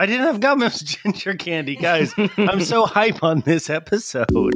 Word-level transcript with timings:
I 0.00 0.06
didn't 0.06 0.24
have 0.24 0.40
gummies 0.40 0.82
ginger 1.04 1.34
candy, 1.34 1.76
guys. 1.76 2.14
I'm 2.38 2.62
so 2.62 2.86
hype 2.86 3.22
on 3.22 3.42
this 3.42 3.68
episode. 3.68 4.54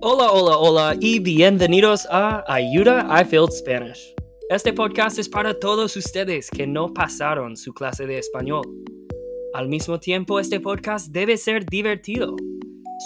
Hola, 0.00 0.30
hola, 0.30 0.56
hola 0.56 0.94
y 1.00 1.18
bienvenidos 1.18 2.06
a 2.08 2.44
Ayuda 2.46 3.04
I 3.10 3.24
Failed 3.24 3.50
Spanish. 3.50 4.14
Este 4.50 4.72
podcast 4.72 5.18
es 5.18 5.28
para 5.28 5.58
todos 5.58 5.96
ustedes 5.96 6.48
que 6.48 6.64
no 6.64 6.94
pasaron 6.94 7.56
su 7.56 7.74
clase 7.74 8.06
de 8.06 8.18
español. 8.18 8.62
Al 9.54 9.68
mismo 9.68 9.98
tiempo, 9.98 10.38
este 10.38 10.60
podcast 10.60 11.08
debe 11.08 11.36
ser 11.38 11.66
divertido. 11.66 12.36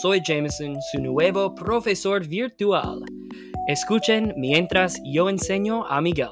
Soy 0.03 0.21
Jameson, 0.23 0.77
su 0.93 1.01
nuevo 1.01 1.55
profesor 1.55 2.29
virtual. 2.29 3.03
Escuchen 3.67 4.35
mientras 4.37 5.01
yo 5.07 5.31
enseño 5.31 5.87
a 5.87 6.03
Miguel. 6.03 6.29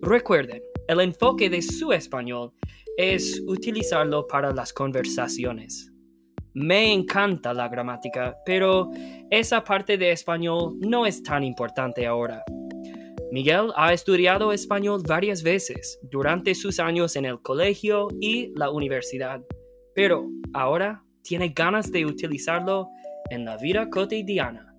Recuerden, 0.00 0.62
el 0.88 1.00
enfoque 1.00 1.50
de 1.50 1.62
su 1.62 1.92
español 1.92 2.52
es 2.96 3.42
utilizarlo 3.46 4.26
para 4.26 4.52
las 4.52 4.72
conversaciones. 4.72 5.92
Me 6.54 6.92
encanta 6.92 7.52
la 7.52 7.68
gramática, 7.68 8.36
pero 8.46 8.90
esa 9.30 9.62
parte 9.62 9.98
de 9.98 10.12
español 10.12 10.76
no 10.80 11.04
es 11.04 11.22
tan 11.22 11.44
importante 11.44 12.06
ahora. 12.06 12.42
Miguel 13.30 13.72
ha 13.76 13.92
estudiado 13.92 14.52
español 14.52 15.02
varias 15.06 15.42
veces 15.42 15.98
durante 16.10 16.54
sus 16.54 16.78
años 16.80 17.16
en 17.16 17.26
el 17.26 17.42
colegio 17.42 18.08
y 18.20 18.52
la 18.56 18.70
universidad, 18.70 19.42
pero 19.94 20.28
ahora 20.54 21.02
tiene 21.22 21.50
ganas 21.50 21.90
de 21.90 22.06
utilizarlo 22.06 22.88
en 23.30 23.44
la 23.44 23.56
vida 23.58 23.90
cotidiana. 23.90 24.72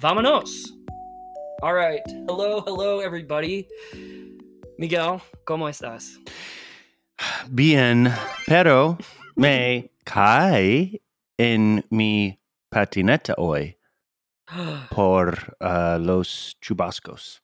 ¡Vámonos! 0.00 0.76
All 1.62 1.74
right. 1.74 2.02
Hello, 2.26 2.64
hello, 2.66 3.00
everybody. 3.00 3.68
Miguel, 4.76 5.20
¿cómo 5.44 5.68
estás? 5.68 6.18
Bien, 7.48 8.12
pero 8.46 8.98
me 9.36 9.90
cae 10.04 11.00
en 11.38 11.84
mi 11.90 12.40
patineta 12.68 13.34
hoy 13.36 13.78
por 14.90 15.56
uh, 15.60 15.98
los 15.98 16.56
chubascos. 16.60 17.42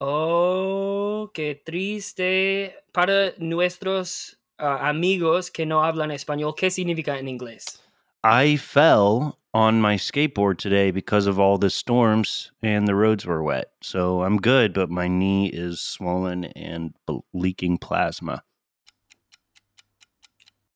Oh, 0.00 1.30
qué 1.34 1.60
triste. 1.62 2.74
Para 2.92 3.34
nuestros 3.36 4.40
uh, 4.58 4.64
amigos 4.64 5.50
que 5.50 5.66
no 5.66 5.84
hablan 5.84 6.10
español, 6.10 6.54
¿qué 6.56 6.70
significa 6.70 7.18
en 7.18 7.28
inglés? 7.28 7.82
I 8.24 8.56
fell 8.56 9.34
on 9.52 9.80
my 9.80 9.96
skateboard 9.96 10.58
today 10.58 10.90
because 10.90 11.26
of 11.26 11.38
all 11.38 11.58
the 11.58 11.70
storms 11.70 12.52
and 12.62 12.86
the 12.86 12.94
roads 12.94 13.26
were 13.26 13.42
wet. 13.42 13.72
So 13.82 14.22
I'm 14.22 14.38
good, 14.38 14.72
but 14.72 14.90
my 14.90 15.08
knee 15.08 15.48
is 15.48 15.80
swollen 15.80 16.44
and 16.44 16.94
leaking 17.32 17.78
plasma. 17.78 18.42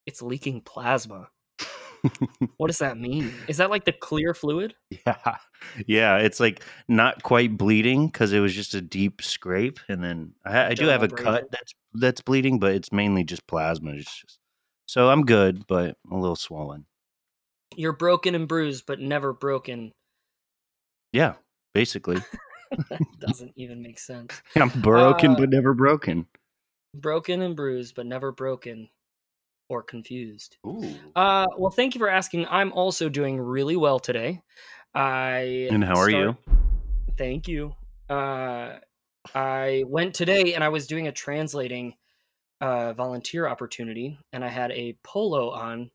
It's 0.06 0.20
leaking 0.20 0.62
plasma. 0.62 1.28
what 2.56 2.66
does 2.66 2.78
that 2.78 2.98
mean? 2.98 3.32
Is 3.48 3.56
that 3.58 3.70
like 3.70 3.84
the 3.84 3.92
clear 3.92 4.34
fluid? 4.34 4.74
Yeah. 5.06 5.36
Yeah. 5.86 6.18
It's 6.18 6.40
like 6.40 6.62
not 6.88 7.22
quite 7.22 7.56
bleeding 7.56 8.06
because 8.08 8.32
it 8.32 8.40
was 8.40 8.54
just 8.54 8.74
a 8.74 8.80
deep 8.82 9.22
scrape. 9.22 9.80
And 9.88 10.04
then 10.04 10.34
I, 10.44 10.66
I 10.66 10.74
do 10.74 10.86
have 10.86 11.02
a 11.02 11.08
cut 11.08 11.50
that's 11.50 11.74
that's 11.94 12.20
bleeding, 12.20 12.58
but 12.58 12.74
it's 12.74 12.92
mainly 12.92 13.24
just 13.24 13.46
plasma. 13.46 13.92
It's 13.92 14.20
just, 14.20 14.38
so 14.86 15.08
I'm 15.08 15.24
good, 15.24 15.66
but 15.66 15.96
a 16.10 16.16
little 16.16 16.36
swollen. 16.36 16.86
You're 17.76 17.92
broken 17.92 18.34
and 18.34 18.48
bruised, 18.48 18.84
but 18.86 19.00
never 19.00 19.32
broken. 19.32 19.92
Yeah. 21.12 21.34
Basically. 21.74 22.18
that 22.88 23.00
doesn't 23.20 23.52
even 23.56 23.82
make 23.82 23.98
sense. 23.98 24.40
I'm 24.56 24.68
broken, 24.80 25.32
Uh, 25.32 25.36
but 25.38 25.50
never 25.50 25.74
broken. 25.74 26.26
Broken 26.94 27.42
and 27.42 27.56
bruised, 27.56 27.94
but 27.94 28.06
never 28.06 28.30
broken 28.32 28.88
or 29.68 29.82
confused. 29.82 30.56
Ooh. 30.66 30.94
Uh, 31.16 31.46
well, 31.56 31.70
thank 31.70 31.94
you 31.94 31.98
for 31.98 32.08
asking. 32.08 32.46
I'm 32.48 32.72
also 32.72 33.08
doing 33.08 33.40
really 33.40 33.76
well 33.76 33.98
today. 33.98 34.42
I 34.94 35.68
And 35.70 35.82
how 35.82 35.96
are 35.96 36.10
you? 36.10 36.36
Thank 37.18 37.48
you. 37.48 37.74
Uh, 38.08 38.74
I 39.34 39.84
went 39.88 40.14
today 40.14 40.54
and 40.54 40.62
I 40.62 40.68
was 40.68 40.86
doing 40.86 41.08
a 41.08 41.12
translating 41.12 41.94
uh, 42.60 42.92
volunteer 42.92 43.48
opportunity, 43.48 44.18
and 44.32 44.44
I 44.44 44.48
had 44.48 44.70
a 44.72 44.96
polo 45.02 45.50
on 45.50 45.90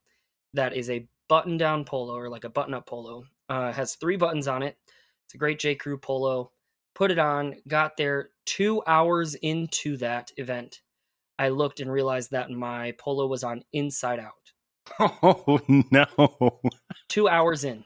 that 0.53 0.75
is 0.75 0.89
a 0.89 1.07
button 1.29 1.57
down 1.57 1.85
polo 1.85 2.17
or 2.17 2.27
like 2.27 2.43
a 2.43 2.49
button 2.49 2.73
up 2.73 2.87
polo. 2.87 3.23
Uh, 3.47 3.71
has 3.71 3.95
three 3.95 4.17
buttons 4.17 4.47
on 4.47 4.61
it. 4.61 4.77
It's 5.25 5.35
a 5.35 5.37
great 5.37 5.59
J. 5.59 5.75
Crew 5.75 5.97
polo. 5.97 6.51
Put 6.95 7.11
it 7.11 7.19
on, 7.19 7.55
got 7.67 7.95
there 7.95 8.31
two 8.45 8.83
hours 8.85 9.35
into 9.35 9.95
that 9.97 10.31
event. 10.35 10.81
I 11.37 11.49
looked 11.49 11.79
and 11.79 11.89
realized 11.89 12.31
that 12.31 12.49
my 12.49 12.93
polo 12.99 13.25
was 13.27 13.43
on 13.43 13.63
inside 13.71 14.19
out. 14.19 14.33
Oh 15.21 15.59
no. 15.69 16.59
Two 17.09 17.29
hours 17.29 17.63
in, 17.63 17.85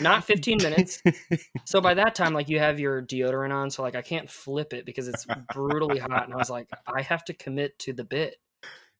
not 0.00 0.24
15 0.24 0.58
minutes. 0.58 1.00
So 1.64 1.80
by 1.80 1.94
that 1.94 2.14
time, 2.14 2.34
like 2.34 2.48
you 2.48 2.58
have 2.58 2.78
your 2.80 3.00
deodorant 3.00 3.52
on, 3.52 3.70
so 3.70 3.82
like 3.82 3.94
I 3.94 4.02
can't 4.02 4.28
flip 4.28 4.72
it 4.72 4.84
because 4.84 5.08
it's 5.08 5.26
brutally 5.54 5.98
hot. 5.98 6.24
And 6.24 6.34
I 6.34 6.36
was 6.36 6.50
like, 6.50 6.68
I 6.86 7.02
have 7.02 7.24
to 7.26 7.34
commit 7.34 7.78
to 7.80 7.92
the 7.92 8.04
bit. 8.04 8.36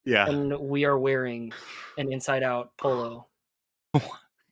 yeah. 0.05 0.27
And 0.29 0.57
we 0.61 0.85
are 0.85 0.99
wearing 0.99 1.53
an 1.99 2.13
inside 2.13 2.43
out 2.43 2.71
polo 2.79 3.27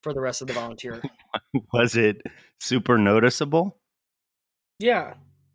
for 0.02 0.12
the 0.12 0.20
rest 0.20 0.42
of 0.42 0.48
the 0.48 0.54
volunteer. 0.54 1.02
Was 1.72 1.96
it 1.96 2.22
super 2.60 2.98
noticeable? 2.98 3.78
Yeah. 4.78 5.14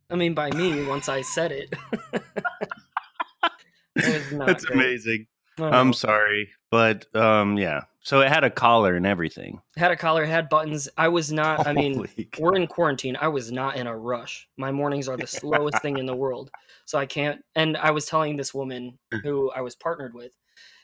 I 0.10 0.16
mean, 0.16 0.34
by 0.34 0.52
me, 0.52 0.86
once 0.86 1.10
I 1.10 1.22
said 1.22 1.52
it. 1.52 1.74
it 3.96 4.24
That's 4.32 4.66
great. 4.66 4.76
amazing. 4.76 5.28
I'm 5.60 5.94
sorry, 5.94 6.50
but 6.70 7.14
um, 7.16 7.58
yeah. 7.58 7.82
So 8.02 8.22
it 8.22 8.30
had 8.30 8.46
a 8.46 8.50
collar 8.50 8.96
and 8.96 9.06
everything. 9.06 9.60
had 9.76 9.92
a 9.92 9.98
collar, 9.98 10.24
had 10.24 10.48
buttons. 10.48 10.88
I 10.98 11.10
was 11.10 11.32
not, 11.32 11.68
I 11.68 11.74
mean, 11.74 11.96
Holy 11.96 12.30
we're 12.40 12.56
in 12.56 12.68
quarantine. 12.68 13.18
I 13.20 13.28
was 13.28 13.52
not 13.52 13.76
in 13.76 13.86
a 13.86 13.98
rush. 13.98 14.48
My 14.56 14.72
mornings 14.72 15.10
are 15.10 15.18
the 15.18 15.28
slowest 15.28 15.82
thing 15.82 15.98
in 15.98 16.06
the 16.06 16.16
world. 16.16 16.50
So 16.86 16.98
I 16.98 17.06
can't. 17.06 17.42
And 17.54 17.76
I 17.76 17.92
was 17.92 18.06
telling 18.06 18.38
this 18.38 18.54
woman 18.54 18.98
who 19.24 19.52
I 19.52 19.60
was 19.60 19.76
partnered 19.76 20.14
with, 20.14 20.32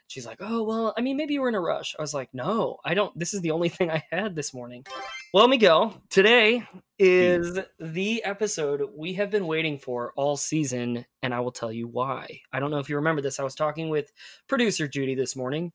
she's 0.07 0.25
like, 0.25 0.37
oh, 0.39 0.63
well, 0.63 0.93
I 0.97 1.01
mean, 1.01 1.17
maybe 1.17 1.33
you 1.33 1.41
were 1.41 1.49
in 1.49 1.55
a 1.55 1.61
rush. 1.61 1.95
I 1.97 2.01
was 2.01 2.13
like, 2.13 2.29
no, 2.33 2.77
I 2.85 2.93
don't. 2.93 3.17
This 3.17 3.33
is 3.33 3.41
the 3.41 3.51
only 3.51 3.69
thing 3.69 3.89
I 3.89 4.03
had 4.11 4.35
this 4.35 4.53
morning. 4.53 4.85
Well, 5.33 5.47
Miguel, 5.47 6.01
today 6.09 6.67
is 6.99 7.59
the 7.79 8.23
episode 8.23 8.83
we 8.95 9.13
have 9.13 9.31
been 9.31 9.47
waiting 9.47 9.79
for 9.79 10.13
all 10.15 10.37
season. 10.37 11.05
And 11.21 11.33
I 11.33 11.39
will 11.39 11.51
tell 11.51 11.71
you 11.71 11.87
why. 11.87 12.41
I 12.51 12.59
don't 12.59 12.71
know 12.71 12.79
if 12.79 12.89
you 12.89 12.97
remember 12.97 13.21
this. 13.21 13.39
I 13.39 13.43
was 13.43 13.55
talking 13.55 13.89
with 13.89 14.11
producer 14.47 14.87
Judy 14.87 15.15
this 15.15 15.35
morning 15.35 15.71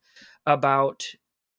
about 0.46 1.04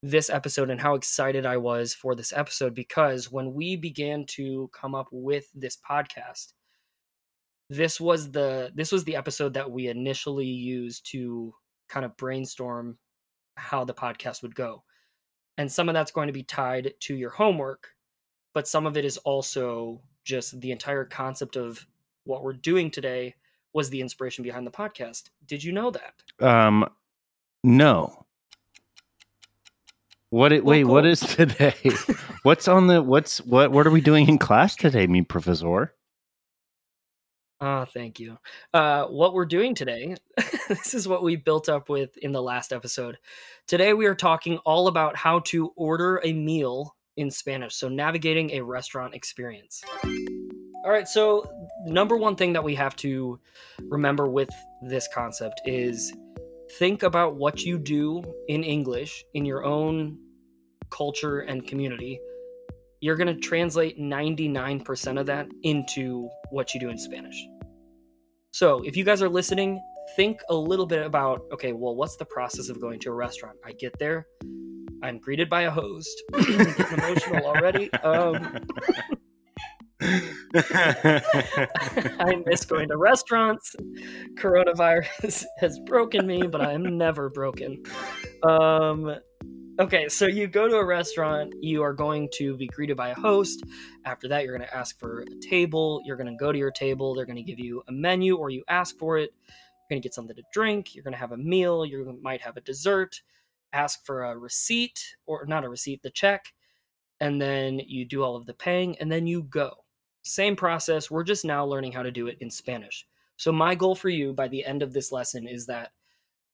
this 0.02 0.30
episode 0.30 0.70
and 0.70 0.80
how 0.80 0.96
excited 0.96 1.46
I 1.46 1.58
was 1.58 1.94
for 1.94 2.16
this 2.16 2.32
episode 2.32 2.74
because 2.74 3.32
when 3.32 3.54
we 3.54 3.76
began 3.76 4.26
to 4.28 4.70
come 4.74 4.96
up 4.96 5.10
with 5.12 5.48
this 5.54 5.78
podcast, 5.78 6.54
this 7.70 8.00
was 8.00 8.32
the 8.32 8.72
this 8.74 8.92
was 8.92 9.04
the 9.04 9.16
episode 9.16 9.54
that 9.54 9.70
we 9.70 9.88
initially 9.88 10.48
used 10.48 11.06
to 11.12 11.54
kind 11.90 12.06
of 12.06 12.16
brainstorm 12.18 12.98
how 13.56 13.84
the 13.84 13.94
podcast 13.94 14.42
would 14.42 14.56
go. 14.56 14.84
And 15.58 15.70
some 15.70 15.90
of 15.90 15.94
that's 15.94 16.12
going 16.12 16.28
to 16.28 16.34
be 16.34 16.44
tied 16.44 16.94
to 17.02 17.16
your 17.16 17.32
homework, 17.32 17.90
but 18.54 18.68
some 18.68 18.86
of 18.86 18.96
it 18.96 19.04
is 19.04 19.18
also 19.18 20.02
just 20.24 20.60
the 20.62 20.72
entire 20.72 21.04
concept 21.04 21.58
of 21.58 21.86
what 22.24 22.44
we're 22.44 22.54
doing 22.54 22.90
today 22.92 23.36
was 23.74 23.90
the 23.90 24.02
inspiration 24.02 24.44
behind 24.44 24.66
the 24.66 24.72
podcast. 24.72 25.30
Did 25.46 25.64
you 25.64 25.72
know 25.74 25.92
that? 25.92 26.46
Um, 26.46 26.88
no. 27.64 28.26
What? 30.30 30.54
It, 30.54 30.64
Well, 30.64 30.72
wait, 30.72 30.84
what 30.86 31.04
cool. 31.04 31.12
is 31.12 31.20
today? 31.22 31.76
what's 32.44 32.68
on 32.68 32.88
the? 32.88 33.02
What's 33.02 33.40
what? 33.42 33.72
What 33.72 33.88
are 33.88 33.92
we 33.92 34.02
doing 34.02 34.28
in 34.30 34.38
class 34.38 34.76
today, 34.76 35.08
me 35.08 35.24
professor? 35.24 35.94
Ah, 37.62 37.86
thank 37.86 38.20
you. 38.20 38.38
Uh, 38.74 39.06
what 39.06 39.34
we're 39.34 39.46
doing 39.46 39.76
today, 39.76 40.16
this 40.70 40.94
is 40.94 41.08
what 41.08 41.24
we 41.24 41.36
built 41.36 41.68
up 41.68 41.90
with 41.90 42.16
in 42.18 42.32
the 42.32 42.42
last 42.42 42.72
episode. 42.72 43.18
Today, 43.68 43.94
we 43.94 44.06
are 44.06 44.16
talking 44.16 44.60
all 44.60 44.88
about 44.88 45.18
how 45.18 45.40
to 45.40 45.74
order 45.76 46.22
a 46.24 46.32
meal 46.32 46.96
in 47.18 47.30
Spanish, 47.30 47.76
so 47.76 47.90
navigating 47.90 48.52
a 48.52 48.62
restaurant 48.62 49.14
experience. 49.14 49.84
All 50.86 50.92
right, 50.92 51.08
so 51.08 51.52
number 51.86 52.16
one 52.16 52.38
thing 52.38 52.54
that 52.54 52.64
we 52.64 52.76
have 52.76 52.96
to 52.98 53.38
remember 53.82 54.30
with 54.30 54.50
this 54.82 55.10
concept 55.14 55.60
is 55.66 56.14
think 56.78 57.04
about 57.04 57.36
what 57.36 57.64
you 57.64 57.78
do 57.78 58.24
in 58.48 58.64
English 58.64 59.26
in 59.34 59.44
your 59.44 59.66
own 59.66 60.18
culture 60.90 61.42
and 61.42 61.68
community. 61.68 62.22
You're 63.02 63.16
going 63.16 63.34
to 63.34 63.40
translate 63.40 64.00
99% 64.00 65.20
of 65.20 65.26
that 65.28 65.48
into 65.64 66.30
what 66.52 66.74
you 66.74 66.80
do 66.80 66.90
in 66.90 66.98
Spanish. 66.98 67.36
So, 68.52 68.82
if 68.84 68.98
you 68.98 69.04
guys 69.04 69.22
are 69.22 69.30
listening, 69.30 69.80
think 70.16 70.40
a 70.50 70.56
little 70.56 70.88
bit 70.88 71.06
about 71.06 71.42
okay, 71.54 71.72
well, 71.72 71.96
what's 71.96 72.18
the 72.18 72.26
process 72.26 72.70
of 72.70 72.82
going 72.82 73.00
to 73.02 73.10
a 73.10 73.14
restaurant? 73.14 73.58
I 73.64 73.74
get 73.74 73.98
there, 74.00 74.26
I'm 75.02 75.20
greeted 75.20 75.50
by 75.50 75.64
a 75.64 75.72
host. 75.72 76.24
Emotional 76.34 77.46
already. 77.46 77.92
Um, 77.94 78.60
I 80.02 81.22
miss 82.46 82.66
going 82.66 82.90
to 82.90 82.98
restaurants. 82.98 83.76
Coronavirus 84.36 85.46
has 85.60 85.80
broken 85.86 86.28
me, 86.28 86.44
but 86.44 86.62
I 86.62 86.74
am 86.74 86.98
never 86.98 87.30
broken. 87.30 87.84
Um, 88.44 89.16
okay, 89.80 90.10
so 90.10 90.28
you 90.28 90.48
go 90.48 90.68
to 90.68 90.76
a 90.76 90.86
restaurant, 90.86 91.54
you 91.62 91.82
are 91.82 91.94
going 91.94 92.30
to 92.34 92.58
be 92.58 92.68
greeted 92.68 92.98
by 92.98 93.10
a 93.10 93.16
host. 93.16 93.64
After 94.06 94.28
that, 94.28 94.44
you're 94.44 94.56
going 94.56 94.68
to 94.68 94.76
ask 94.76 95.00
for 95.00 95.22
a 95.22 95.48
table. 95.50 96.02
You're 96.04 96.18
going 96.18 96.28
to 96.28 96.36
go 96.36 96.52
to 96.52 96.58
your 96.58 96.72
table. 96.72 97.16
They're 97.16 97.26
going 97.26 97.38
to 97.38 97.44
give 97.44 97.60
you 97.60 97.82
a 97.88 97.92
menu 97.92 98.36
or 98.36 98.50
you 98.50 98.64
ask 98.68 98.98
for 98.98 99.18
it. 99.18 99.32
You're 99.48 99.96
going 99.96 100.02
to 100.02 100.06
get 100.06 100.14
something 100.14 100.36
to 100.36 100.44
drink. 100.54 100.94
You're 100.94 101.04
going 101.04 101.14
to 101.14 101.20
have 101.20 101.32
a 101.32 101.38
meal. 101.38 101.86
You 101.86 102.20
might 102.22 102.42
have 102.42 102.58
a 102.58 102.62
dessert. 102.62 103.22
Ask 103.72 104.06
for 104.06 104.24
a 104.24 104.38
receipt 104.38 105.16
or 105.26 105.46
not 105.46 105.64
a 105.64 105.70
receipt, 105.70 106.04
the 106.04 106.10
check. 106.10 106.54
And 107.22 107.42
then 107.42 107.80
you 107.80 108.06
do 108.06 108.24
all 108.24 108.36
of 108.36 108.46
the 108.46 108.54
paying 108.54 108.98
and 109.00 109.12
then 109.12 109.28
you 109.28 109.44
go. 109.44 109.72
Same 110.24 110.56
process. 110.56 111.10
We're 111.10 111.24
just 111.24 111.46
now 111.46 111.66
learning 111.66 111.94
how 111.94 112.04
to 112.04 112.12
do 112.12 112.28
it 112.28 112.38
in 112.42 112.50
Spanish. 112.50 113.06
So, 113.38 113.54
my 113.54 113.74
goal 113.74 113.96
for 113.96 114.10
you 114.10 114.34
by 114.34 114.50
the 114.50 114.66
end 114.66 114.84
of 114.84 114.92
this 114.92 115.14
lesson 115.14 115.48
is 115.48 115.66
that 115.68 115.92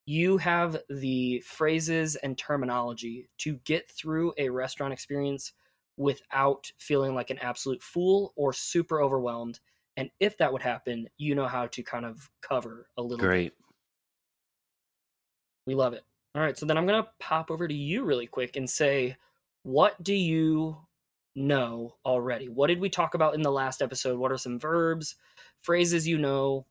you 0.06 0.38
have 0.38 0.78
the 0.90 1.42
phrases 1.46 2.16
and 2.16 2.38
terminology 2.38 3.28
to 3.40 3.56
get 3.66 3.90
through 3.90 4.34
a 4.38 4.50
restaurant 4.50 4.94
experience 4.94 5.54
without 5.98 6.72
feeling 6.78 7.16
like 7.16 7.30
an 7.30 7.40
absolute 7.40 7.82
fool 7.82 8.34
or 8.36 8.54
super 8.54 9.02
overwhelmed. 9.02 9.60
And 9.98 10.10
if 10.20 10.38
that 10.38 10.52
would 10.52 10.62
happen, 10.62 11.08
you 11.18 11.36
know 11.36 11.48
how 11.48 11.68
to 11.68 11.82
kind 11.82 12.06
of 12.06 12.30
cover 12.42 12.88
a 12.98 13.02
little 13.02 13.26
Great. 13.26 13.54
Bit. 13.58 13.66
We 15.68 15.76
love 15.76 15.94
it. 15.94 16.04
All 16.36 16.42
right. 16.42 16.58
So 16.58 16.66
then 16.66 16.78
I'm 16.78 16.86
going 16.86 17.02
to 17.02 17.10
pop 17.20 17.50
over 17.50 17.68
to 17.68 17.74
you 17.74 18.04
really 18.04 18.28
quick 18.28 18.58
and 18.58 18.70
say, 18.70 19.16
what 19.64 20.02
do 20.04 20.14
you 20.14 20.78
know 21.36 21.96
already? 22.06 22.50
What 22.50 22.68
did 22.68 22.80
we 22.80 22.90
talk 22.90 23.16
about 23.16 23.36
in 23.36 23.42
the 23.42 23.52
last 23.52 23.82
episode? 23.82 24.20
What 24.20 24.32
are 24.32 24.38
some 24.38 24.60
verbs, 24.60 25.16
phrases 25.62 26.08
you 26.08 26.18
know, 26.18 26.68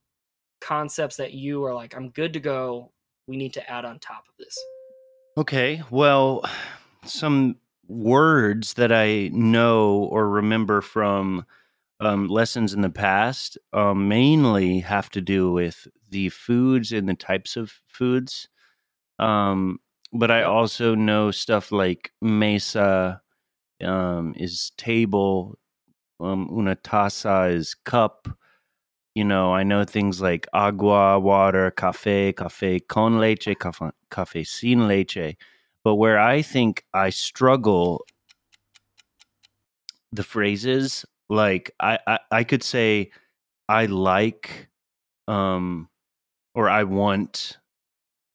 concepts 0.61 1.17
that 1.17 1.33
you 1.33 1.65
are 1.65 1.75
like, 1.75 1.97
I'm 1.97 2.11
good 2.11 2.35
to 2.35 2.41
go. 2.41 2.93
We 3.27 3.37
need 3.37 3.53
to 3.55 3.71
add 3.71 3.85
on 3.85 3.99
top 3.99 4.25
of 4.29 4.37
this. 4.39 4.57
Okay. 5.37 5.83
Well, 5.91 6.45
some 7.05 7.57
words 7.89 8.75
that 8.75 8.93
I 8.93 9.29
know 9.33 10.09
or 10.11 10.29
remember 10.29 10.81
from 10.81 11.45
um, 12.01 12.29
lessons 12.29 12.75
in 12.75 12.81
the 12.83 12.91
past 12.91 13.59
um, 13.73 14.09
mainly 14.09 14.81
have 14.81 15.11
to 15.11 15.21
do 15.21 15.53
with 15.53 15.87
the 16.11 16.29
foods 16.29 16.93
and 16.93 17.09
the 17.09 17.15
types 17.15 17.57
of 17.57 17.81
foods. 17.87 18.49
Um, 19.19 19.81
but 20.13 20.31
I 20.31 20.43
also 20.43 20.95
know 20.95 21.31
stuff 21.31 21.73
like 21.73 22.13
mesa 22.21 23.21
um, 23.83 24.35
is 24.37 24.73
table, 24.77 25.59
um, 26.21 26.49
una 26.53 26.77
taza 26.77 27.53
is 27.53 27.75
cup. 27.75 28.29
You 29.15 29.25
know, 29.25 29.55
I 29.55 29.63
know 29.63 29.85
things 29.85 30.21
like 30.21 30.47
agua, 30.53 31.21
water, 31.21 31.71
cafe, 31.71 32.33
cafe 32.33 32.81
con 32.81 33.19
leche, 33.19 33.55
cafe, 33.59 33.91
cafe 34.11 34.45
sin 34.45 34.89
leche. 34.89 35.37
But 35.85 35.97
where 35.97 36.19
I 36.19 36.43
think 36.43 36.85
I 36.93 37.11
struggle, 37.11 38.05
the 40.13 40.23
phrases 40.23 41.05
like 41.29 41.71
I, 41.81 41.99
I, 42.07 42.19
I 42.31 42.45
could 42.45 42.63
say 42.63 43.11
I 43.69 43.87
like 43.87 44.69
um 45.29 45.89
or 46.55 46.69
I 46.69 46.85
want 46.85 47.59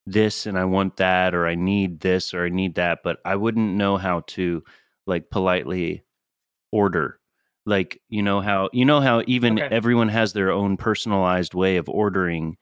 this 0.06 0.46
and 0.46 0.58
I 0.58 0.66
want 0.66 0.98
that 0.98 1.36
or 1.36 1.48
I 1.48 1.56
need 1.56 2.02
this 2.02 2.34
or 2.34 2.46
I 2.46 2.50
need 2.50 2.76
that, 2.76 3.00
but 3.04 3.20
I 3.26 3.36
wouldn't 3.36 3.76
know 3.76 3.98
how 3.98 4.22
to 4.30 4.64
like 5.08 5.30
politely 5.30 6.04
order. 6.72 7.19
Like 7.66 8.02
you 8.10 8.22
know 8.24 8.42
how 8.42 8.70
you 8.74 8.86
know 8.86 9.02
how 9.02 9.24
even 9.28 9.60
Okay. 9.60 9.68
everyone 9.76 10.10
has 10.10 10.34
their 10.34 10.52
own 10.52 10.78
personalized 10.78 11.54
way 11.54 11.78
of 11.78 11.88
ordering 11.90 12.58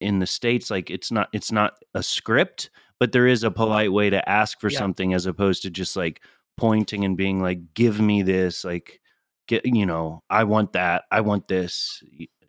in 0.00 0.18
the 0.18 0.26
states 0.26 0.70
like 0.70 0.90
it's 0.90 1.10
not 1.12 1.28
it's 1.32 1.52
not 1.52 1.74
a 1.94 2.02
script, 2.02 2.70
but 2.98 3.12
there 3.12 3.26
is 3.26 3.42
a 3.44 3.50
polite 3.50 3.92
way 3.92 4.08
to 4.10 4.26
ask 4.28 4.58
for 4.60 4.70
Yeah. 4.70 4.78
something 4.78 5.12
as 5.12 5.26
opposed 5.26 5.62
to 5.62 5.70
just 5.70 5.94
like 5.96 6.22
pointing 6.56 7.04
and 7.04 7.16
being 7.16 7.40
like 7.42 7.74
give 7.74 8.00
me 8.00 8.22
this 8.22 8.64
like 8.64 9.00
get 9.48 9.66
you 9.66 9.84
know 9.86 10.22
I 10.30 10.44
want 10.44 10.72
that 10.74 11.04
I 11.10 11.20
want 11.22 11.48
this 11.48 12.02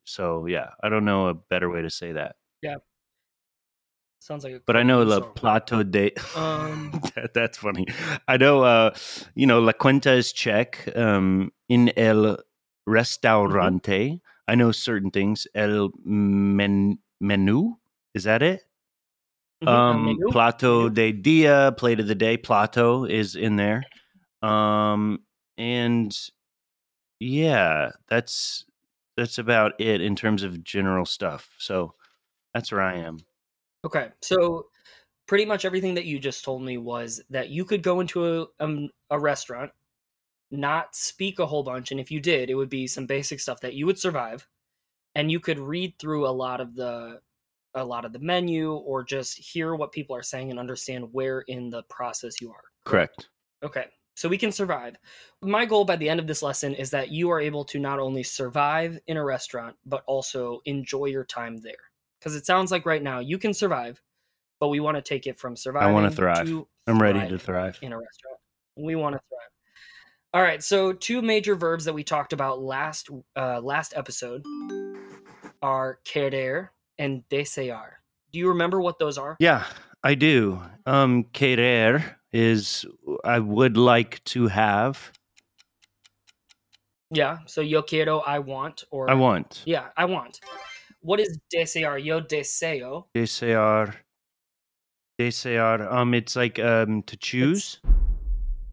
so 0.06 0.46
yeah 0.46 0.70
I 0.84 0.90
don't 0.90 1.06
know 1.06 1.28
a 1.28 1.34
better 1.34 1.70
way 1.70 1.82
to 1.82 1.90
say 1.90 2.14
that. 2.14 2.36
Yeah. 2.62 2.78
Sounds 4.20 4.44
like 4.44 4.54
a 4.54 4.62
but 4.68 4.78
I 4.78 4.84
know 4.84 5.02
la 5.02 5.20
plato 5.22 5.82
de 5.84 6.12
Um, 6.36 6.92
that, 7.16 7.34
that's 7.34 7.58
funny. 7.58 7.88
I 8.28 8.38
know 8.38 8.64
uh 8.64 8.94
you 9.34 9.48
know 9.48 9.60
la 9.60 9.72
cuenta 9.74 10.16
is 10.16 10.32
check 10.32 10.88
um 10.96 11.52
in 11.72 11.90
el 11.96 12.38
restaurante 12.86 14.20
I 14.48 14.56
know 14.56 14.74
certain 14.74 15.12
things 15.12 15.48
el 15.56 15.92
men, 16.04 17.00
menu 17.22 17.76
is 18.14 18.26
that 18.26 18.44
it? 18.44 18.62
Mhm, 19.64 19.68
um 19.68 20.18
plato 20.32 20.90
de 20.90 21.14
dia 21.14 21.74
plate 21.78 22.02
of 22.02 22.08
the 22.08 22.16
day 22.16 22.36
plato 22.36 23.06
is 23.06 23.36
in 23.36 23.56
there. 23.56 23.84
Um 24.42 25.20
and 25.58 26.12
yeah 27.20 27.92
that's 28.10 28.66
that's 29.16 29.38
about 29.38 29.80
it 29.80 30.02
in 30.02 30.16
terms 30.16 30.42
of 30.44 30.64
general 30.64 31.06
stuff 31.06 31.52
so 31.60 31.94
that's 32.54 32.72
where 32.72 32.82
i 32.82 32.96
am. 32.96 33.20
Okay, 33.86 34.10
so 34.22 34.68
pretty 35.28 35.46
much 35.46 35.64
everything 35.66 35.94
that 35.96 36.06
you 36.06 36.20
just 36.20 36.44
told 36.44 36.62
me 36.62 36.78
was 36.78 37.22
that 37.30 37.50
you 37.50 37.64
could 37.64 37.84
go 37.84 38.00
into 38.02 38.26
a 38.26 38.46
um, 38.60 38.90
a 39.10 39.20
restaurant, 39.20 39.72
not 40.52 40.96
speak 40.96 41.40
a 41.40 41.46
whole 41.46 41.64
bunch, 41.64 41.92
and 41.92 42.00
if 42.00 42.12
you 42.12 42.20
did, 42.20 42.50
it 42.50 42.56
would 42.56 42.70
be 42.70 42.88
some 42.88 43.06
basic 43.06 43.40
stuff 43.40 43.62
that 43.62 43.74
you 43.74 43.86
would 43.86 44.00
survive, 44.00 44.48
and 45.16 45.32
you 45.32 45.40
could 45.40 45.60
read 45.60 45.98
through 46.00 46.28
a 46.28 46.30
lot 46.30 46.62
of 46.62 46.76
the 46.76 47.22
a 47.74 47.84
lot 47.84 48.04
of 48.04 48.12
the 48.12 48.20
menu 48.20 48.74
or 48.74 49.02
just 49.02 49.38
hear 49.38 49.76
what 49.76 49.94
people 49.94 50.14
are 50.14 50.24
saying 50.24 50.52
and 50.52 50.60
understand 50.60 51.08
where 51.14 51.40
in 51.42 51.70
the 51.70 51.84
process 51.84 52.42
you 52.42 52.52
are. 52.52 52.64
correct 52.84 53.30
Okay, 53.64 53.86
so 54.16 54.28
we 54.28 54.38
can 54.38 54.52
survive. 54.52 54.96
My 55.42 55.66
goal 55.66 55.86
by 55.86 55.96
the 55.96 56.10
end 56.10 56.20
of 56.20 56.28
this 56.28 56.42
lesson 56.42 56.74
is 56.74 56.90
that 56.92 57.12
you 57.12 57.30
are 57.30 57.40
able 57.40 57.64
to 57.66 57.80
not 57.80 58.00
only 58.00 58.24
survive 58.24 59.00
in 59.08 59.18
a 59.18 59.24
restaurant, 59.24 59.76
but 59.86 60.04
also 60.08 60.62
enjoy 60.66 61.06
your 61.06 61.24
time 61.24 61.58
there. 61.58 61.74
Because 62.20 62.36
it 62.36 62.46
sounds 62.46 62.72
like 62.72 62.86
right 62.86 63.02
now 63.02 63.20
you 63.20 63.38
can 63.38 63.54
survive, 63.54 64.02
but 64.60 64.70
we 64.70 64.80
want 64.80 64.98
to 64.98 65.02
take 65.02 65.28
it 65.28 65.38
from 65.40 65.56
surviving 65.56 65.94
want 65.94 66.12
to 66.12 66.16
thrive. 66.16 66.50
i'm 66.88 67.02
ready 67.02 67.28
to 67.28 67.40
thrive 67.40 67.78
in 67.82 67.94
a 67.94 67.98
restaurant. 67.98 68.38
We 68.78 68.96
want 68.96 69.14
to 69.14 69.20
thrive. 69.30 69.51
All 70.34 70.42
right, 70.42 70.64
so 70.64 70.94
two 70.94 71.22
major 71.22 71.56
verbs 71.56 71.84
that 71.86 71.94
we 71.94 72.04
talked 72.06 72.32
about 72.32 72.62
last 72.62 73.10
uh, 73.36 73.60
last 73.60 73.94
episode 73.98 74.46
are 75.62 76.00
querer 76.10 76.72
and 76.98 77.24
desear. 77.30 78.00
Do 78.32 78.40
you 78.40 78.48
remember 78.48 78.80
what 78.82 78.98
those 78.98 79.18
are? 79.18 79.36
yeah 79.40 79.66
i 80.04 80.16
do 80.16 80.60
um 80.86 81.26
querer 81.34 82.18
is 82.32 82.86
i 83.24 83.38
would 83.40 83.78
like 83.78 84.24
to 84.24 84.48
have 84.48 85.12
Yeah. 87.14 87.40
So 87.46 87.60
yo 87.62 87.82
quiero, 87.82 88.20
I 88.20 88.40
want, 88.40 88.86
or 88.90 89.10
i 89.10 89.14
want 89.14 89.64
Yeah, 89.66 89.88
I 89.98 90.06
want. 90.06 90.40
What 91.02 91.20
is 91.20 91.38
desear? 91.54 91.98
Yo 92.04 92.22
deseo. 92.22 93.06
desear 93.14 93.94
desear 95.20 95.92
um 95.92 96.14
it's 96.14 96.36
like 96.38 96.58
um 96.58 97.04
to 97.04 97.18
choose 97.18 97.80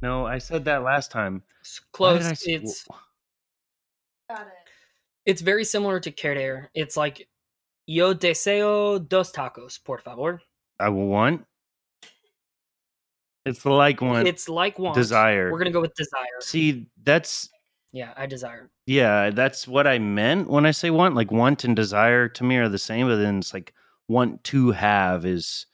no 0.02 0.26
i 0.26 0.38
said 0.38 0.64
that 0.64 0.82
last 0.82 1.10
time 1.10 1.42
It's 1.60 1.80
close. 1.92 2.24
I 2.24 2.30
s- 2.32 2.46
It's 2.46 2.86
Got 4.30 4.42
it. 4.42 4.52
it's 5.26 5.40
very 5.42 5.64
similar 5.64 6.00
to 6.00 6.10
querer. 6.10 6.70
It's 6.74 6.96
like 6.96 7.28
yo 7.86 8.14
deseo 8.14 8.98
dos 9.08 9.32
tacos, 9.32 9.82
por 9.82 9.98
favor. 9.98 10.40
I 10.78 10.90
want. 10.90 11.44
It's 13.46 13.64
like 13.64 14.02
one. 14.02 14.26
It's 14.26 14.48
like 14.48 14.78
want. 14.78 14.94
desire. 14.94 15.50
We're 15.50 15.58
gonna 15.58 15.70
go 15.70 15.80
with 15.80 15.94
desire. 15.94 16.40
See, 16.40 16.88
that's 17.02 17.48
Yeah, 17.92 18.12
I 18.16 18.26
desire. 18.26 18.70
yeah, 18.86 19.30
that's 19.30 19.66
what 19.66 19.86
I 19.86 19.98
meant 19.98 20.48
when 20.50 20.66
I 20.66 20.72
say 20.72 20.90
want. 20.90 21.14
Like 21.14 21.32
want 21.32 21.64
and 21.64 21.74
desire 21.74 22.28
to 22.28 22.44
me 22.44 22.56
are 22.58 22.68
the 22.68 22.78
same, 22.78 23.06
but 23.08 23.16
then 23.16 23.38
it's 23.38 23.54
like 23.54 23.72
want 24.08 24.44
to 24.44 24.72
have 24.72 25.24
is 25.24 25.64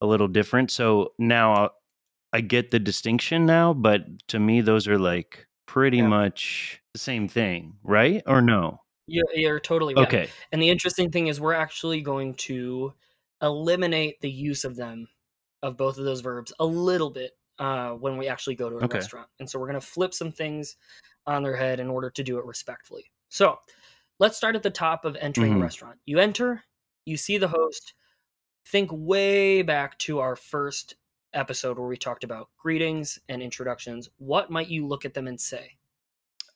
a 0.00 0.06
little 0.06 0.28
different. 0.28 0.70
So 0.70 1.12
now 1.18 1.70
I, 2.32 2.40
get 2.40 2.70
the 2.70 2.78
distinction 2.78 3.46
now, 3.46 3.72
but 3.74 4.26
to 4.28 4.38
me 4.38 4.60
those 4.60 4.86
are 4.88 4.98
like 4.98 5.46
pretty 5.66 5.98
Yeah. 5.98 6.08
much 6.08 6.82
the 6.92 6.98
same 6.98 7.28
thing, 7.28 7.78
right? 7.82 8.22
Or 8.26 8.40
no? 8.42 8.80
You're, 9.06 9.24
you're 9.34 9.60
totally 9.60 9.94
right. 9.94 10.04
Okay. 10.04 10.30
And 10.52 10.60
the 10.62 10.68
interesting 10.68 11.10
thing 11.10 11.28
is, 11.28 11.40
we're 11.40 11.54
actually 11.54 12.02
going 12.02 12.34
to 12.34 12.92
eliminate 13.42 14.20
the 14.20 14.30
use 14.30 14.64
of 14.64 14.76
them, 14.76 15.08
of 15.62 15.76
both 15.76 15.98
of 15.98 16.04
those 16.04 16.20
verbs, 16.20 16.52
a 16.60 16.66
little 16.66 17.10
bit 17.10 17.32
uh, 17.58 17.92
when 17.92 18.18
we 18.18 18.28
actually 18.28 18.54
go 18.56 18.68
to 18.68 18.76
a 18.76 18.84
Okay. 18.84 18.98
restaurant. 18.98 19.28
And 19.40 19.48
so 19.48 19.58
we're 19.58 19.68
going 19.68 19.80
to 19.80 19.86
flip 19.86 20.12
some 20.12 20.30
things 20.32 20.76
on 21.26 21.42
their 21.42 21.56
head 21.56 21.80
in 21.80 21.88
order 21.88 22.10
to 22.10 22.22
do 22.22 22.38
it 22.38 22.44
respectfully. 22.44 23.10
So 23.30 23.58
let's 24.18 24.36
start 24.36 24.56
at 24.56 24.62
the 24.62 24.70
top 24.70 25.04
of 25.04 25.16
entering 25.16 25.52
Mhm. 25.52 25.56
a 25.56 25.58
restaurant. 25.58 25.98
You 26.06 26.18
enter, 26.18 26.64
you 27.06 27.16
see 27.16 27.38
the 27.38 27.48
host. 27.48 27.94
Think 28.66 28.90
way 28.92 29.62
back 29.62 29.98
to 30.00 30.18
our 30.20 30.36
first 30.36 30.96
episode 31.34 31.78
where 31.78 31.88
we 31.88 31.96
talked 31.96 32.24
about 32.24 32.48
greetings 32.58 33.18
and 33.28 33.42
introductions. 33.42 34.08
What 34.18 34.50
might 34.50 34.68
you 34.68 34.86
look 34.86 35.04
at 35.04 35.14
them 35.14 35.26
and 35.26 35.40
say? 35.40 35.76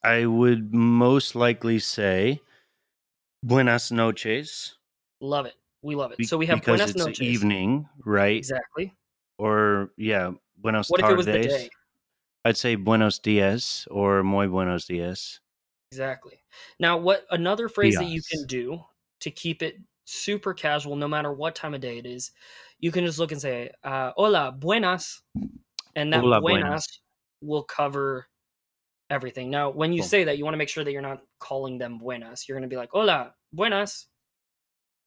I 0.03 0.25
would 0.25 0.73
most 0.73 1.35
likely 1.35 1.79
say 1.79 2.41
buenas 3.43 3.91
noches. 3.91 4.77
Love 5.21 5.45
it. 5.45 5.55
We 5.81 5.95
love 5.95 6.11
it. 6.11 6.17
be- 6.17 6.25
so 6.25 6.37
we 6.37 6.45
have 6.47 6.59
because 6.59 6.79
buenas 6.79 6.95
it's 6.95 7.05
noches. 7.05 7.21
evening, 7.21 7.87
right? 8.05 8.37
Exactly. 8.37 8.93
Or 9.37 9.91
yeah, 9.97 10.31
buenos 10.57 10.89
What 10.89 11.01
if 11.01 11.09
it 11.09 11.17
was 11.17 11.25
the 11.25 11.39
day? 11.39 11.69
I'd 12.45 12.57
say 12.57 12.75
buenos 12.75 13.19
dias 13.19 13.87
or 13.89 14.23
muy 14.23 14.47
buenos 14.47 14.85
dias. 14.85 15.39
Exactly. 15.91 16.43
Now, 16.79 16.97
what 16.97 17.25
another 17.31 17.69
phrase 17.69 17.95
that 17.97 18.07
you 18.07 18.21
can 18.29 18.45
do 18.47 18.83
to 19.21 19.31
keep 19.31 19.61
it 19.61 19.77
super 20.05 20.53
casual, 20.53 20.95
no 20.95 21.07
matter 21.07 21.31
what 21.31 21.55
time 21.55 21.73
of 21.73 21.81
day 21.81 21.97
it 21.97 22.05
is, 22.05 22.31
you 22.79 22.91
can 22.91 23.05
just 23.05 23.19
look 23.19 23.31
and 23.31 23.41
say, 23.41 23.71
uh, 23.83 24.11
"Hola, 24.15 24.51
buenas," 24.51 25.21
and 25.95 26.13
that 26.13 26.21
Hola, 26.21 26.41
buenas, 26.41 26.61
buenas. 26.63 27.01
will 27.41 27.63
cover 27.63 28.27
everything. 29.09 29.49
Now, 29.49 29.69
when 29.69 29.93
you 29.93 30.01
Cool. 30.01 30.07
say 30.07 30.23
that, 30.25 30.37
you 30.37 30.43
want 30.43 30.53
to 30.53 30.57
make 30.57 30.69
sure 30.69 30.83
that 30.83 30.91
you're 30.91 31.01
not 31.01 31.21
calling 31.39 31.77
them 31.77 31.97
buenas. 31.97 32.47
You're 32.47 32.57
going 32.57 32.67
to 32.69 32.73
be 32.73 32.77
like, 32.77 32.89
"Hola, 32.91 33.33
buenas." 33.51 34.07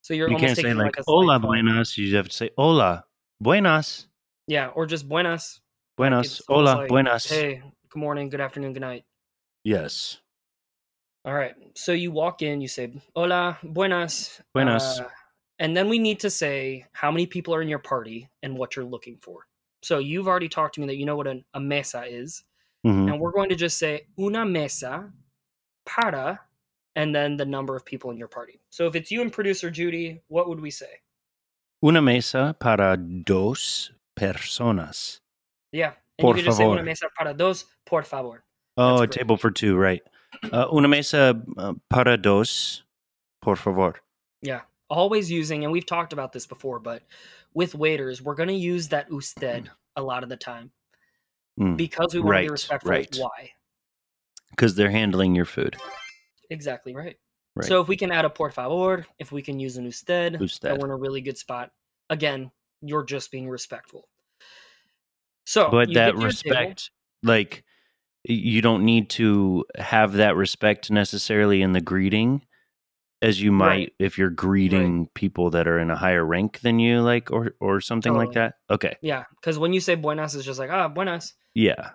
So 0.02 0.14
you're 0.14 0.28
You 0.28 0.37
almost 0.37 0.54
can't 0.54 0.56
say 0.56 0.73
like, 0.75 0.96
like, 0.96 1.04
hola 1.06 1.40
point. 1.40 1.66
buenas. 1.66 1.99
You 1.99 2.14
have 2.16 2.28
to 2.28 2.35
say 2.37 2.50
hola 2.56 3.04
buenas. 3.40 4.06
Yeah, 4.46 4.68
or 4.68 4.87
just 4.87 5.08
buenas. 5.08 5.61
Buenas. 5.96 6.42
almost 6.49 6.73
hola 6.73 6.78
like, 6.82 6.88
buenas. 6.88 7.25
Hey, 7.28 7.62
good 7.88 7.99
morning, 7.99 8.28
good 8.28 8.40
afternoon, 8.40 8.73
good 8.73 8.82
night. 8.82 9.04
Yes. 9.64 10.20
All 11.25 11.35
right. 11.35 11.56
So 11.75 11.90
you 11.90 12.12
walk 12.12 12.42
in, 12.42 12.61
you 12.61 12.68
say, 12.68 12.92
Hola, 13.16 13.58
buenas. 13.64 14.40
Buenas. 14.54 15.00
uh, 15.00 15.08
and 15.58 15.76
then 15.76 15.88
we 15.88 15.98
need 15.98 16.20
to 16.20 16.30
say 16.30 16.86
how 16.92 17.10
many 17.10 17.26
people 17.26 17.54
are 17.54 17.62
in 17.62 17.68
your 17.68 17.78
party 17.78 18.28
and 18.42 18.56
what 18.56 18.76
you're 18.76 18.84
looking 18.84 19.18
for. 19.20 19.46
So 19.82 19.98
you've 19.98 20.28
already 20.28 20.48
talked 20.48 20.75
to 20.75 20.80
me 20.80 20.86
that 20.88 20.96
you 20.96 21.06
know 21.06 21.16
what 21.16 21.26
an, 21.26 21.44
a 21.54 21.60
mesa 21.60 22.04
is. 22.04 22.44
Mhm. 22.84 23.10
And 23.10 23.20
we're 23.20 23.32
going 23.32 23.48
to 23.48 23.54
just 23.54 23.78
say 23.78 24.06
una 24.18 24.44
mesa 24.44 25.12
para 25.84 26.40
and 26.94 27.14
then 27.14 27.36
the 27.36 27.44
number 27.44 27.76
of 27.76 27.84
people 27.84 28.10
in 28.10 28.16
your 28.16 28.28
party. 28.28 28.60
So 28.70 28.86
if 28.86 28.94
it's 28.94 29.10
you 29.10 29.22
and 29.22 29.32
producer 29.32 29.70
Judy, 29.70 30.20
what 30.28 30.48
would 30.48 30.60
we 30.60 30.70
say? 30.70 31.00
Una 31.84 32.00
mesa 32.00 32.56
para 32.58 32.96
dos 32.96 33.92
personas. 34.18 35.20
Yeah. 35.72 35.92
And 36.18 36.25
Por 36.25 36.30
you 36.30 36.42
could 36.42 36.44
just 36.46 36.58
say 36.58 36.64
una 36.66 36.82
mesa 36.82 37.06
para 37.16 37.34
dos, 37.34 37.66
por 37.84 38.02
favor. 38.02 38.44
Oh, 38.76 39.02
a 39.02 39.06
table 39.06 39.36
for 39.36 39.50
two, 39.50 39.76
right? 39.76 40.02
Uh, 40.52 40.66
una 40.72 40.88
mesa 40.88 41.40
uh, 41.56 41.75
para 41.88 42.16
dos, 42.16 42.82
por 43.40 43.56
favor. 43.56 44.00
Yeah. 44.42 44.62
Always 44.88 45.30
using, 45.30 45.64
and 45.64 45.72
we've 45.72 45.86
talked 45.86 46.12
about 46.12 46.32
this 46.32 46.46
before, 46.46 46.78
but 46.78 47.02
with 47.54 47.74
waiters, 47.74 48.22
we're 48.22 48.34
going 48.36 48.48
to 48.48 48.54
use 48.54 48.88
that 48.88 49.10
usted 49.10 49.68
a 49.96 50.02
lot 50.02 50.22
of 50.22 50.28
the 50.28 50.36
time 50.36 50.70
Mm. 51.58 51.76
because 51.76 52.12
we 52.14 52.20
want 52.20 52.36
to 52.36 52.42
be 52.42 52.48
respectful. 52.50 52.90
right. 52.90 53.16
Why? 53.18 53.50
Because 54.50 54.74
they're 54.74 54.90
handling 54.90 55.34
your 55.34 55.46
food. 55.46 55.74
Exactly 56.50 56.94
right. 56.94 57.16
Right. 57.54 57.66
So 57.66 57.80
if 57.80 57.88
we 57.88 57.96
can 57.96 58.12
add 58.12 58.26
a 58.26 58.30
por 58.30 58.50
favor, 58.50 59.06
if 59.18 59.32
we 59.32 59.40
can 59.40 59.58
use 59.58 59.78
an 59.78 59.86
usted, 59.86 60.34
then 60.60 60.78
we're 60.78 60.84
in 60.86 60.92
a 60.92 60.96
really 60.96 61.22
good 61.22 61.38
spot. 61.38 61.72
Again, 62.10 62.50
you're 62.82 63.04
just 63.04 63.30
being 63.32 63.48
respectful. 63.48 64.06
So, 65.46 65.70
but 65.70 65.88
that 65.94 66.08
your 66.08 66.12
table- 66.14 66.24
respect, 66.26 66.90
like, 67.22 67.64
you 68.24 68.60
don't 68.60 68.84
need 68.84 69.08
to 69.10 69.64
have 69.78 70.12
that 70.14 70.36
respect 70.36 70.90
necessarily 70.90 71.62
in 71.62 71.72
the 71.72 71.80
greeting 71.80 72.45
as 73.26 73.42
you 73.42 73.50
might 73.50 73.66
Right. 73.68 73.92
if 73.99 74.16
you're 74.18 74.30
greeting 74.30 75.09
people 75.14 75.50
that 75.50 75.66
are 75.66 75.78
in 75.80 75.90
a 75.90 75.97
higher 75.97 76.25
rank 76.25 76.61
than 76.61 76.78
you, 76.78 77.00
like, 77.02 77.30
or, 77.33 77.54
or 77.61 77.80
something 77.80 78.14
like 78.14 78.33
that. 78.33 78.54
Okay. 78.71 78.95
yeah, 79.02 79.25
because 79.40 79.59
when 79.59 79.73
you 79.73 79.80
say 79.80 79.95
buenas, 79.97 80.35
it's 80.37 80.45
just 80.47 80.59
like 80.61 80.71
ah 80.71 80.87
buenas, 80.88 81.35
Yeah. 81.54 81.90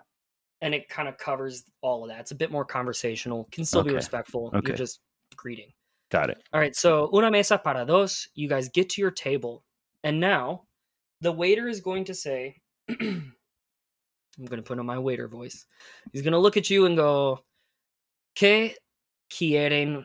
and 0.60 0.74
it 0.74 0.88
kind 0.88 1.08
of 1.08 1.16
covers 1.16 1.64
all 1.80 2.04
of 2.04 2.10
that. 2.10 2.20
It's 2.20 2.32
a 2.32 2.36
bit 2.36 2.50
more 2.50 2.64
conversational. 2.64 3.48
Can 3.50 3.64
still 3.64 3.82
be 3.82 3.94
respectful. 3.94 4.50
Okay. 4.54 4.68
You're 4.68 4.76
just 4.76 5.00
greeting. 5.36 5.72
Got 6.10 6.28
it. 6.30 6.42
All 6.52 6.60
right, 6.60 6.76
so 6.76 7.08
una 7.14 7.30
mesa 7.30 7.56
para 7.58 7.86
dos. 7.86 8.28
You 8.34 8.46
guys 8.48 8.68
get 8.68 8.90
to 8.90 9.00
your 9.00 9.10
table, 9.10 9.64
and 10.04 10.20
now 10.20 10.64
the 11.22 11.32
waiter 11.32 11.66
is 11.68 11.80
going 11.80 12.04
to 12.04 12.14
say, 12.14 12.60
"I'm 12.90 13.32
going 14.38 14.62
to 14.62 14.62
put 14.62 14.78
on 14.78 14.86
my 14.86 14.98
waiter 14.98 15.28
voice." 15.28 15.64
He's 16.12 16.22
going 16.22 16.32
to 16.32 16.38
look 16.38 16.56
at 16.58 16.68
you 16.68 16.84
and 16.86 16.96
go, 16.96 17.44
"¿Qué 18.36 18.74
quieren 19.32 20.04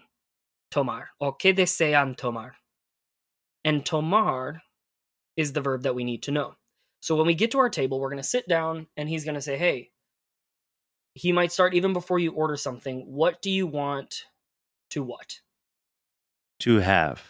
tomar?" 0.72 1.10
or 1.20 1.38
"¿Qué 1.38 1.56
desean 1.56 2.16
tomar?" 2.16 2.56
And 3.64 3.86
tomar 3.86 4.62
is 5.36 5.54
the 5.54 5.62
verb 5.62 5.84
that 5.84 5.96
we 5.96 6.04
need 6.04 6.24
to 6.24 6.32
know. 6.32 6.56
So 7.00 7.16
when 7.16 7.28
we 7.28 7.36
get 7.36 7.52
to 7.52 7.60
our 7.60 7.70
table, 7.70 8.00
we're 8.00 8.10
going 8.10 8.22
to 8.22 8.28
sit 8.28 8.48
down, 8.48 8.88
and 8.98 9.08
he's 9.08 9.24
going 9.26 9.36
to 9.36 9.42
say, 9.42 9.58
"Hey." 9.58 9.92
He 11.14 11.32
might 11.32 11.52
start 11.52 11.74
even 11.74 11.94
before 11.94 12.20
you 12.20 12.32
order 12.32 12.56
something. 12.56 13.02
What 13.08 13.42
do 13.42 13.50
you 13.50 13.66
want 13.66 14.26
to 14.92 15.02
what? 15.02 15.40
To 16.60 16.78
have. 16.78 17.24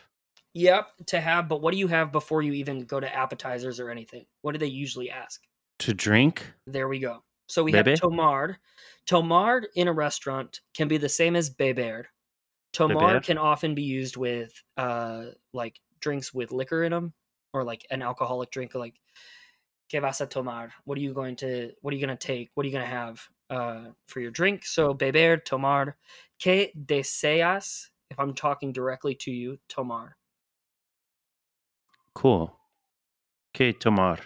Yep, 0.54 0.88
to 1.06 1.22
have, 1.22 1.48
but 1.48 1.62
what 1.62 1.72
do 1.72 1.78
you 1.78 1.88
have 1.88 2.12
before 2.12 2.42
you 2.42 2.52
even 2.54 2.86
go 2.86 3.00
to 3.00 3.16
appetizers 3.16 3.80
or 3.80 3.90
anything? 3.90 4.26
What 4.42 4.52
do 4.54 4.58
they 4.58 4.66
usually 4.66 5.10
ask? 5.10 5.42
To 5.80 5.94
drink. 5.94 6.52
There 6.66 6.88
we 6.88 7.00
go. 7.00 7.24
So 7.48 7.64
we 7.64 7.72
Bebe? 7.72 7.92
have 7.92 8.00
tomard. 8.00 8.58
Tomard 9.08 9.68
in 9.76 9.88
a 9.88 9.94
restaurant 9.94 10.60
can 10.74 10.88
be 10.88 10.98
the 10.98 11.08
same 11.08 11.36
as 11.38 11.50
beber. 11.50 12.08
Beber? 12.74 13.24
can 13.24 13.38
often 13.38 13.76
be 13.76 13.84
used 13.84 14.18
with 14.18 14.52
uh 14.78 15.26
like 15.54 15.80
drinks 16.00 16.34
with 16.34 16.52
liquor 16.52 16.84
in 16.84 16.92
them 16.92 17.14
or 17.54 17.64
like 17.64 17.86
an 17.90 18.02
alcoholic 18.02 18.52
drink 18.52 18.76
like 18.76 18.96
que 19.90 20.00
vas 20.02 20.22
a 20.22 20.26
tomar? 20.26 20.72
What 20.86 20.98
are 20.98 21.02
you 21.02 21.14
going 21.14 21.36
to 21.38 21.72
what 21.82 21.94
are 21.94 21.98
you 21.98 22.06
going 22.06 22.18
to 22.18 22.28
take? 22.28 22.50
What 22.54 22.66
are 22.66 22.68
you 22.70 22.74
going 22.74 22.86
to 22.86 22.96
have 22.96 23.22
uh 23.50 23.86
for 24.08 24.20
your 24.20 24.32
drink? 24.32 24.66
So 24.66 24.94
beber, 24.94 25.38
tomar. 25.38 25.96
Que 26.40 26.68
deseas? 26.86 27.90
If 28.10 28.20
I'm 28.20 28.34
talking 28.34 28.72
directly 28.72 29.16
to 29.16 29.32
you, 29.32 29.58
tomar. 29.68 30.16
Cool. 32.14 32.56
Que 33.54 33.74
tomar. 33.74 34.20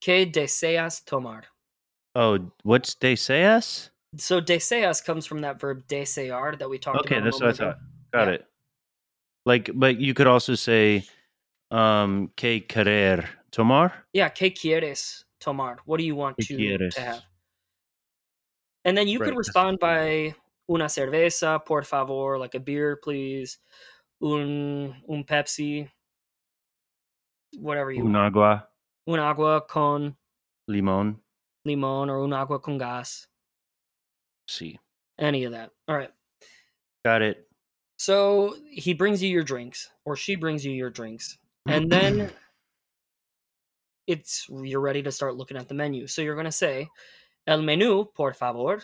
Que 0.00 0.26
deseas 0.26 1.04
tomar? 1.04 1.44
Oh, 2.14 2.50
what's 2.62 2.94
deseas? 2.94 3.90
So 4.16 4.40
deseas 4.40 5.04
comes 5.04 5.26
from 5.26 5.42
that 5.42 5.60
verb 5.60 5.86
desear 5.86 6.58
that 6.58 6.68
we 6.70 6.78
talked 6.78 7.04
Okay, 7.04 7.16
about. 7.16 7.18
Okay, 7.18 7.24
that's 7.24 7.40
what 7.40 7.50
I 7.50 7.52
thought. 7.52 7.78
Got 8.12 8.28
Yeah. 8.28 8.34
it. 8.34 8.46
Like, 9.46 9.70
but 9.74 9.98
you 10.00 10.14
could 10.14 10.26
also 10.26 10.54
say, 10.54 11.04
um, 11.70 12.32
que 12.36 12.60
querer 12.62 13.28
tomar. 13.52 14.06
Yeah, 14.14 14.30
que 14.30 14.50
quieres 14.50 15.24
tomar? 15.40 15.78
What 15.84 15.98
do 15.98 16.04
you 16.04 16.16
want 16.16 16.40
to, 16.40 16.78
to 16.90 17.00
have? 17.00 17.22
And 18.84 18.96
then 18.96 19.08
you 19.08 19.20
Right, 19.20 19.26
could 19.26 19.36
respond 19.36 19.78
by 19.80 20.34
una 20.70 20.86
cerveza, 20.86 21.64
por 21.64 21.82
favor, 21.82 22.38
like 22.38 22.54
a 22.54 22.60
beer, 22.60 22.96
please. 22.96 23.58
Un 24.22 24.96
un 25.08 25.24
Pepsi, 25.24 25.90
whatever 27.58 27.92
you 27.92 28.04
Un 28.04 28.14
want. 28.14 28.16
agua, 28.16 28.68
Un 29.06 29.18
agua 29.20 29.66
con 29.68 30.16
limón. 30.68 31.22
limón 31.64 32.08
or 32.10 32.18
un 32.22 32.32
agua 32.32 32.60
con 32.60 32.78
gas. 32.78 33.27
Sí. 34.48 34.78
Any 35.18 35.44
of 35.44 35.52
that. 35.52 35.70
All 35.86 35.96
right. 35.96 36.10
Got 37.04 37.22
it. 37.22 37.48
So 37.98 38.56
he 38.70 38.94
brings 38.94 39.22
you 39.22 39.28
your 39.28 39.42
drinks, 39.42 39.90
or 40.04 40.14
she 40.14 40.36
brings 40.36 40.64
you 40.64 40.72
your 40.72 40.90
drinks, 40.90 41.36
and 41.66 41.90
then 41.90 42.30
it's 44.06 44.46
you're 44.48 44.80
ready 44.80 45.02
to 45.02 45.12
start 45.12 45.36
looking 45.36 45.56
at 45.56 45.68
the 45.68 45.74
menu. 45.74 46.06
So 46.06 46.22
you're 46.22 46.36
gonna 46.36 46.52
say, 46.52 46.88
"El 47.46 47.60
menú, 47.60 48.06
por 48.14 48.34
favor," 48.34 48.82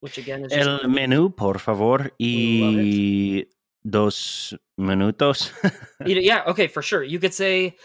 which 0.00 0.18
again 0.18 0.44
is 0.44 0.52
just 0.52 0.68
El 0.68 0.80
menú, 0.88 1.36
por 1.36 1.58
favor, 1.58 2.12
y 2.18 3.46
dos 3.84 4.54
minutos. 4.78 5.50
Yeah, 6.06 6.44
okay, 6.46 6.68
for 6.68 6.82
sure. 6.82 7.02
You 7.02 7.18
could 7.18 7.34
say, 7.34 7.76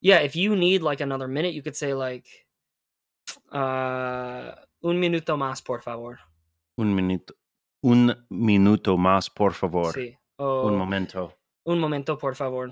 yeah, 0.00 0.18
if 0.18 0.34
you 0.34 0.56
need 0.56 0.82
like 0.82 1.00
another 1.00 1.28
minute, 1.28 1.54
you 1.54 1.62
could 1.62 1.76
say 1.76 1.94
like, 1.94 2.26
uh, 3.52 4.52
un 4.82 4.98
minuto 4.98 5.36
más, 5.36 5.62
por 5.62 5.82
favor. 5.82 6.18
un 6.76 6.94
minuto. 6.94 7.34
Un 7.82 8.14
minuto 8.30 8.96
más, 8.96 9.28
por 9.30 9.52
favor. 9.52 9.92
Sí. 9.94 10.16
O 10.36 10.66
Un 10.66 10.76
momento. 10.76 11.32
un 11.64 11.78
momento, 11.78 12.16
por 12.16 12.34
favor. 12.34 12.70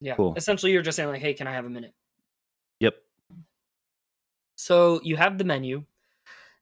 Yeah. 0.00 0.16
Cool. 0.16 0.34
Essentially, 0.36 0.72
you're 0.72 0.82
just 0.82 0.96
saying 0.96 1.10
like, 1.10 1.20
hey, 1.20 1.34
can 1.34 1.46
I 1.46 1.52
have 1.52 1.64
a 1.64 1.70
minute? 1.70 1.94
Yep. 2.80 2.94
So 4.56 5.00
you 5.02 5.16
have 5.16 5.38
the 5.38 5.44
menu, 5.44 5.84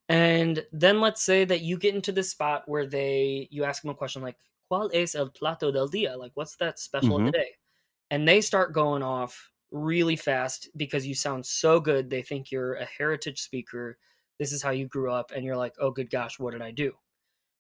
and 0.09 0.67
then 0.73 1.01
let's 1.01 1.23
say 1.23 1.45
that 1.45 1.61
you 1.63 1.79
get 1.79 1.95
into 1.95 2.13
this 2.13 2.31
spot 2.31 2.65
where 2.67 2.87
they 2.87 3.49
you 3.51 3.65
ask 3.65 3.83
them 3.83 3.91
a 3.91 3.95
question 3.95 4.23
like, 4.23 4.37
"¿Cuál 4.71 4.91
es 4.93 5.15
el 5.15 5.31
plato 5.31 5.71
del 5.73 5.89
día?" 5.89 6.19
Like, 6.19 6.33
what's 6.35 6.57
that 6.57 6.79
special 6.79 7.17
of 7.17 7.25
the 7.25 7.31
mm-hmm. 7.31 7.41
day? 7.41 7.51
And 8.11 8.27
they 8.27 8.41
start 8.41 8.73
going 8.75 9.03
off 9.03 9.50
really 9.71 10.17
fast 10.17 10.69
because 10.77 11.07
you 11.07 11.15
sound 11.15 11.45
so 11.47 11.81
good. 11.81 12.11
They 12.11 12.23
think 12.23 12.51
you're 12.51 12.75
a 12.75 12.85
heritage 12.87 13.41
speaker. 13.41 13.99
This 14.39 14.53
is 14.53 14.63
how 14.63 14.71
you 14.71 14.87
grew 14.89 15.13
up, 15.13 15.33
and 15.33 15.45
you're 15.45 15.57
like, 15.57 15.75
"Oh, 15.81 15.91
good 15.91 16.11
gosh, 16.11 16.39
what 16.39 16.53
did 16.53 16.63
I 16.63 16.71
do?" 16.73 16.93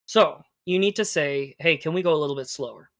So 0.06 0.42
you 0.66 0.78
need 0.78 0.96
to 0.96 1.04
say, 1.04 1.56
"Hey, 1.58 1.76
can 1.76 1.94
we 1.94 2.02
go 2.02 2.14
a 2.14 2.20
little 2.20 2.36
bit 2.36 2.48
slower?" 2.48 2.90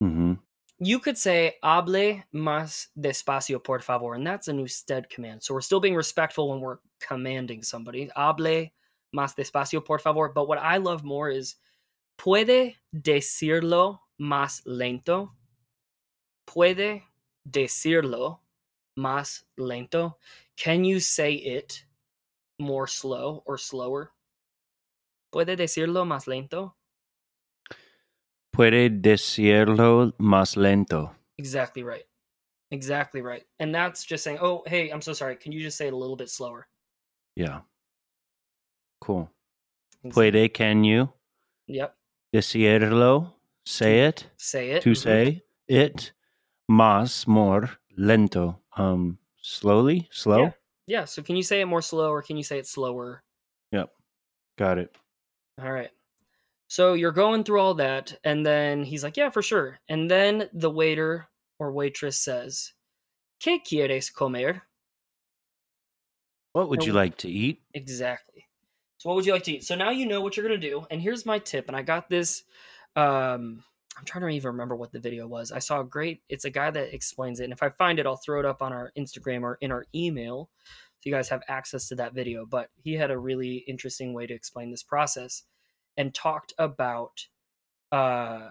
hmm 0.00 0.34
You 0.78 0.98
could 0.98 1.16
say 1.16 1.58
hable 1.62 2.22
más 2.34 2.88
despacio, 2.98 3.62
por 3.62 3.80
favor, 3.80 4.14
and 4.14 4.26
that's 4.26 4.48
a 4.48 4.54
usted 4.54 5.08
command. 5.10 5.42
So 5.42 5.54
we're 5.54 5.60
still 5.60 5.80
being 5.80 5.94
respectful 5.94 6.50
when 6.50 6.60
we're 6.60 6.78
commanding 7.00 7.62
somebody. 7.62 8.10
Hable 8.16 8.72
más 9.14 9.34
despacio, 9.36 9.84
por 9.84 9.98
favor. 10.00 10.32
But 10.34 10.48
what 10.48 10.58
I 10.58 10.78
love 10.78 11.04
more 11.04 11.30
is, 11.30 11.56
puede 12.18 12.74
decirlo 12.92 13.98
más 14.20 14.62
lento. 14.66 15.32
Puede 16.46 17.02
decirlo 17.48 18.40
más 18.98 19.44
lento. 19.58 20.18
Can 20.56 20.84
you 20.84 21.00
say 21.00 21.34
it 21.34 21.84
more 22.58 22.86
slow 22.86 23.42
or 23.46 23.58
slower? 23.58 24.12
Puede 25.34 25.56
decirlo 25.56 26.04
más 26.06 26.26
lento. 26.26 26.74
Puede 28.54 28.90
decirlo 29.00 30.12
más 30.18 30.56
lento. 30.56 31.14
Exactly 31.38 31.82
right. 31.82 32.04
Exactly 32.70 33.22
right. 33.22 33.44
And 33.58 33.74
that's 33.74 34.04
just 34.04 34.24
saying, 34.24 34.38
oh, 34.40 34.62
hey, 34.66 34.90
I'm 34.90 35.00
so 35.02 35.12
sorry. 35.12 35.36
Can 35.36 35.52
you 35.52 35.60
just 35.60 35.76
say 35.76 35.86
it 35.86 35.92
a 35.92 35.96
little 35.96 36.16
bit 36.16 36.30
slower? 36.30 36.66
Yeah. 37.34 37.60
Cool. 39.00 39.30
Ex- 40.04 40.14
Puede, 40.14 40.52
can 40.54 40.84
you 40.84 41.12
Yep. 41.66 41.96
decirlo? 42.34 43.32
Say 43.64 44.00
it. 44.06 44.26
Say 44.36 44.70
it. 44.72 44.82
To 44.82 44.90
Mhm. 44.90 44.96
say 44.96 45.42
it. 45.68 46.12
Más, 46.70 47.26
more, 47.26 47.70
lento. 47.96 48.58
Um, 48.76 49.18
slowly, 49.40 50.08
slow. 50.10 50.44
Yeah. 50.44 50.50
Yeah. 50.86 51.04
So 51.04 51.22
can 51.22 51.36
you 51.36 51.42
say 51.42 51.60
it 51.60 51.66
more 51.66 51.82
slow 51.82 52.10
or 52.10 52.22
can 52.22 52.36
you 52.36 52.42
say 52.42 52.58
it 52.58 52.66
slower? 52.66 53.22
Yep. 53.72 53.90
Got 54.58 54.78
it. 54.78 54.94
All 55.60 55.72
right. 55.72 55.90
So 56.68 56.94
you're 56.94 57.12
going 57.12 57.44
through 57.44 57.60
all 57.60 57.74
that, 57.74 58.18
and 58.24 58.46
then 58.46 58.82
he's 58.82 59.04
like, 59.04 59.18
Yeah, 59.18 59.28
for 59.28 59.42
sure. 59.42 59.78
And 59.88 60.10
then 60.10 60.48
the 60.54 60.70
waiter 60.70 61.28
or 61.58 61.70
waitress 61.72 62.18
says, 62.18 62.72
¿Qué 63.44 63.58
quieres 63.62 64.10
comer? 64.10 64.62
What 66.54 66.68
would 66.70 66.84
you 66.84 66.92
like 66.92 67.16
to 67.18 67.28
eat? 67.28 67.60
Exactly. 67.74 68.46
So 68.98 69.08
what 69.08 69.16
would 69.16 69.26
you 69.26 69.32
like 69.32 69.42
to 69.44 69.52
eat? 69.52 69.64
So 69.64 69.74
now 69.74 69.90
you 69.90 70.06
know 70.06 70.20
what 70.20 70.36
you're 70.36 70.46
gonna 70.46 70.58
do. 70.58 70.86
And 70.90 71.00
here's 71.00 71.26
my 71.26 71.38
tip. 71.38 71.68
And 71.68 71.76
I 71.76 71.82
got 71.82 72.08
this. 72.08 72.44
Um, 72.96 73.64
I'm 73.96 74.04
trying 74.04 74.22
to 74.22 74.28
even 74.28 74.52
remember 74.52 74.74
what 74.74 74.92
the 74.92 75.00
video 75.00 75.26
was. 75.26 75.52
I 75.52 75.58
saw 75.58 75.80
a 75.80 75.84
great. 75.84 76.22
It's 76.28 76.46
a 76.46 76.50
guy 76.50 76.70
that 76.70 76.94
explains 76.94 77.40
it. 77.40 77.44
And 77.44 77.52
if 77.52 77.62
I 77.62 77.68
find 77.68 77.98
it, 77.98 78.06
I'll 78.06 78.16
throw 78.16 78.40
it 78.40 78.46
up 78.46 78.62
on 78.62 78.72
our 78.72 78.90
Instagram 78.96 79.42
or 79.42 79.58
in 79.60 79.70
our 79.70 79.86
email, 79.94 80.48
so 81.00 81.10
you 81.10 81.12
guys 81.12 81.28
have 81.28 81.42
access 81.48 81.88
to 81.88 81.96
that 81.96 82.14
video. 82.14 82.46
But 82.46 82.70
he 82.82 82.94
had 82.94 83.10
a 83.10 83.18
really 83.18 83.56
interesting 83.68 84.14
way 84.14 84.26
to 84.26 84.34
explain 84.34 84.70
this 84.70 84.82
process, 84.82 85.42
and 85.96 86.14
talked 86.14 86.54
about 86.58 87.26
uh, 87.90 88.48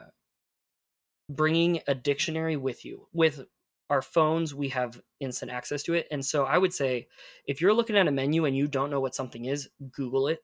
bringing 1.27 1.81
a 1.87 1.95
dictionary 1.95 2.55
with 2.55 2.85
you. 2.85 3.07
With 3.11 3.41
our 3.89 4.03
phones, 4.03 4.53
we 4.53 4.69
have 4.69 5.01
instant 5.19 5.51
access 5.51 5.81
to 5.83 5.95
it, 5.95 6.07
and 6.11 6.23
so 6.23 6.45
I 6.45 6.59
would 6.59 6.73
say 6.73 7.07
if 7.47 7.61
you're 7.61 7.73
looking 7.73 7.97
at 7.97 8.07
a 8.07 8.11
menu 8.11 8.45
and 8.45 8.55
you 8.55 8.67
don't 8.67 8.91
know 8.91 9.01
what 9.01 9.15
something 9.15 9.45
is, 9.45 9.69
Google 9.91 10.27
it. 10.27 10.43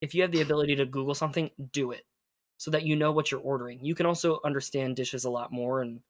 If 0.00 0.14
you 0.14 0.22
have 0.22 0.30
the 0.30 0.42
ability 0.42 0.76
to 0.76 0.86
Google 0.86 1.14
something, 1.14 1.50
do 1.72 1.90
it 1.90 2.04
so 2.58 2.70
that 2.70 2.84
you 2.84 2.96
know 2.96 3.12
what 3.12 3.30
you're 3.30 3.40
ordering. 3.40 3.84
You 3.84 3.94
can 3.94 4.06
also 4.06 4.40
understand 4.44 4.96
dishes 4.96 5.24
a 5.24 5.30
lot 5.30 5.52
more 5.52 5.82
and 5.82 6.00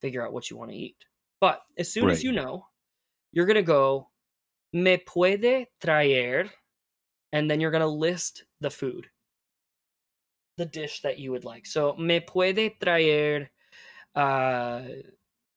figure 0.00 0.24
out 0.24 0.32
what 0.32 0.50
you 0.50 0.56
want 0.56 0.70
to 0.70 0.76
eat. 0.76 0.96
But 1.40 1.60
as 1.76 1.92
soon 1.92 2.08
as 2.08 2.22
you 2.22 2.32
know, 2.32 2.66
you're 3.32 3.46
going 3.46 3.56
to 3.56 3.62
go, 3.62 4.08
me 4.72 4.96
puede 4.96 5.66
traer, 5.82 6.48
and 7.32 7.50
then 7.50 7.60
you're 7.60 7.70
going 7.70 7.82
to 7.82 7.86
list 7.88 8.44
the 8.60 8.70
food, 8.70 9.06
the 10.56 10.66
dish 10.66 11.02
that 11.02 11.18
you 11.18 11.32
would 11.32 11.44
like. 11.44 11.66
So, 11.66 11.96
me 11.96 12.20
puede 12.20 12.78
traer 12.80 13.48
uh, 14.14 14.82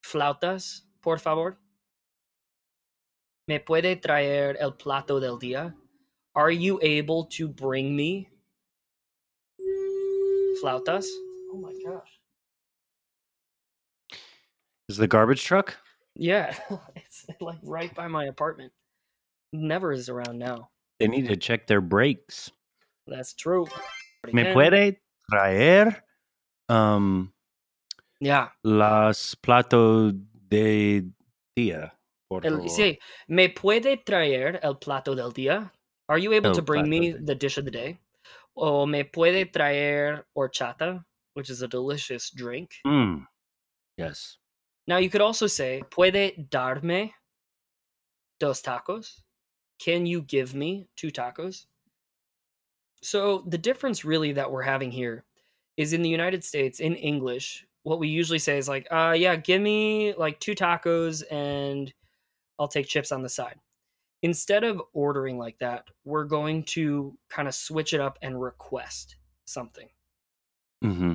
flautas, 0.04 0.82
por 1.01 1.18
favor. 1.18 1.58
¿Me 3.48 3.60
puede 3.60 4.01
traer 4.01 4.58
el 4.60 4.72
plato 4.72 5.20
del 5.20 5.38
día? 5.38 5.74
Are 6.34 6.51
you 6.51 6.80
able 6.82 7.25
to 7.38 7.48
bring 7.48 7.96
me 7.96 8.27
flautas? 10.65 11.05
Oh 11.53 11.57
my 11.57 11.74
gosh. 11.86 12.19
Is 14.89 14.98
the 14.98 15.07
garbage 15.07 15.43
truck? 15.43 15.77
Yeah, 16.15 16.55
it's 16.95 17.25
like 17.41 17.60
right 17.63 17.93
by 17.93 18.07
my 18.07 18.25
apartment. 18.25 18.71
Never 19.54 19.91
is 19.91 20.10
around 20.10 20.39
now. 20.39 20.69
They 20.99 21.08
need 21.08 21.28
to 21.28 21.36
check 21.36 21.67
their 21.67 21.82
brakes. 21.82 22.51
That's 23.08 23.34
true. 23.34 23.67
Me 24.32 24.54
puede 24.54 24.97
traer 25.32 26.01
um 26.69 27.32
Yeah. 28.19 28.49
las 28.63 29.36
plato 29.36 30.12
de 30.49 31.04
día, 31.58 31.91
por 32.30 32.41
El, 32.45 32.58
favor. 32.58 32.69
sí, 32.69 32.97
¿Me 33.28 33.49
puede 33.49 33.97
traer 34.04 34.60
el 34.63 34.75
plato 34.78 35.15
del 35.15 35.32
día? 35.32 35.71
Are 36.08 36.17
you 36.17 36.34
able 36.34 36.49
El 36.51 36.56
to 36.56 36.62
bring 36.62 36.89
me 36.89 36.99
plato 37.12 37.17
del- 37.17 37.25
the 37.25 37.36
dish 37.36 37.58
of 37.58 37.65
the 37.65 37.71
day? 37.71 37.97
O 38.58 38.86
me 38.86 39.04
puede 39.04 39.52
traer 39.52 40.24
horchata, 40.36 41.04
which 41.34 41.50
is 41.50 41.62
a 41.62 41.68
delicious 41.68 42.30
drink. 42.30 42.72
Mm. 42.86 43.26
Yes. 43.98 44.38
Now 44.88 44.98
you 44.98 45.10
could 45.10 45.22
also 45.22 45.48
say, 45.48 45.84
¿Puede 45.89 46.50
darme 46.50 47.12
dos 48.39 48.62
tacos? 48.62 49.22
Can 49.80 50.06
you 50.06 50.22
give 50.22 50.56
me 50.56 50.88
two 50.96 51.12
tacos? 51.12 51.65
So 53.02 53.44
the 53.48 53.58
difference 53.58 54.06
really 54.06 54.34
that 54.34 54.52
we're 54.52 54.62
having 54.62 54.91
here 54.91 55.26
is 55.78 55.94
in 55.94 56.02
the 56.02 56.10
United 56.10 56.44
States, 56.44 56.80
in 56.80 56.96
English, 56.96 57.65
what 57.84 58.00
we 58.00 58.08
usually 58.08 58.39
say 58.39 58.58
is 58.58 58.68
like, 58.68 58.88
uh 58.91 59.13
yeah, 59.18 59.36
give 59.36 59.62
me 59.62 60.13
like 60.13 60.39
two 60.39 60.56
tacos 60.56 61.24
and 61.30 61.94
I'll 62.58 62.68
take 62.68 62.88
chips 62.88 63.12
on 63.12 63.22
the 63.22 63.30
side. 63.30 63.60
Instead 64.26 64.64
of 64.64 64.82
ordering 64.94 65.38
like 65.38 65.60
that, 65.60 65.86
we're 66.04 66.26
going 66.26 66.64
to 66.64 67.16
kind 67.30 67.48
of 67.48 67.54
switch 67.54 67.94
it 67.94 68.02
up 68.02 68.18
and 68.24 68.42
request 68.42 69.18
something. 69.46 69.88
Mm-hmm. 70.84 71.14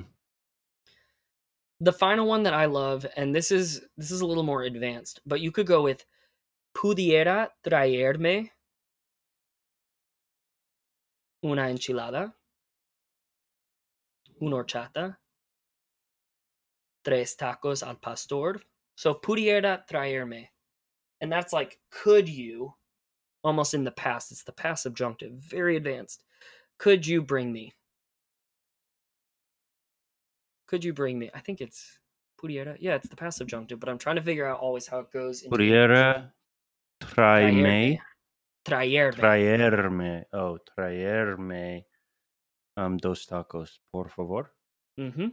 the 1.80 1.92
final 1.92 2.26
one 2.26 2.44
that 2.44 2.54
I 2.54 2.66
love, 2.66 3.04
and 3.16 3.34
this 3.34 3.50
is 3.50 3.82
this 3.96 4.10
is 4.12 4.20
a 4.20 4.26
little 4.26 4.44
more 4.44 4.62
advanced, 4.62 5.20
but 5.26 5.40
you 5.40 5.50
could 5.50 5.66
go 5.66 5.82
with 5.82 6.04
pudiera 6.76 7.48
traerme 7.64 8.50
una 11.44 11.62
enchilada, 11.62 12.32
una 14.40 14.56
horchata, 14.56 15.16
tres 17.04 17.34
tacos 17.36 17.82
al 17.82 17.96
pastor. 17.96 18.60
So 18.94 19.14
pudiera 19.14 19.82
traerme, 19.90 20.48
and 21.20 21.32
that's 21.32 21.52
like 21.52 21.80
could 21.90 22.28
you, 22.28 22.74
almost 23.42 23.74
in 23.74 23.84
the 23.84 23.90
past. 23.90 24.30
It's 24.32 24.44
the 24.44 24.52
past 24.52 24.82
subjunctive, 24.82 25.32
very 25.32 25.76
advanced. 25.76 26.24
Could 26.78 27.06
you 27.06 27.22
bring 27.22 27.52
me? 27.52 27.72
Could 30.66 30.84
you 30.84 30.92
bring 30.92 31.18
me? 31.18 31.30
I 31.34 31.40
think 31.40 31.60
it's 31.60 31.98
pudiera. 32.40 32.76
Yeah, 32.80 32.94
it's 32.94 33.08
the 33.08 33.16
past 33.16 33.38
subjunctive, 33.38 33.80
but 33.80 33.88
I'm 33.88 33.98
trying 33.98 34.16
to 34.16 34.22
figure 34.22 34.46
out 34.46 34.60
always 34.60 34.86
how 34.86 35.00
it 35.00 35.10
goes. 35.12 35.42
into 35.42 35.56
the 35.56 35.64
English. 35.64 35.78
Pudiera 35.90 36.32
traerme, 37.00 37.98
Traerme. 38.64 39.16
traerme, 39.16 40.24
oh, 40.32 40.58
traerme 40.78 41.84
um, 42.76 42.96
dos 42.98 43.26
tacos, 43.26 43.80
por 43.92 44.08
favor. 44.08 44.52
Ujú. 44.98 45.32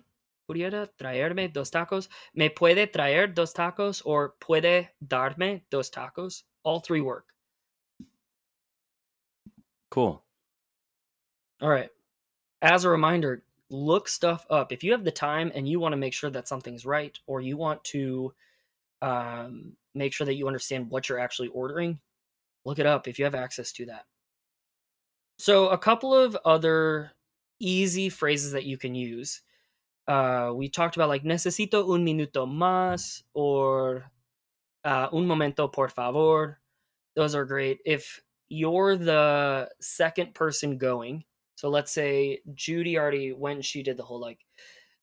Pudiera 0.50 0.88
traerme 0.98 1.52
dos 1.54 1.70
tacos. 1.70 2.10
Me 2.34 2.50
puede 2.50 2.88
traer 2.92 3.28
dos 3.34 3.54
tacos 3.54 4.02
or 4.06 4.36
puede 4.40 4.90
darme 5.06 5.64
dos 5.70 5.90
tacos. 5.92 6.44
All 6.64 6.80
three 6.80 7.02
work. 7.02 7.26
Cool. 9.98 10.24
All 11.60 11.70
right. 11.70 11.90
As 12.62 12.86
a 12.86 12.90
reminder, 12.90 13.42
look 13.72 14.08
stuff 14.08 14.46
up. 14.48 14.72
If 14.72 14.84
you 14.84 14.92
have 14.92 15.04
the 15.04 15.10
time 15.10 15.52
and 15.56 15.68
you 15.68 15.80
want 15.80 15.94
to 15.94 15.98
make 15.98 16.14
sure 16.14 16.30
that 16.30 16.48
something's 16.48 16.86
right, 16.86 17.18
or 17.26 17.42
you 17.42 17.58
want 17.58 17.84
to 17.86 18.32
um, 19.02 19.76
make 19.96 20.14
sure 20.14 20.26
that 20.26 20.36
you 20.36 20.46
understand 20.46 20.92
what 20.92 21.10
you're 21.10 21.18
actually 21.18 21.48
ordering, 21.48 21.98
look 22.64 22.78
it 22.78 22.86
up 22.86 23.08
if 23.08 23.18
you 23.18 23.26
have 23.26 23.34
access 23.34 23.72
to 23.72 23.88
that. 23.88 24.06
So, 25.40 25.70
a 25.70 25.80
couple 25.80 26.14
of 26.14 26.38
other 26.46 27.14
easy 27.60 28.10
phrases 28.10 28.52
that 28.52 28.66
you 28.66 28.78
can 28.78 28.94
use. 28.94 29.42
Uh, 30.08 30.52
we 30.54 30.70
talked 30.70 30.96
about 30.96 31.10
like 31.10 31.24
necesito 31.24 31.92
un 31.92 32.06
minuto 32.06 32.46
más 32.46 33.24
or 33.34 34.12
uh, 34.86 35.08
un 35.12 35.26
momento 35.26 35.68
por 35.68 35.90
favor. 35.90 36.60
Those 37.16 37.34
are 37.34 37.46
great. 37.46 37.80
If 37.84 38.22
you're 38.50 38.96
the 38.98 39.70
second 39.82 40.34
person 40.36 40.78
going, 40.78 41.26
so 41.56 41.70
let's 41.70 41.92
say 41.92 42.42
Judy 42.54 42.98
already 42.98 43.32
when 43.34 43.62
she 43.62 43.84
did 43.84 43.98
the 43.98 44.04
whole 44.06 44.20
like 44.22 44.46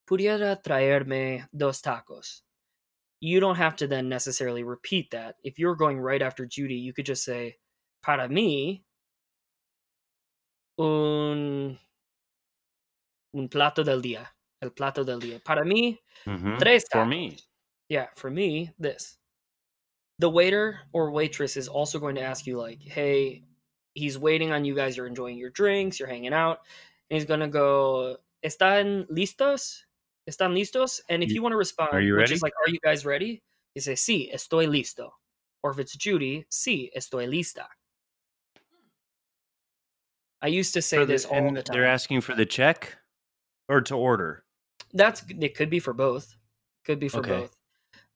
pudiera 0.08 0.62
traerme 0.62 1.46
dos 1.56 1.82
tacos. 1.82 2.42
You 3.20 3.40
don't 3.40 3.56
have 3.56 3.76
to 3.76 3.86
then 3.88 4.08
necessarily 4.08 4.64
repeat 4.64 5.10
that. 5.12 5.36
If 5.44 5.58
you're 5.58 5.76
going 5.76 6.00
right 6.00 6.22
after 6.22 6.46
Judy, 6.46 6.76
you 6.76 6.92
could 6.94 7.06
just 7.06 7.24
say 7.24 7.58
para 8.02 8.28
mí 8.28 8.84
un 10.78 11.78
un 13.32 13.48
plato 13.48 13.82
del 13.84 14.00
día. 14.00 14.36
El 14.60 14.72
plato 14.72 15.04
del 15.04 15.20
día. 15.20 15.40
Para 15.44 15.64
mí 15.64 16.00
Mhm. 16.26 16.58
tres 16.58 16.84
For 16.90 17.04
tacos. 17.04 17.06
me. 17.06 17.38
Yeah, 17.88 18.08
for 18.16 18.30
me, 18.30 18.74
this. 18.78 19.18
The 20.20 20.30
waiter 20.30 20.80
or 20.92 21.10
waitress 21.10 21.56
is 21.56 21.66
also 21.68 21.98
going 21.98 22.14
to 22.16 22.22
ask 22.22 22.46
you, 22.46 22.56
like, 22.58 22.80
hey, 22.80 23.42
he's 23.94 24.16
waiting 24.18 24.52
on 24.52 24.64
you 24.64 24.74
guys. 24.74 24.96
You're 24.96 25.06
enjoying 25.06 25.38
your 25.38 25.50
drinks, 25.50 25.98
you're 25.98 26.08
hanging 26.08 26.32
out, 26.32 26.60
and 27.10 27.16
he's 27.16 27.24
gonna 27.26 27.48
go, 27.48 28.18
"Están 28.44 29.06
listos? 29.10 29.82
Están 30.28 30.52
listos?" 30.54 31.00
And 31.08 31.22
if 31.22 31.28
You- 31.30 31.36
you 31.36 31.42
want 31.42 31.52
to 31.52 31.56
respond, 31.56 31.90
are 31.92 32.00
you 32.00 32.14
which 32.14 32.20
ready? 32.22 32.34
is 32.34 32.42
like, 32.42 32.54
"Are 32.64 32.70
you 32.70 32.78
guys 32.80 33.04
ready?" 33.04 33.42
You 33.74 33.80
say, 33.80 33.94
"Sí, 33.94 34.32
estoy 34.32 34.66
listo." 34.68 35.10
Or 35.62 35.70
if 35.70 35.78
it's 35.78 35.96
Judy, 35.96 36.44
"Sí, 36.50 36.90
estoy 36.96 37.28
lista." 37.28 37.66
I 40.42 40.48
used 40.48 40.74
to 40.74 40.82
say 40.82 40.98
the- 40.98 41.06
this 41.06 41.24
all 41.24 41.52
the 41.52 41.62
time. 41.62 41.74
They're 41.74 41.86
asking 41.86 42.20
for 42.20 42.34
the 42.34 42.46
check 42.46 42.98
or 43.68 43.80
to 43.82 43.94
order. 43.96 44.44
That's 44.92 45.22
it. 45.28 45.54
Could 45.54 45.70
be 45.70 45.80
for 45.80 45.92
both. 45.92 46.36
Could 46.84 47.00
be 47.00 47.08
for 47.08 47.18
Okay. 47.18 47.30
both. 47.30 47.56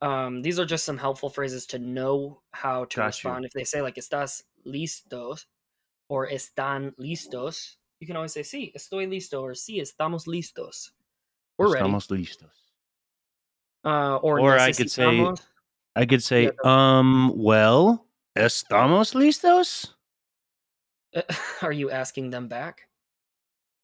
Um, 0.00 0.42
these 0.42 0.58
are 0.58 0.64
just 0.66 0.84
some 0.84 0.96
helpful 0.98 1.28
phrases 1.28 1.66
to 1.66 1.78
know 1.78 2.40
how 2.52 2.84
to 2.84 2.96
Got 2.96 3.02
you. 3.02 3.06
respond. 3.30 3.44
If 3.44 3.52
they 3.52 3.64
say 3.64 3.82
like 3.82 3.96
"estás 3.96 4.42
listos" 4.66 5.44
or 6.08 6.28
"están 6.28 6.94
listos," 7.00 7.76
you 8.00 8.06
can 8.06 8.16
always 8.16 8.32
say 8.32 8.42
"sí, 8.42 8.72
estoy 8.76 9.08
listo" 9.08 9.42
or 9.42 9.52
"sí, 9.52 9.80
estamos 9.80 10.26
listos." 10.26 10.90
We're 11.58 11.72
ready. 11.72 11.88
Listos. 11.88 12.50
Uh, 13.84 14.16
or 14.22 14.38
Or 14.40 14.58
I 14.58 14.72
could 14.72 14.90
say- 14.90 15.24
I 15.96 16.06
could 16.06 16.22
say, 16.22 16.44
Yeah, 16.44 16.50
um, 16.98 17.32
well, 17.34 18.06
estamos 18.37 19.14
listos? 19.14 19.94
are 21.62 21.72
you 21.72 21.90
asking 21.90 22.30
them 22.30 22.46
back? 22.46 22.88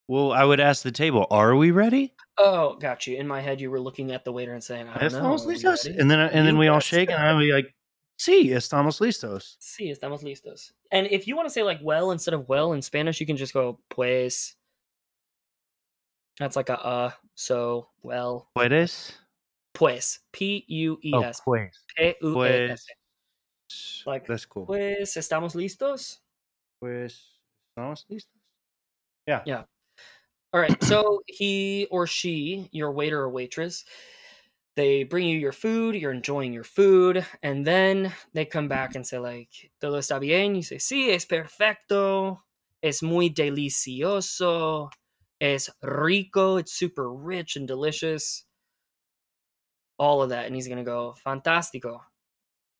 Well, 0.07 0.31
I 0.31 0.45
would 0.45 0.61
ask 0.61 0.83
the 0.83 0.91
table, 0.93 1.27
are 1.29 1.55
we 1.57 1.71
ready? 1.71 2.13
Oh, 2.37 2.75
got 2.75 3.07
you. 3.07 3.17
In 3.17 3.27
my 3.27 3.41
head, 3.41 3.61
you 3.61 3.71
were 3.71 3.79
looking 3.79 4.11
at 4.11 4.25
the 4.25 4.31
waiter 4.31 4.53
and 4.53 4.63
saying, 4.63 4.87
"I 4.89 4.97
don't 4.97 5.13
know." 5.13 5.19
Estamos 5.19 5.45
listos? 5.45 5.85
And 5.85 6.09
then 6.09 6.19
and 6.19 6.47
then 6.47 6.57
we 6.57 6.67
all 6.67 6.79
shake 6.79 7.09
and. 7.09 7.21
I'll 7.21 7.39
be 7.39 7.53
like, 7.53 7.73
sí, 8.19 8.49
estamos 8.49 8.99
listos. 8.99 9.55
Sí, 9.59 9.89
estamos 9.91 10.23
listos. 10.23 10.71
And 10.91 11.07
if 11.07 11.27
you 11.27 11.35
want 11.35 11.47
to 11.47 11.53
say 11.53 11.63
like 11.63 11.79
well 11.81 12.11
instead 12.11 12.33
of 12.33 12.47
well 12.49 12.73
in 12.73 12.81
Spanish, 12.81 13.19
you 13.19 13.25
can 13.25 13.37
just 13.37 13.53
go 13.53 13.79
pues. 13.89 14.55
That's 16.39 16.57
like 16.57 16.69
a 16.69 16.85
uh, 16.85 17.11
so 17.35 17.87
well. 18.03 18.49
Puedes? 18.57 19.13
Pues. 19.73 20.19
P 20.33 20.65
U 20.67 20.97
E 21.01 21.11
Oh, 21.13 21.31
pues. 21.45 21.71
P 21.95 22.15
U 22.21 22.43
E 22.43 22.71
S. 22.71 22.85
Pues. 22.85 24.03
Like, 24.05 24.27
That's 24.27 24.45
cool. 24.45 24.65
Pues 24.65 25.15
estamos 25.17 25.55
listos. 25.55 26.19
Pues, 26.79 27.19
estamos 27.71 28.05
listos? 28.09 28.29
Yeah. 29.27 29.41
Yeah. 29.45 29.63
All 30.55 30.61
right. 30.61 30.81
So 30.85 31.21
he 31.27 31.85
or 31.91 32.07
she, 32.07 32.69
your 32.71 32.93
waiter 32.93 33.19
or 33.19 33.29
waitress, 33.29 33.83
they 34.77 35.03
bring 35.03 35.27
you 35.27 35.37
your 35.37 35.51
food, 35.51 35.95
you're 35.95 36.13
enjoying 36.13 36.53
your 36.53 36.63
food, 36.63 37.25
and 37.43 37.67
then 37.67 38.13
they 38.33 38.45
come 38.45 38.69
back 38.69 38.95
and 38.95 39.05
say, 39.05 39.17
like, 39.17 39.69
todo 39.81 39.99
está 39.99 40.17
bien. 40.17 40.55
You 40.55 40.63
say, 40.63 40.77
sí, 40.77 41.09
es 41.09 41.25
perfecto. 41.25 42.39
Es 42.81 43.03
muy 43.03 43.29
delicioso. 43.29 44.91
Es 45.41 45.69
rico. 45.81 46.55
It's 46.55 46.71
super 46.71 47.11
rich 47.11 47.57
and 47.57 47.67
delicious. 47.67 48.45
All 49.97 50.21
of 50.21 50.29
that. 50.29 50.45
And 50.45 50.55
he's 50.55 50.69
going 50.69 50.77
to 50.77 50.85
go, 50.85 51.15
fantástico. 51.25 51.99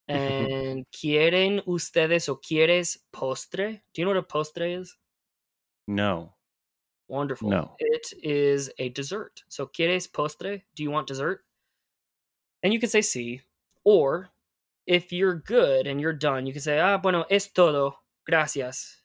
Mm-hmm. 0.10 0.54
And 0.54 0.86
quieren 0.96 1.62
ustedes 1.68 2.30
o 2.30 2.38
quieres 2.38 3.00
postre? 3.14 3.82
Do 3.94 4.02
you 4.02 4.06
know 4.06 4.12
what 4.12 4.18
a 4.18 4.24
postre 4.24 4.80
is? 4.80 4.96
No. 5.90 6.35
Wonderful. 7.08 7.50
No. 7.50 7.76
It 7.80 8.14
is 8.24 8.72
a 8.80 8.90
dessert. 8.90 9.44
So, 9.48 9.68
¿quieres 9.68 10.08
postre? 10.12 10.64
Do 10.76 10.84
you 10.84 10.92
want 10.92 11.08
dessert? 11.08 11.42
And 12.64 12.74
you 12.74 12.80
can 12.80 12.90
say 12.90 13.00
sí. 13.00 13.42
Or, 13.84 14.30
if 14.88 15.12
you're 15.12 15.36
good 15.36 15.88
and 15.88 16.02
you're 16.02 16.14
done, 16.14 16.46
you 16.46 16.54
can 16.54 16.62
say, 16.62 16.80
ah, 16.80 16.98
bueno, 16.98 17.26
es 17.30 17.48
todo. 17.48 18.00
Gracias. 18.26 19.02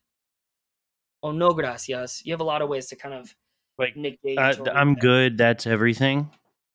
Oh, 1.23 1.33
no, 1.33 1.51
gracias. 1.51 2.23
You 2.25 2.33
have 2.33 2.41
a 2.41 2.45
lot 2.45 2.63
of 2.63 2.69
ways 2.71 2.87
to 2.87 2.97
kind 2.97 3.15
of 3.15 3.35
Like, 3.79 3.97
negate. 3.97 4.39
Uh, 4.39 4.71
I'm 4.75 4.95
good. 4.95 5.39
That's 5.39 5.67
everything. 5.67 6.31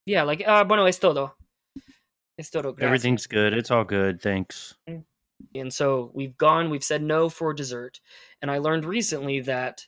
Yeah, 0.06 0.24
like, 0.24 0.42
ah, 0.46 0.64
bueno, 0.64 0.86
es 0.86 0.98
todo. 0.98 1.34
Es 2.36 2.50
todo. 2.50 2.72
Gracias. 2.72 2.86
Everything's 2.86 3.26
good. 3.26 3.54
It's 3.54 3.70
all 3.70 3.84
good. 3.84 4.20
Thanks. 4.20 4.74
And 5.54 5.72
so 5.72 6.10
we've 6.14 6.36
gone, 6.36 6.70
we've 6.70 6.82
said 6.84 7.02
no 7.02 7.28
for 7.28 7.52
dessert. 7.54 8.00
And 8.42 8.50
I 8.50 8.58
learned 8.58 8.84
recently 8.84 9.40
that 9.40 9.86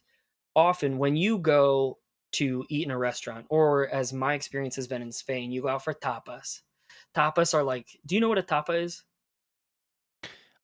often 0.58 0.98
when 0.98 1.16
you 1.16 1.38
go 1.38 1.98
to 2.32 2.64
eat 2.68 2.84
in 2.84 2.90
a 2.90 2.98
restaurant, 2.98 3.46
or 3.48 3.88
as 3.88 4.12
my 4.12 4.34
experience 4.34 4.76
has 4.76 4.86
been 4.86 5.00
in 5.00 5.12
Spain, 5.12 5.50
you 5.50 5.62
go 5.62 5.68
out 5.68 5.84
for 5.84 5.94
tapas. 5.94 6.60
Tapas 7.16 7.54
are 7.54 7.62
like, 7.62 7.86
do 8.04 8.14
you 8.14 8.20
know 8.20 8.28
what 8.28 8.38
a 8.38 8.42
tapa 8.42 8.72
is? 8.72 9.04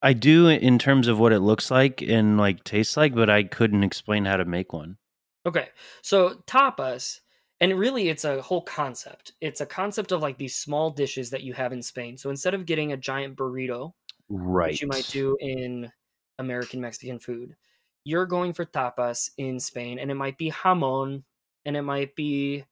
I 0.03 0.13
do 0.13 0.49
in 0.49 0.79
terms 0.79 1.09
of 1.09 1.19
what 1.19 1.33
it 1.33 1.41
looks 1.41 1.71
like 1.71 2.03
and 2.03 2.37
like 2.37 2.65
tastes 2.65 2.97
like, 2.97 3.15
but 3.15 3.31
I 3.31 3.45
couldn't 3.45 3.85
explain 3.85 4.27
how 4.27 4.37
to 4.37 4.45
make 4.45 4.73
one. 4.73 4.99
Okay. 5.47 5.69
So 6.03 6.43
tapas, 6.47 7.21
and 7.61 7.79
really 7.79 8.11
it's 8.11 8.25
a 8.25 8.43
whole 8.43 8.63
concept. 8.63 9.33
It's 9.41 9.63
a 9.63 9.67
concept 9.67 10.13
of 10.13 10.21
like 10.21 10.37
these 10.37 10.57
small 10.57 10.91
dishes 10.91 11.31
that 11.31 11.43
you 11.43 11.55
have 11.55 11.73
in 11.73 11.83
Spain. 11.83 12.19
So 12.19 12.29
instead 12.29 12.53
of 12.53 12.67
getting 12.67 12.93
a 12.93 12.99
giant 12.99 13.37
burrito, 13.37 13.93
Right. 14.29 14.73
which 14.73 14.83
you 14.83 14.89
might 14.89 15.09
do 15.09 15.37
in 15.41 15.91
American 16.39 16.81
Mexican 16.81 17.19
food. 17.19 17.57
You're 18.05 18.27
going 18.27 18.53
for 18.53 18.65
tapas 18.65 19.31
in 19.39 19.59
Spain, 19.61 19.99
and 19.99 20.11
it 20.11 20.15
might 20.15 20.37
be 20.37 20.51
jamon, 20.51 21.23
and 21.65 21.77
it 21.77 21.83
might 21.83 22.15
be 22.15 22.65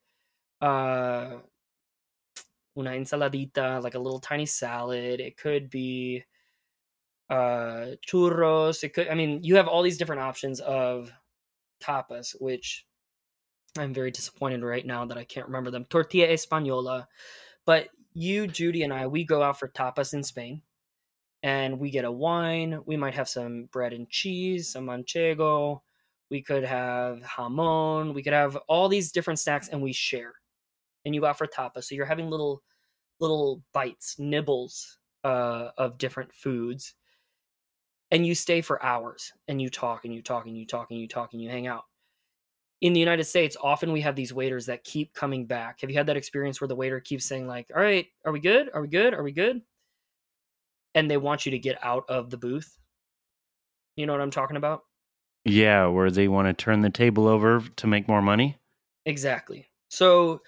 uh, 0.61 1.39
una 2.79 2.91
ensaladita, 2.91 3.83
like 3.83 3.95
a 3.95 3.99
little 3.99 4.21
tiny 4.21 4.47
salad. 4.47 5.21
It 5.21 5.37
could 5.37 5.71
be 5.71 6.25
uh, 7.31 7.97
churros. 8.07 8.85
It 8.85 8.91
could, 8.91 9.09
I 9.09 9.15
mean, 9.15 9.43
you 9.43 9.57
have 9.57 9.69
all 9.69 9.83
these 9.83 9.99
different 9.99 10.23
options 10.23 10.61
of 10.61 11.11
tapas, 11.83 12.35
which 12.39 12.87
I'm 13.79 13.95
very 13.95 14.11
disappointed 14.11 14.63
right 14.63 14.85
now 14.85 15.07
that 15.07 15.17
I 15.17 15.25
can't 15.25 15.47
remember 15.47 15.71
them. 15.71 15.87
Tortilla 15.87 16.29
española. 16.29 17.07
But 17.65 17.89
you, 18.13 18.47
Judy, 18.47 18.83
and 18.83 18.93
I, 18.93 19.07
we 19.07 19.25
go 19.25 19.43
out 19.43 19.59
for 19.59 19.69
tapas 19.69 20.13
in 20.13 20.23
Spain 20.23 20.63
and 21.43 21.79
we 21.79 21.91
get 21.91 22.05
a 22.05 22.13
wine. 22.13 22.81
We 22.87 22.97
might 22.97 23.15
have 23.15 23.29
some 23.29 23.65
bread 23.73 23.93
and 23.93 24.09
cheese, 24.09 24.69
some 24.71 24.87
manchego. 24.87 25.81
We 26.31 26.43
could 26.43 26.65
have 26.65 27.21
jamon. 27.21 28.15
We 28.15 28.23
could 28.23 28.33
have 28.33 28.57
all 28.69 28.89
these 28.89 29.13
different 29.13 29.41
snacks, 29.41 29.69
and 29.69 29.83
we 29.83 29.93
share. 29.93 30.35
And 31.05 31.15
you 31.15 31.21
go 31.21 31.33
for 31.35 31.47
tapas, 31.47 31.85
so 31.85 31.95
you're 31.95 32.07
having 32.07 32.31
little, 32.31 32.63
little 33.21 33.63
bites, 33.73 34.19
nibbles 34.19 34.99
uh, 35.25 35.71
of 35.77 35.99
different 35.99 36.33
foods, 36.33 36.95
and 38.11 38.27
you 38.27 38.35
stay 38.35 38.61
for 38.61 38.83
hours, 38.85 39.33
and 39.49 39.61
you 39.61 39.69
talk, 39.69 40.05
and 40.05 40.15
you 40.15 40.23
talk, 40.23 40.47
and 40.47 40.57
you 40.57 40.67
talk, 40.67 40.91
and 40.91 41.01
you 41.01 41.09
talk, 41.09 41.33
and 41.33 41.43
you 41.43 41.49
hang 41.49 41.67
out. 41.67 41.85
In 42.81 42.93
the 42.93 43.01
United 43.01 43.25
States, 43.25 43.57
often 43.63 43.93
we 43.93 44.01
have 44.01 44.17
these 44.17 44.35
waiters 44.35 44.67
that 44.67 44.85
keep 44.85 45.15
coming 45.15 45.47
back. 45.47 45.81
Have 45.81 45.91
you 45.91 45.97
had 45.97 46.07
that 46.09 46.17
experience 46.17 46.61
where 46.61 46.69
the 46.69 46.77
waiter 46.77 47.01
keeps 47.01 47.25
saying 47.25 47.47
like, 47.47 47.71
"All 47.75 47.81
right, 47.83 48.07
are 48.25 48.33
we 48.33 48.41
good? 48.41 48.71
Are 48.75 48.83
we 48.83 48.89
good? 48.89 49.15
Are 49.15 49.23
we 49.23 49.33
good?" 49.33 49.63
And 50.95 51.11
they 51.11 51.17
want 51.17 51.47
you 51.47 51.53
to 51.53 51.59
get 51.59 51.79
out 51.83 52.05
of 52.09 52.31
the 52.31 52.37
booth. 52.37 52.79
You 53.97 54.07
know 54.07 54.13
what 54.13 54.23
I'm 54.23 54.31
talking 54.31 54.57
about? 54.57 54.83
Yeah, 55.45 55.87
where 55.87 56.11
they 56.11 56.29
want 56.29 56.47
to 56.47 56.65
turn 56.65 56.81
the 56.81 56.91
table 56.91 57.27
over 57.27 57.61
to 57.77 57.87
make 57.87 58.09
more 58.09 58.23
money. 58.23 58.59
Exactly. 59.05 59.69
So 59.89 60.43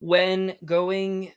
when 0.00 0.56
going 0.64 1.32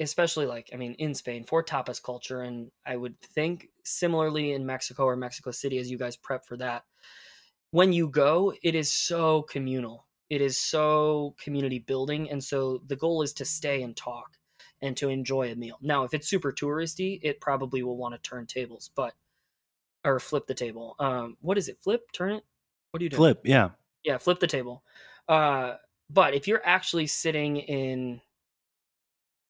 especially 0.00 0.46
like 0.46 0.70
I 0.72 0.76
mean 0.76 0.94
in 0.94 1.14
Spain 1.14 1.44
for 1.44 1.62
tapas 1.62 2.02
culture 2.02 2.40
and 2.40 2.70
I 2.86 2.96
would 2.96 3.20
think 3.20 3.68
similarly 3.84 4.52
in 4.52 4.64
Mexico 4.64 5.04
or 5.04 5.16
Mexico 5.16 5.50
City 5.50 5.78
as 5.78 5.90
you 5.90 5.98
guys 5.98 6.16
prep 6.16 6.46
for 6.46 6.56
that. 6.56 6.84
When 7.72 7.92
you 7.92 8.08
go, 8.08 8.54
it 8.62 8.74
is 8.74 8.90
so 8.90 9.42
communal. 9.42 10.06
It 10.30 10.40
is 10.40 10.58
so 10.58 11.34
community 11.38 11.80
building 11.80 12.30
and 12.30 12.42
so 12.42 12.80
the 12.86 12.96
goal 12.96 13.22
is 13.22 13.32
to 13.34 13.44
stay 13.44 13.82
and 13.82 13.96
talk 13.96 14.38
and 14.82 14.96
to 14.96 15.08
enjoy 15.08 15.50
a 15.50 15.54
meal. 15.54 15.78
Now, 15.80 16.04
if 16.04 16.14
it's 16.14 16.28
super 16.28 16.52
touristy, 16.52 17.20
it 17.22 17.40
probably 17.40 17.82
will 17.82 17.96
want 17.96 18.14
to 18.14 18.20
turn 18.28 18.46
tables, 18.46 18.90
but 18.94 19.14
or 20.04 20.18
flip 20.18 20.46
the 20.46 20.54
table. 20.54 20.96
Um 20.98 21.36
what 21.40 21.58
is 21.58 21.68
it? 21.68 21.78
Flip? 21.82 22.02
Turn 22.12 22.32
it? 22.32 22.44
What 22.90 23.00
are 23.00 23.04
you 23.04 23.10
doing? 23.10 23.18
Flip, 23.18 23.40
yeah. 23.44 23.70
yeah 24.04 24.18
flip 24.18 24.40
the 24.40 24.46
table 24.46 24.82
uh 25.28 25.74
but 26.08 26.34
if 26.34 26.48
you're 26.48 26.62
actually 26.64 27.06
sitting 27.06 27.56
in 27.56 28.20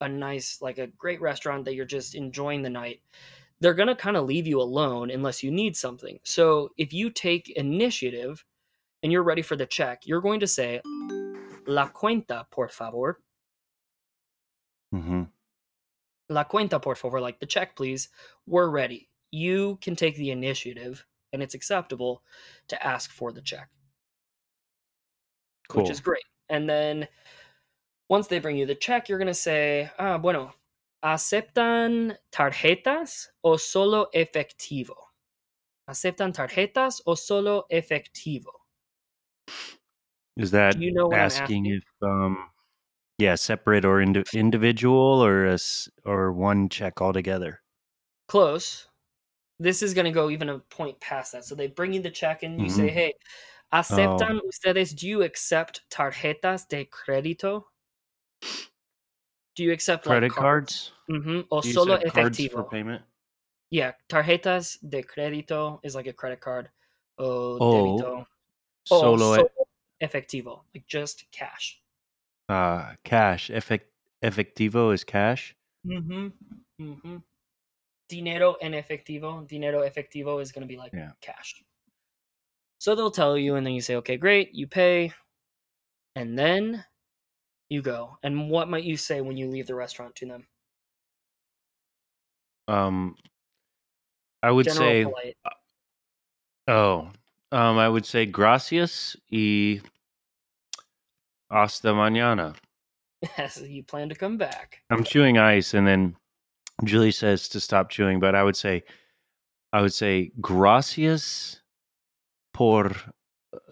a 0.00 0.08
nice 0.08 0.58
like 0.60 0.78
a 0.78 0.86
great 0.86 1.20
restaurant 1.20 1.64
that 1.64 1.74
you're 1.74 1.84
just 1.84 2.14
enjoying 2.14 2.62
the 2.62 2.70
night 2.70 3.00
they're 3.60 3.74
going 3.74 3.88
to 3.88 3.94
kind 3.94 4.16
of 4.16 4.24
leave 4.24 4.46
you 4.46 4.60
alone 4.60 5.10
unless 5.10 5.42
you 5.42 5.50
need 5.50 5.76
something 5.76 6.18
so 6.24 6.70
if 6.78 6.92
you 6.92 7.10
take 7.10 7.50
initiative 7.50 8.44
and 9.02 9.12
you're 9.12 9.22
ready 9.22 9.42
for 9.42 9.56
the 9.56 9.66
check 9.66 10.02
you're 10.04 10.20
going 10.20 10.40
to 10.40 10.46
say 10.46 10.80
la 11.66 11.88
cuenta 11.88 12.46
por 12.50 12.68
favor 12.68 13.20
hmm 14.92 15.22
la 16.28 16.44
cuenta 16.44 16.80
por 16.80 16.94
favor 16.94 17.20
like 17.20 17.40
the 17.40 17.46
check 17.46 17.74
please 17.74 18.08
we're 18.46 18.70
ready 18.70 19.08
you 19.30 19.76
can 19.80 19.96
take 19.96 20.16
the 20.16 20.30
initiative 20.30 21.06
and 21.32 21.42
it's 21.42 21.54
acceptable 21.54 22.22
to 22.68 22.86
ask 22.86 23.10
for 23.10 23.32
the 23.32 23.42
check 23.42 23.68
Cool. 25.70 25.82
which 25.82 25.90
is 25.90 26.00
great. 26.00 26.24
And 26.48 26.68
then 26.68 27.06
once 28.08 28.26
they 28.26 28.40
bring 28.40 28.56
you 28.56 28.66
the 28.66 28.74
check, 28.74 29.08
you're 29.08 29.18
going 29.18 29.28
to 29.28 29.34
say, 29.34 29.88
ah, 29.98 30.18
bueno, 30.18 30.52
¿aceptan 31.04 32.16
tarjetas 32.32 33.28
o 33.44 33.56
solo 33.56 34.08
efectivo? 34.12 34.96
¿Aceptan 35.88 36.32
tarjetas 36.32 37.00
o 37.06 37.14
solo 37.14 37.66
efectivo? 37.70 38.50
Is 40.36 40.50
that 40.50 40.80
you 40.80 40.92
know 40.92 41.12
asking 41.12 41.66
asking? 41.66 41.66
if 41.66 41.84
um 42.02 42.50
yeah, 43.20 43.34
separate 43.36 43.84
or 43.84 44.00
indi- 44.00 44.24
individual 44.34 45.22
or 45.22 45.46
a 45.46 45.58
or 46.04 46.32
one 46.32 46.68
check 46.68 47.00
altogether? 47.00 47.60
Close. 48.28 48.88
This 49.58 49.82
is 49.82 49.92
going 49.92 50.06
to 50.06 50.10
go 50.10 50.30
even 50.30 50.48
a 50.48 50.58
point 50.58 50.98
past 51.00 51.32
that. 51.32 51.44
So 51.44 51.54
they 51.54 51.66
bring 51.66 51.92
you 51.92 52.00
the 52.00 52.10
check 52.10 52.42
and 52.42 52.60
you 52.60 52.70
say, 52.70 52.88
Mhm. 52.88 52.92
hey, 52.92 53.14
Oh. 53.72 53.76
¿aceptan 53.76 54.40
ustedes, 54.48 54.92
do 54.94 55.06
you 55.06 55.22
accept 55.22 55.82
tarjetas 55.90 56.66
de 56.68 56.86
crédito? 56.86 57.66
Do 59.56 59.64
you 59.64 59.72
accept 59.72 60.06
like, 60.06 60.12
Credit 60.20 60.32
cards? 60.32 60.92
Mhm, 61.10 61.46
O 61.50 61.60
Do 61.60 61.72
solo 61.72 61.98
cards 61.98 62.12
for 62.12 62.20
efectivo? 62.20 62.70
payment? 62.70 63.02
Yeah, 63.70 63.92
tarjetas 64.08 64.78
de 64.88 65.02
crédito 65.02 65.80
is 65.84 65.94
like 65.94 66.06
a 66.08 66.12
credit 66.12 66.40
card. 66.40 66.70
O 67.18 67.58
Oh, 67.60 67.72
débito. 67.74 68.26
O 68.90 68.98
solo 69.00 69.18
solo 69.36 69.48
efectivo, 70.00 70.64
like 70.74 70.86
just 70.86 71.30
cash. 71.30 71.79
Uh 72.50 72.94
cash. 73.04 73.50
Effect 73.50 73.86
efectivo 74.22 74.92
is 74.92 75.04
cash. 75.04 75.54
Mm-hmm. 75.86 76.28
Mm-hmm. 76.82 77.16
Dinero 78.08 78.54
en 78.60 78.72
efectivo. 78.74 79.46
Dinero 79.46 79.82
efectivo 79.82 80.40
is 80.42 80.52
going 80.52 80.62
to 80.62 80.68
be 80.68 80.76
like 80.76 80.92
Yeah. 80.92 81.12
cash. 81.20 81.62
So 82.78 82.94
they'll 82.94 83.10
tell 83.10 83.36
you, 83.38 83.56
and 83.56 83.64
then 83.66 83.74
you 83.74 83.80
say, 83.82 83.96
okay, 83.96 84.16
great, 84.16 84.54
you 84.54 84.66
pay, 84.66 85.12
and 86.16 86.38
then 86.38 86.84
you 87.68 87.82
go. 87.82 88.18
And 88.22 88.50
what 88.50 88.68
might 88.68 88.84
you 88.84 88.96
say 88.96 89.20
when 89.20 89.36
you 89.36 89.48
leave 89.48 89.66
the 89.66 89.74
restaurant 89.74 90.16
to 90.16 90.26
them? 90.26 90.46
Um 92.68 93.16
I 94.42 94.50
would 94.50 94.66
General 94.66 94.88
say 94.88 95.04
polite. 95.04 95.36
oh, 96.68 97.10
um 97.52 97.78
I 97.78 97.88
would 97.88 98.06
say 98.06 98.26
gracias 98.26 99.16
y 99.30 99.80
hasta 101.50 101.92
mañana. 101.92 102.54
Yes, 103.36 103.60
you 103.60 103.82
plan 103.82 104.08
to 104.08 104.14
come 104.14 104.38
back. 104.38 104.82
I'm 104.90 105.04
chewing 105.04 105.36
ice 105.36 105.74
and 105.74 105.86
then 105.86 106.16
Julie 106.84 107.10
says 107.12 107.48
to 107.50 107.60
stop 107.60 107.90
chewing, 107.90 108.20
but 108.20 108.34
I 108.34 108.42
would 108.42 108.56
say 108.56 108.82
I 109.72 109.82
would 109.82 109.92
say 109.92 110.32
gracias 110.40 111.60
por 112.54 112.92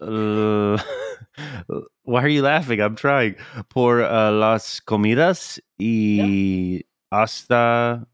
uh, 0.01 0.77
why 2.03 2.23
are 2.23 2.27
you 2.27 2.41
laughing? 2.41 2.79
I'm 2.79 2.95
trying. 2.95 3.35
Por 3.69 4.01
uh, 4.01 4.31
las 4.31 4.81
comidas 4.81 5.59
y 5.79 6.81
hasta 7.11 8.05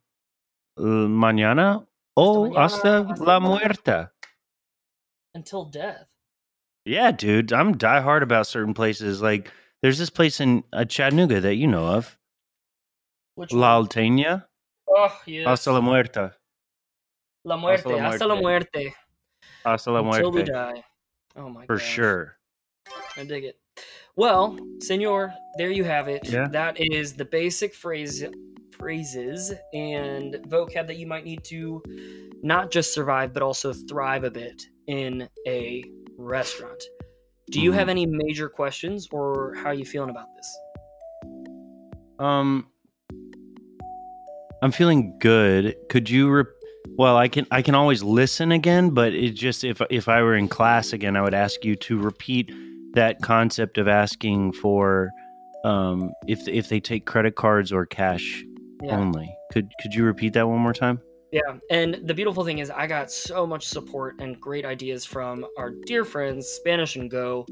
uh, 0.78 0.84
mañana 0.84 1.86
o 2.16 2.50
mañana, 2.50 2.66
hasta, 2.66 3.00
hasta 3.00 3.24
la 3.24 3.40
muerta. 3.40 4.12
Until 5.34 5.66
death. 5.66 6.08
Yeah, 6.86 7.12
dude, 7.12 7.52
I'm 7.52 7.76
diehard 7.76 8.22
about 8.22 8.48
certain 8.48 8.74
places. 8.74 9.22
Like, 9.22 9.52
there's 9.82 9.98
this 9.98 10.10
place 10.12 10.40
in 10.40 10.64
uh, 10.72 10.86
Chattanooga 10.86 11.42
that 11.42 11.56
you 11.56 11.68
know 11.68 11.86
of, 11.86 12.18
Which 13.36 13.52
La? 13.52 13.82
Alteña, 13.82 14.46
Oh, 14.88 15.20
yeah. 15.26 15.50
hasta 15.50 15.72
la 15.72 15.82
muerta, 15.82 16.34
La 17.44 17.58
muerte. 17.58 17.98
Hasta 18.00 18.26
la 18.28 18.36
muerte. 18.36 18.94
Hasta 19.66 19.92
la 19.92 20.02
muerte. 20.04 20.26
Until 20.26 20.32
we 20.32 20.44
die. 20.44 20.84
Oh 21.36 21.50
my 21.50 21.66
for 21.66 21.76
gosh. 21.78 21.86
sure. 21.86 22.38
I 23.18 23.24
dig 23.24 23.44
it. 23.44 23.58
Well, 24.16 24.58
senor, 24.80 25.34
there 25.58 25.70
you 25.72 25.84
have 25.84 26.08
it. 26.08 26.30
Yeah. 26.30 26.48
That 26.48 26.78
is 26.80 27.14
the 27.14 27.26
basic 27.26 27.74
phrase 27.74 28.24
phrases 28.72 29.54
and 29.74 30.36
vocab 30.48 30.88
that 30.88 30.98
you 30.98 31.08
might 31.08 31.26
need 31.26 31.44
to 31.46 31.82
not 32.44 32.72
just 32.72 32.94
survive 32.94 33.34
but 33.34 33.42
also 33.42 33.72
thrive 33.74 34.24
a 34.26 34.32
bit 34.32 34.64
in 34.88 35.28
a 35.48 35.84
restaurant. 36.18 36.82
Do 37.52 37.62
you 37.62 37.72
have 37.72 37.88
Mhm. 37.88 37.92
any 37.92 38.06
major 38.08 38.50
questions 38.50 39.08
or 39.12 39.54
how 39.56 39.68
are 39.68 39.74
you 39.74 39.86
feeling 39.86 40.10
about 40.10 40.28
this? 40.36 40.58
Um, 42.20 42.68
I'm 44.62 44.72
feeling 44.72 45.18
good. 45.20 45.76
Could 45.90 46.10
you? 46.10 46.30
Re- 46.32 46.44
well, 46.98 47.18
I 47.18 47.28
can. 47.28 47.46
I 47.52 47.62
can 47.62 47.76
always 47.76 48.02
listen 48.04 48.52
again, 48.52 48.92
but 48.92 49.14
it 49.14 49.32
just 49.32 49.64
if 49.64 49.82
if 49.90 50.08
I 50.08 50.22
were 50.22 50.36
in 50.36 50.48
class 50.48 50.94
again, 50.94 51.16
I 51.16 51.22
would 51.22 51.34
ask 51.34 51.64
you 51.66 51.76
to 51.76 52.00
repeat 52.00 52.52
that 52.94 53.22
concept 53.22 53.78
of 53.78 53.88
asking 53.88 54.54
for 54.54 55.10
um 55.66 56.12
if 56.28 56.48
if 56.48 56.70
they 56.70 56.80
take 56.80 57.06
credit 57.06 57.36
cards 57.36 57.72
or 57.74 57.86
cash 57.86 58.44
Yeah. 58.82 58.98
only. 58.98 59.30
Could 59.52 59.70
could 59.82 59.94
you 59.94 60.06
repeat 60.06 60.34
that 60.34 60.48
one 60.48 60.60
more 60.60 60.74
time? 60.74 61.00
Yeah, 61.36 61.58
and 61.70 61.96
the 62.06 62.14
beautiful 62.14 62.46
thing 62.46 62.60
is, 62.60 62.70
I 62.70 62.88
got 62.88 63.12
so 63.12 63.46
much 63.46 63.68
support 63.68 64.22
and 64.22 64.40
great 64.40 64.64
ideas 64.64 65.04
from 65.04 65.46
our 65.58 65.72
dear 65.86 66.06
friends, 66.06 66.48
Spanish 66.48 66.96
and 66.96 67.12
Go. 67.12 67.46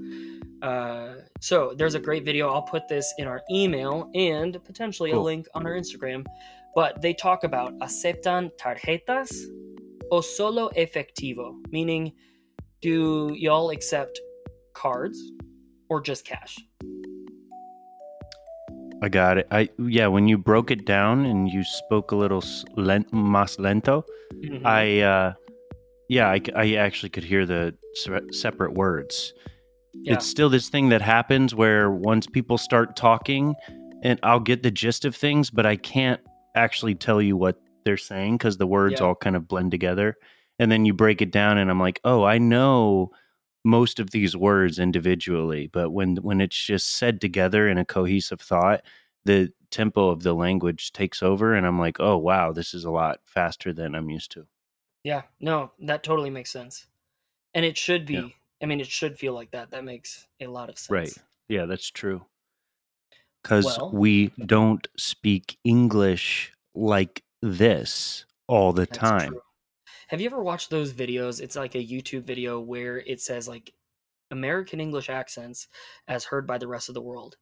Uh, 0.61 1.15
so 1.41 1.73
there's 1.75 1.93
a 1.93 1.99
great 1.99 2.23
video. 2.23 2.47
I'll 2.47 2.61
put 2.61 2.87
this 2.87 3.13
in 3.17 3.27
our 3.27 3.41
email 3.51 4.09
and 4.15 4.57
potentially 4.63 5.11
a 5.11 5.19
link 5.19 5.47
on 5.53 5.65
our 5.65 5.73
Instagram. 5.73 6.25
But 6.73 7.01
they 7.01 7.13
talk 7.13 7.43
about 7.43 7.77
aceptan 7.79 8.51
tarjetas 8.57 9.47
o 10.09 10.21
solo 10.21 10.69
efectivo, 10.77 11.53
meaning 11.69 12.13
do 12.81 13.35
y'all 13.37 13.69
accept 13.71 14.17
cards 14.73 15.21
or 15.89 15.99
just 15.99 16.23
cash? 16.23 16.57
I 19.03 19.09
got 19.09 19.37
it. 19.37 19.47
I 19.51 19.67
yeah. 19.77 20.07
When 20.07 20.27
you 20.29 20.37
broke 20.37 20.71
it 20.71 20.85
down 20.85 21.25
and 21.25 21.49
you 21.49 21.63
spoke 21.63 22.11
a 22.11 22.15
little 22.15 22.41
s- 22.41 22.63
len- 22.77 23.05
más 23.11 23.59
lento, 23.59 24.05
Mhm. 24.33 24.65
I 24.65 25.01
uh 25.01 25.33
yeah, 26.09 26.29
I 26.55 26.75
actually 26.75 27.09
could 27.09 27.23
hear 27.25 27.45
the 27.45 27.75
se- 27.95 28.31
separate 28.31 28.73
words. 28.73 29.33
Yeah. 29.93 30.13
It's 30.13 30.25
still 30.25 30.49
this 30.49 30.69
thing 30.69 30.89
that 30.89 31.01
happens 31.01 31.53
where 31.53 31.91
once 31.91 32.27
people 32.27 32.57
start 32.57 32.95
talking 32.95 33.55
and 34.03 34.19
I'll 34.23 34.39
get 34.39 34.63
the 34.63 34.71
gist 34.71 35.05
of 35.05 35.15
things, 35.15 35.49
but 35.49 35.65
I 35.65 35.75
can't 35.75 36.19
actually 36.55 36.95
tell 36.95 37.21
you 37.21 37.35
what 37.37 37.57
they're 37.85 37.97
saying 37.97 38.37
cuz 38.37 38.57
the 38.57 38.67
words 38.67 38.99
Yeah. 38.99 39.07
all 39.07 39.15
kind 39.15 39.35
of 39.35 39.47
blend 39.47 39.71
together. 39.71 40.15
And 40.59 40.71
then 40.71 40.85
you 40.85 40.93
break 40.93 41.21
it 41.21 41.31
down 41.31 41.57
and 41.57 41.69
I'm 41.69 41.79
like, 41.79 41.99
"Oh, 42.05 42.23
I 42.23 42.37
know 42.37 43.11
most 43.63 43.99
of 43.99 44.11
these 44.11 44.35
words 44.35 44.79
individually, 44.79 45.67
but 45.67 45.91
when 45.91 46.17
when 46.17 46.41
it's 46.41 46.57
just 46.57 46.89
said 46.95 47.21
together 47.21 47.67
in 47.69 47.77
a 47.77 47.85
cohesive 47.85 48.41
thought, 48.41 48.81
the 49.25 49.51
tempo 49.71 50.09
of 50.09 50.23
the 50.23 50.33
language 50.33 50.91
takes 50.91 51.23
over 51.23 51.53
and 51.55 51.65
I'm 51.65 51.79
like, 51.79 51.99
"Oh, 51.99 52.17
wow, 52.17 52.51
this 52.51 52.73
is 52.73 52.83
a 52.85 52.91
lot 52.91 53.19
faster 53.25 53.73
than 53.73 53.95
I'm 53.95 54.09
used 54.09 54.31
to." 54.33 54.47
Yeah, 55.03 55.23
no, 55.39 55.71
that 55.79 56.03
totally 56.03 56.29
makes 56.29 56.51
sense. 56.51 56.87
And 57.53 57.65
it 57.65 57.77
should 57.77 58.05
be. 58.05 58.13
Yeah. 58.15 58.27
I 58.61 58.65
mean, 58.65 58.79
it 58.79 58.87
should 58.87 59.17
feel 59.19 59.33
like 59.33 59.51
that. 59.51 59.71
That 59.71 59.83
makes 59.83 60.27
a 60.39 60.47
lot 60.47 60.69
of 60.69 60.77
sense. 60.77 60.89
Right. 60.91 61.17
Yeah, 61.49 61.65
that's 61.65 61.89
true. 61.89 62.25
Because 63.41 63.65
Well- 63.65 63.91
we 63.93 64.27
don't 64.45 64.87
speak 64.97 65.57
English 65.63 66.51
like 66.73 67.23
this 67.41 68.25
all 68.47 68.73
the 68.73 68.85
time. 68.87 69.31
true. 69.33 69.42
Have 70.13 70.21
you 70.21 70.27
ever 70.27 70.43
watched 70.43 70.69
those 70.69 70.93
videos? 70.93 71.41
It's 71.41 71.55
like 71.55 71.73
a 71.73 71.83
YouTube 71.83 72.21
video 72.21 72.59
where 72.59 72.99
it 72.99 73.19
says 73.19 73.47
like 73.47 73.73
American 74.29 74.79
English 74.79 75.09
accents 75.09 75.67
as 76.07 76.23
heard 76.23 76.45
by 76.45 76.59
the 76.59 76.67
rest 76.67 76.87
of 76.87 76.93
the 76.93 77.01
world. 77.01 77.37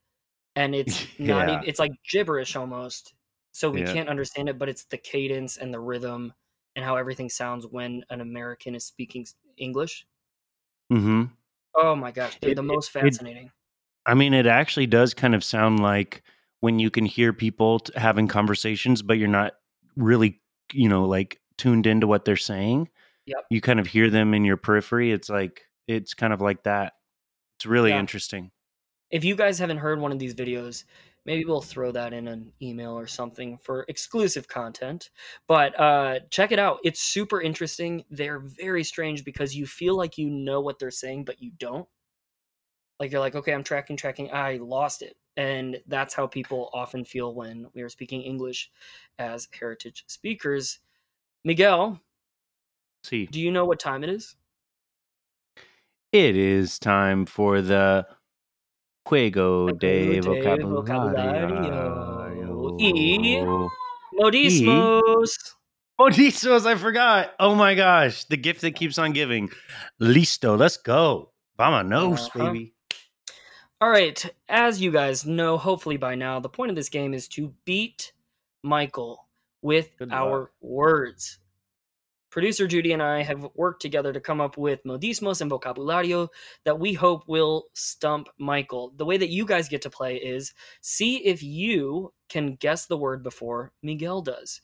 And 0.55 0.73
it's 0.75 1.05
not 1.19 1.49
Yeah. 1.49 1.55
even, 1.55 1.67
it's 1.67 1.79
like 1.79 1.91
gibberish 2.10 2.55
almost. 2.55 3.13
So 3.51 3.69
we 3.69 3.81
Yeah. 3.81 3.91
can't 3.91 4.07
understand 4.07 4.47
it, 4.47 4.57
but 4.57 4.69
it's 4.69 4.86
the 4.86 4.97
cadence 4.97 5.57
and 5.57 5.73
the 5.73 5.81
rhythm 5.81 6.34
and 6.77 6.86
how 6.86 6.95
everything 6.95 7.29
sounds 7.29 7.67
when 7.67 8.05
an 8.10 8.21
American 8.21 8.73
is 8.73 8.86
speaking 8.86 9.27
English. 9.57 10.07
hmm 10.89 11.23
Oh 11.75 11.93
my 11.95 12.12
gosh, 12.12 12.38
they're 12.39 12.51
It- 12.51 12.55
the 12.55 12.62
it- 12.62 12.67
most 12.67 12.91
it- 13.01 13.17
fascinating. 13.17 13.51
I 14.05 14.13
mean, 14.13 14.34
it 14.34 14.47
actually 14.47 14.88
does 14.88 15.13
kind 15.13 15.36
of 15.36 15.43
sound 15.43 15.81
like 15.81 16.23
when 16.62 16.79
you 16.79 16.89
can 16.89 17.05
hear 17.05 17.34
people 17.34 17.79
t- 17.81 17.93
having 17.97 18.29
conversations, 18.29 19.01
but 19.01 19.17
you're 19.17 19.27
not 19.27 19.55
really, 19.97 20.41
you 20.73 20.89
know, 20.89 21.03
like 21.05 21.41
tuned 21.62 21.86
into 21.86 22.08
what 22.08 22.26
they're 22.26 22.36
saying. 22.38 22.89
Yep. 23.28 23.45
You 23.52 23.62
kind 23.62 23.80
of 23.80 23.86
hear 23.88 24.10
them 24.10 24.34
in 24.34 24.43
your 24.43 24.58
periphery. 24.58 25.12
It's 25.12 25.30
like, 25.30 25.62
it's 25.88 26.13
kind 26.15 26.34
of 26.34 26.41
like 26.41 26.63
that. 26.63 26.93
It's 27.58 27.65
really 27.67 27.91
Yeah. 27.91 28.00
interesting. 28.00 28.52
if 29.12 29.26
you 29.26 29.36
guys 29.36 29.60
haven't 29.60 29.78
heard 29.78 30.00
one 30.00 30.13
of 30.13 30.19
these 30.19 30.34
videos, 30.34 30.86
maybe 31.26 31.43
we'll 31.43 31.62
throw 31.62 31.91
that 31.91 32.13
in 32.13 32.30
an 32.30 32.54
email 32.62 32.97
or 32.97 33.06
something 33.08 33.58
for 33.58 33.84
exclusive 33.89 34.47
content. 34.47 35.10
But 35.47 35.78
uh, 35.78 36.21
check 36.30 36.54
it 36.54 36.60
out. 36.60 36.80
It's 36.86 37.02
super 37.02 37.41
interesting. 37.41 38.06
They're 38.10 38.39
very 38.39 38.86
strange 38.86 39.26
because 39.26 39.54
you 39.54 39.65
feel 39.67 39.97
like 39.97 40.17
you 40.17 40.30
know 40.30 40.62
what 40.62 40.80
they're 40.80 40.91
saying, 40.91 41.26
but 41.26 41.41
you 41.41 41.52
don't. 41.60 41.88
Like 43.02 43.12
you're 43.12 43.19
like, 43.19 43.36
okay, 43.36 43.54
I'm 43.54 43.63
tracking, 43.65 43.97
tracking. 43.97 44.32
I 44.32 44.58
lost 44.58 45.02
it. 45.02 45.17
And 45.36 45.82
that's 45.88 46.13
how 46.13 46.26
people 46.28 46.69
often 46.74 47.04
feel 47.04 47.34
when 47.36 47.67
we 47.74 47.82
are 47.82 47.89
speaking 47.89 48.21
English 48.21 48.69
as 49.19 49.47
heritage 49.58 50.06
speakers. 50.08 50.80
Miguel, 51.43 51.99
See, 53.04 53.25
do 53.25 53.39
you 53.39 53.51
know 53.51 53.65
what 53.65 53.80
time 53.80 54.04
it 54.04 54.10
is? 54.10 54.36
it 56.12 56.36
is 56.36 56.77
time 56.77 57.25
for 57.25 57.62
the 57.62 58.06
Juego 59.08 59.69
de 59.80 60.19
vocabulario. 60.21 62.77
Y- 62.80 63.69
Modismos. 64.19 65.32
Bonizos, 65.99 66.65
I 66.65 66.75
forgot. 66.75 67.34
Oh 67.39 67.56
my 67.56 67.75
gosh. 67.75 68.23
The 68.25 68.38
gift 68.38 68.62
that 68.62 68.75
keeps 68.75 68.97
on 68.97 69.13
giving. 69.13 69.49
Listo. 70.01 70.58
Let's 70.58 70.77
go. 70.77 71.32
Vamonos, 71.60 72.27
Uh-huh. 72.27 72.51
baby. 72.51 72.73
All 73.80 73.89
right, 73.89 74.23
as 74.47 74.80
you 74.80 74.91
guys 74.91 75.25
know, 75.25 75.58
hopefully 75.58 75.97
by 75.97 76.13
now, 76.13 76.39
the 76.39 76.49
point 76.49 76.69
of 76.69 76.75
this 76.75 76.89
game 76.89 77.15
is 77.15 77.27
to 77.30 77.51
beat 77.65 78.13
Michael 78.63 79.27
with 79.62 79.89
Good 79.97 80.12
our 80.12 80.39
luck. 80.39 80.50
words. 80.62 81.39
Producer 82.32 82.65
Judy 82.65 82.93
and 82.93 83.04
I 83.04 83.24
have 83.24 83.50
worked 83.56 83.82
together 83.82 84.13
to 84.13 84.21
come 84.21 84.39
up 84.39 84.58
with 84.58 84.84
modismos 84.86 85.41
and 85.41 85.52
vocabulario 85.52 86.30
that 86.63 86.80
we 86.80 86.93
hope 86.93 87.28
will 87.28 87.65
stump 87.74 88.30
Michael. 88.38 88.93
The 88.95 89.04
way 89.04 89.17
that 89.17 89.30
you 89.30 89.45
guys 89.45 89.67
get 89.67 89.82
to 89.82 89.89
play 89.89 90.15
is 90.15 90.54
see 90.80 91.17
if 91.26 91.43
you 91.43 92.13
can 92.30 92.56
guess 92.56 92.86
the 92.86 92.95
word 92.97 93.21
before 93.21 93.74
Miguel 93.84 94.21
does. 94.21 94.62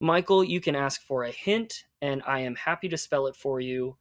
Michael, 0.00 0.44
you 0.44 0.60
can 0.60 0.76
ask 0.76 1.02
for 1.02 1.24
a 1.24 1.32
hint, 1.32 1.84
and 2.00 2.22
I 2.26 2.40
am 2.40 2.54
happy 2.54 2.88
to 2.88 2.96
spell 2.96 3.26
it 3.26 3.34
for 3.34 3.60
you 3.60 3.96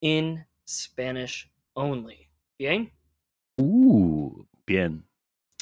in 0.00 0.44
Spanish 0.64 1.50
only. 1.76 2.30
Bien? 2.58 2.90
Ooh, 3.60 4.46
bien. 4.66 5.02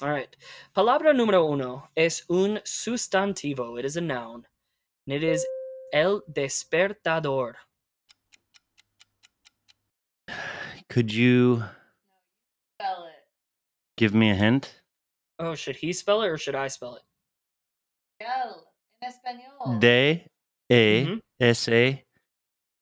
All 0.02 0.11
right. 0.11 0.28
Palabra 0.74 1.12
número 1.14 1.44
uno 1.50 1.88
es 1.96 2.24
un 2.28 2.61
sustantivo. 2.64 3.78
It 3.78 3.85
is 3.87 3.96
a 3.96 4.00
noun. 4.00 4.46
And 5.06 5.14
it 5.14 5.22
is 5.22 5.46
el 5.92 6.22
despertador. 6.30 7.54
Could 10.88 11.12
you 11.12 11.64
Spell 12.80 13.06
it. 13.06 13.24
give 13.96 14.14
me 14.14 14.30
a 14.30 14.35
hint? 14.35 14.82
Oh, 15.38 15.54
should 15.54 15.76
he 15.76 15.92
spell 15.92 16.22
it 16.22 16.28
or 16.28 16.38
should 16.38 16.54
I 16.54 16.68
spell 16.68 16.96
it? 16.96 17.02
Miguel. 18.20 18.64
En 19.02 19.11
español. 19.11 19.80
D 19.80 20.26
E. 20.70 21.04
Mm-hmm. 21.04 21.18
S 21.40 21.68
A 21.68 22.04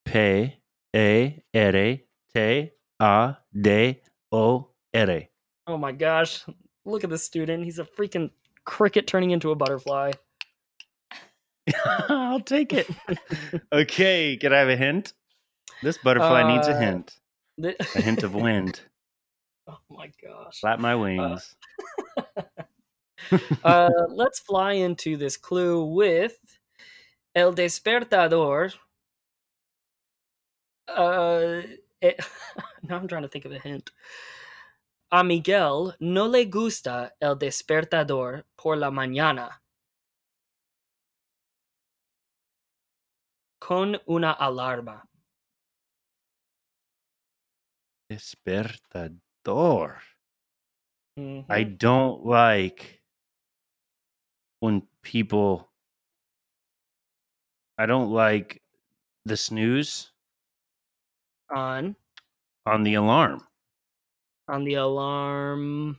P 0.04 0.60
R 0.94 2.00
T 2.34 2.70
A 3.00 3.38
D 3.60 4.00
O 4.32 4.68
R. 4.94 5.22
Oh 5.66 5.76
my 5.78 5.92
gosh. 5.92 6.44
Look 6.84 7.04
at 7.04 7.10
this 7.10 7.24
student. 7.24 7.64
He's 7.64 7.78
a 7.78 7.84
freaking 7.84 8.30
cricket 8.64 9.06
turning 9.06 9.30
into 9.30 9.50
a 9.50 9.54
butterfly. 9.54 10.12
I'll 12.08 12.40
take 12.40 12.72
it. 12.72 12.88
okay, 13.72 14.36
can 14.36 14.52
I 14.52 14.58
have 14.58 14.68
a 14.68 14.76
hint? 14.76 15.14
This 15.82 15.98
butterfly 15.98 16.42
needs 16.54 16.68
a 16.68 16.72
Uh, 16.74 16.80
hint. 16.80 17.16
The- 17.58 17.76
A 17.96 18.02
hint 18.02 18.22
of 18.22 18.34
wind. 18.34 18.80
oh 19.66 19.78
my 19.90 20.10
gosh. 20.22 20.60
Flap 20.60 20.78
my 20.78 20.94
wings. 20.94 21.54
uh, 23.64 23.90
let's 24.08 24.40
fly 24.40 24.72
into 24.72 25.16
this 25.16 25.36
clue 25.36 25.84
with 25.86 26.36
El 27.34 27.54
Despertador. 27.54 28.74
Uh, 30.86 31.62
it, 32.02 32.20
now 32.82 32.96
I'm 32.96 33.08
trying 33.08 33.22
to 33.22 33.28
think 33.28 33.46
of 33.46 33.52
a 33.52 33.58
hint. 33.58 33.90
A 35.10 35.22
Miguel 35.22 35.94
no 36.00 36.26
le 36.26 36.46
gusta 36.46 37.14
el 37.20 37.38
despertador 37.38 38.46
por 38.56 38.76
la 38.76 38.90
mañana. 38.90 39.62
Con 43.60 44.00
una 44.06 44.32
alarma. 44.32 45.08
Despertador. 48.10 50.00
Mhm. 51.16 51.46
I 51.48 51.64
don't 51.64 52.24
like 52.26 53.02
when 54.60 54.88
people. 55.02 55.70
I 57.78 57.86
don't 57.86 58.10
like 58.10 58.62
the 59.24 59.36
snooze 59.36 60.12
on 61.50 61.96
on 62.66 62.82
the 62.82 62.94
alarm 62.94 63.46
on 64.48 64.64
the 64.64 64.74
alarm. 64.74 65.98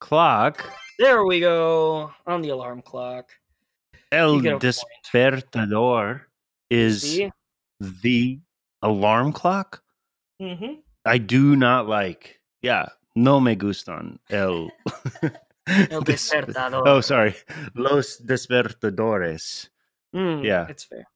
clock. 0.00 0.70
There 0.98 1.24
we 1.24 1.40
go. 1.40 2.10
On 2.26 2.42
the 2.42 2.50
alarm 2.50 2.82
clock. 2.82 3.30
El 4.12 4.40
despertador 4.40 6.22
is 6.70 7.02
See? 7.02 7.30
the 7.80 8.40
alarm 8.82 9.32
clock. 9.32 9.82
Mm-hmm. 10.40 10.80
I 11.04 11.18
do 11.18 11.56
not 11.56 11.88
like. 11.88 12.40
Yeah, 12.62 12.88
no 13.14 13.40
me 13.40 13.54
gustan 13.56 14.18
el. 14.30 14.70
El 15.90 16.02
despertador. 16.02 16.82
Oh, 16.86 17.00
sorry, 17.00 17.34
los 17.74 18.18
despertadores. 18.18 19.68
Mm, 20.14 20.44
Yeah. 20.44 20.66
it's 20.68 20.84
fair. 20.84 21.06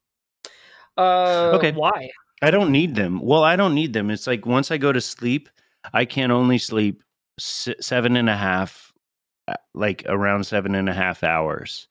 Uh, 0.97 1.53
Okay. 1.55 1.71
Why? 1.73 2.11
I 2.43 2.51
don't 2.51 2.73
need 2.73 2.97
them. 2.97 3.21
Well, 3.21 3.45
I 3.45 3.55
don't 3.55 3.75
need 3.77 3.93
them. 3.93 4.11
It's 4.11 4.27
like 4.27 4.47
once 4.47 4.73
I 4.73 4.77
go 4.79 4.91
to 4.93 5.01
sleep, 5.01 5.49
I 5.93 6.05
can 6.05 6.31
only 6.31 6.59
sleep 6.59 7.03
seven 7.39 8.17
and 8.17 8.29
a 8.29 8.37
half, 8.37 8.93
uh, 9.49 9.55
like 9.75 10.05
around 10.07 10.45
seven 10.45 10.75
and 10.75 10.89
a 10.89 10.95
half 10.95 11.25
hours, 11.25 11.89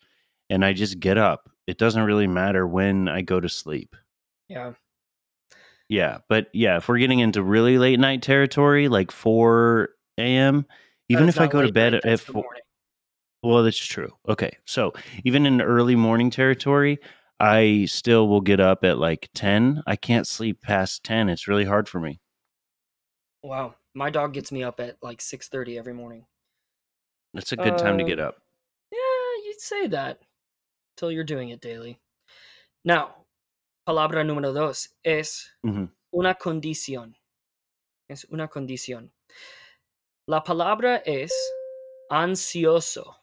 and 0.49 0.63
I 0.63 0.73
just 0.73 0.99
get 0.99 1.17
up. 1.17 1.49
It 1.67 1.77
doesn't 1.77 2.03
really 2.03 2.27
matter 2.27 2.67
when 2.67 3.07
I 3.07 3.21
go 3.21 3.39
to 3.39 3.49
sleep. 3.49 3.95
Yeah. 4.47 4.73
Yeah, 5.87 6.19
but 6.29 6.47
yeah, 6.53 6.77
if 6.77 6.87
we're 6.87 6.99
getting 6.99 7.19
into 7.19 7.41
really 7.41 7.79
late 7.79 7.99
night 7.99 8.21
territory, 8.21 8.87
like 8.87 9.11
four 9.11 9.89
a.m., 10.19 10.65
even 11.09 11.27
if 11.27 11.39
I 11.39 11.47
go 11.47 11.63
to 11.63 11.71
bed 11.71 11.93
night, 11.93 12.05
at 12.05 12.19
four, 12.19 12.45
well, 13.41 13.63
that's 13.63 13.77
true. 13.77 14.11
Okay, 14.27 14.51
so 14.65 14.93
even 15.23 15.47
in 15.47 15.61
early 15.61 15.95
morning 15.95 16.29
territory, 16.29 16.99
I 17.39 17.85
still 17.85 18.27
will 18.27 18.41
get 18.41 18.59
up 18.59 18.83
at 18.83 18.99
like 18.99 19.29
ten. 19.33 19.81
I 19.87 19.95
can't 19.95 20.27
sleep 20.27 20.61
past 20.61 21.03
ten. 21.03 21.27
It's 21.27 21.47
really 21.47 21.65
hard 21.65 21.89
for 21.89 21.99
me. 21.99 22.19
Wow. 23.41 23.75
My 23.93 24.09
dog 24.09 24.33
gets 24.33 24.51
me 24.51 24.63
up 24.63 24.79
at 24.79 24.97
like 25.01 25.21
six 25.21 25.47
thirty 25.49 25.77
every 25.77 25.93
morning. 25.93 26.25
That's 27.33 27.51
a 27.51 27.57
good 27.57 27.77
time 27.77 27.97
to 27.97 28.03
Uh, 28.03 28.07
get 28.07 28.19
up. 28.19 28.41
Yeah, 28.91 29.43
you'd 29.45 29.61
say 29.61 29.87
that 29.87 30.21
till 30.97 31.11
you're 31.11 31.23
doing 31.23 31.49
it 31.49 31.61
daily. 31.61 31.99
Now, 32.83 33.25
palabra 33.87 34.23
número 34.23 34.53
dos 34.53 34.89
es 35.03 35.49
Mhm. 35.65 35.89
una 36.13 36.33
condición. 36.35 37.15
Es 38.09 38.25
una 38.31 38.47
condición. 38.47 39.11
La 40.27 40.41
palabra 40.41 41.01
es 41.05 41.31
ansioso 42.11 43.15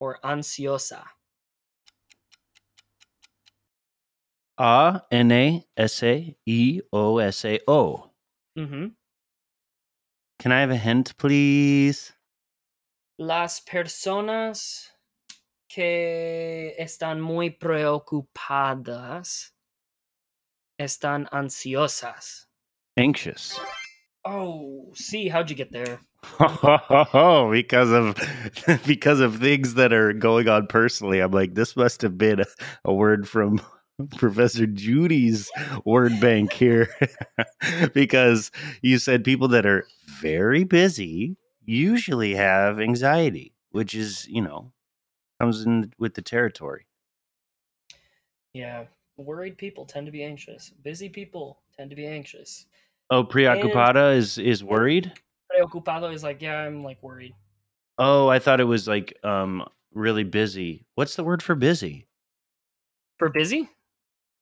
or 0.00 0.18
ansiosa. 0.22 1.04
A 4.58 5.06
N 5.10 5.32
A 5.32 5.66
S 5.76 6.02
A 6.02 6.36
E 6.46 6.80
O 6.92 7.18
S 7.18 7.44
A 7.44 7.58
O. 7.68 8.10
Ujú. 8.56 8.96
Can 10.38 10.52
I 10.52 10.60
have 10.60 10.70
a 10.70 10.76
hint, 10.76 11.16
please? 11.16 12.12
Las 13.18 13.60
personas 13.60 14.90
que 15.68 16.74
están 16.78 17.20
muy 17.20 17.50
preocupadas 17.50 19.52
están 20.78 21.26
ansiosas. 21.32 22.46
Anxious. 22.96 23.58
Oh, 24.24 24.92
see, 24.94 25.28
how'd 25.28 25.50
you 25.50 25.56
get 25.56 25.72
there? 25.72 26.00
Oh, 26.40 27.48
because 27.52 27.92
of 27.92 28.16
because 28.86 29.20
of 29.20 29.38
things 29.38 29.74
that 29.74 29.92
are 29.92 30.12
going 30.12 30.48
on 30.48 30.66
personally. 30.66 31.20
I'm 31.20 31.30
like, 31.30 31.54
this 31.54 31.76
must 31.76 32.02
have 32.02 32.18
been 32.18 32.40
a, 32.40 32.46
a 32.84 32.92
word 32.92 33.28
from 33.28 33.60
Professor 34.16 34.66
Judy's 34.66 35.50
word 35.84 36.20
bank 36.20 36.52
here. 36.52 36.88
because 37.94 38.50
you 38.82 38.98
said 38.98 39.24
people 39.24 39.48
that 39.48 39.66
are 39.66 39.86
very 40.20 40.64
busy 40.64 41.36
usually 41.64 42.34
have 42.34 42.78
anxiety, 42.78 43.52
which 43.70 43.94
is, 43.94 44.26
you 44.28 44.42
know, 44.42 44.72
comes 45.40 45.64
in 45.64 45.92
with 45.98 46.14
the 46.14 46.22
territory. 46.22 46.86
Yeah, 48.52 48.84
worried 49.16 49.58
people 49.58 49.84
tend 49.84 50.06
to 50.06 50.12
be 50.12 50.24
anxious. 50.24 50.72
Busy 50.82 51.08
people 51.08 51.58
tend 51.76 51.90
to 51.90 51.96
be 51.96 52.06
anxious. 52.06 52.66
Oh, 53.10 53.24
preoccupada 53.24 54.16
is 54.16 54.38
is 54.38 54.64
worried? 54.64 55.12
Preocupado 55.52 56.12
is 56.12 56.22
like, 56.22 56.42
yeah, 56.42 56.58
I'm 56.58 56.82
like 56.82 57.02
worried. 57.02 57.34
Oh, 57.98 58.28
I 58.28 58.38
thought 58.38 58.60
it 58.60 58.64
was 58.64 58.88
like 58.88 59.16
um 59.24 59.66
really 59.92 60.24
busy. 60.24 60.86
What's 60.94 61.16
the 61.16 61.24
word 61.24 61.42
for 61.42 61.54
busy? 61.54 62.06
For 63.18 63.28
busy? 63.28 63.70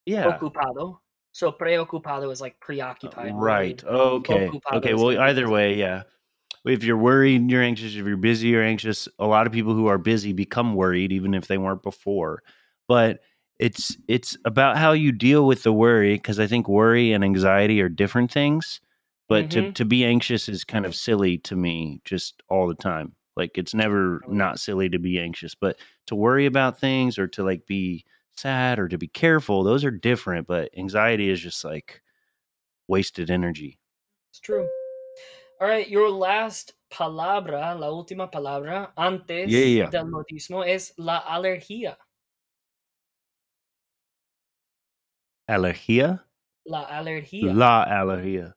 Yeah. 0.07 0.39
Ocupado. 0.39 0.99
So 1.33 1.51
preocupado 1.51 2.31
is 2.31 2.41
like 2.41 2.59
preoccupied. 2.61 3.33
Right. 3.35 3.83
worried. 3.83 3.85
Okay. 3.85 4.49
Ocupado 4.49 4.77
Okay. 4.77 4.95
Well, 4.95 5.19
either 5.19 5.49
way, 5.49 5.75
yeah. 5.75 6.05
If 6.67 6.85
you're 6.85 6.97
worried, 6.99 7.51
you're 7.51 7.63
anxious. 7.63 7.95
If 7.97 8.07
you're 8.07 8.17
busy, 8.17 8.49
you're 8.49 8.63
anxious. 8.63 9.09
A 9.19 9.27
lot 9.27 9.47
of 9.47 9.53
people 9.53 9.75
who 9.75 9.87
are 9.87 9.99
busy 9.99 10.33
become 10.33 10.75
worried, 10.75 11.13
even 11.13 11.35
if 11.35 11.47
they 11.49 11.59
weren't 11.59 11.83
before. 11.83 12.43
But 12.89 13.21
it's 13.59 13.97
it's 14.09 14.37
about 14.45 14.79
how 14.79 14.93
you 14.93 15.13
deal 15.13 15.47
with 15.47 15.63
the 15.63 15.73
worry, 15.73 16.15
because 16.15 16.41
I 16.41 16.47
think 16.47 16.69
worry 16.69 17.13
and 17.13 17.25
anxiety 17.25 17.81
are 17.83 17.89
different 17.89 18.33
things. 18.33 18.81
But 19.29 19.51
to 19.51 19.63
Mhm. 19.63 19.75
to 19.75 19.85
be 19.85 20.05
anxious 20.05 20.49
is 20.49 20.65
kind 20.65 20.87
of 20.87 20.95
silly 20.95 21.39
to 21.39 21.57
me, 21.57 22.01
just 22.05 22.43
all 22.49 22.69
the 22.69 22.75
time. 22.75 23.15
Like 23.37 23.59
it's 23.59 23.75
never 23.75 24.23
not 24.29 24.61
silly 24.61 24.89
to 24.91 24.99
be 24.99 25.19
anxious, 25.21 25.55
but 25.55 25.79
to 26.07 26.15
worry 26.15 26.47
about 26.47 26.79
things 26.81 27.19
or 27.19 27.29
to 27.29 27.45
like 27.45 27.67
be 27.67 28.05
sad 28.37 28.78
or 28.78 28.89
to 28.89 28.99
be 28.99 29.09
careful. 29.09 29.62
Those 29.62 29.85
are 29.85 29.91
different, 29.91 30.47
but 30.47 30.70
anxiety 30.76 31.30
is 31.30 31.41
just 31.41 31.64
like 31.64 32.03
wasted 32.89 33.30
energy. 33.30 33.78
It's 34.30 34.41
true. 34.41 34.68
All 35.61 35.68
right, 35.68 35.89
your 35.89 36.11
last 36.11 36.74
palabra, 36.91 37.78
la 37.78 37.89
última 37.89 38.30
palabra 38.30 38.93
antes 38.97 39.51
Yeah, 39.51 39.61
yeah, 39.61 39.91
del 39.91 40.07
modismo 40.07 40.66
es 40.66 40.93
la 40.99 41.20
alergia. 41.20 41.97
Alergia? 45.49 46.24
La 46.66 46.85
alergia. 46.87 47.53
La 47.55 47.85
alergia. 47.85 48.55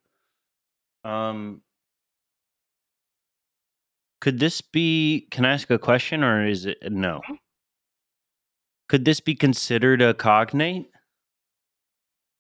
Um 1.04 1.62
could 4.20 4.40
this 4.40 4.62
be 4.62 5.28
can 5.32 5.46
I 5.46 5.54
ask 5.54 5.70
a 5.70 5.78
question 5.80 6.24
or 6.24 6.46
is 6.46 6.66
it 6.66 6.78
no? 6.92 7.22
Mhm. 7.30 7.38
Could 8.88 9.04
this 9.04 9.20
be 9.20 9.36
considered 9.36 10.02
a 10.02 10.14
cognate? 10.14 10.90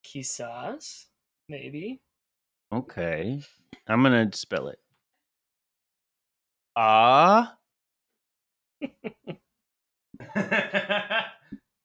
Quizás, 0.05 1.07
maybe. 1.49 1.99
Okay. 2.71 3.41
I'm 3.87 4.03
gonna 4.03 4.31
spell 4.33 4.69
it. 4.69 4.79
Ah. 6.75 7.57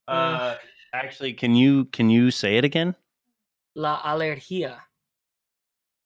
uh, 0.08 0.54
actually, 0.92 1.32
can 1.32 1.54
you 1.56 1.86
can 1.86 2.08
you 2.10 2.30
say 2.30 2.56
it 2.56 2.64
again? 2.64 2.94
La 3.74 4.00
alergia. 4.02 4.78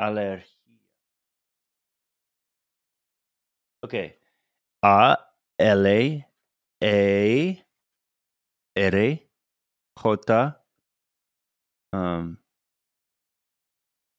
Alergia. 0.01 0.45
Okay. 3.85 4.17
A 4.83 5.19
L 5.59 5.87
A 5.87 6.27
A 6.83 7.66
R 8.77 8.91
J 8.91 9.27
um 11.93 12.39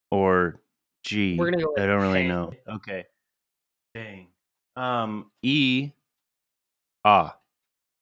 or 0.10 0.62
G. 1.04 1.38
We're 1.38 1.52
gonna 1.52 1.64
go 1.64 1.74
I 1.78 1.86
don't 1.86 2.02
really 2.02 2.28
know. 2.28 2.54
Okay. 2.68 3.06
Dang. 3.94 4.28
Um 4.76 5.32
E 5.42 5.92
A 7.06 7.32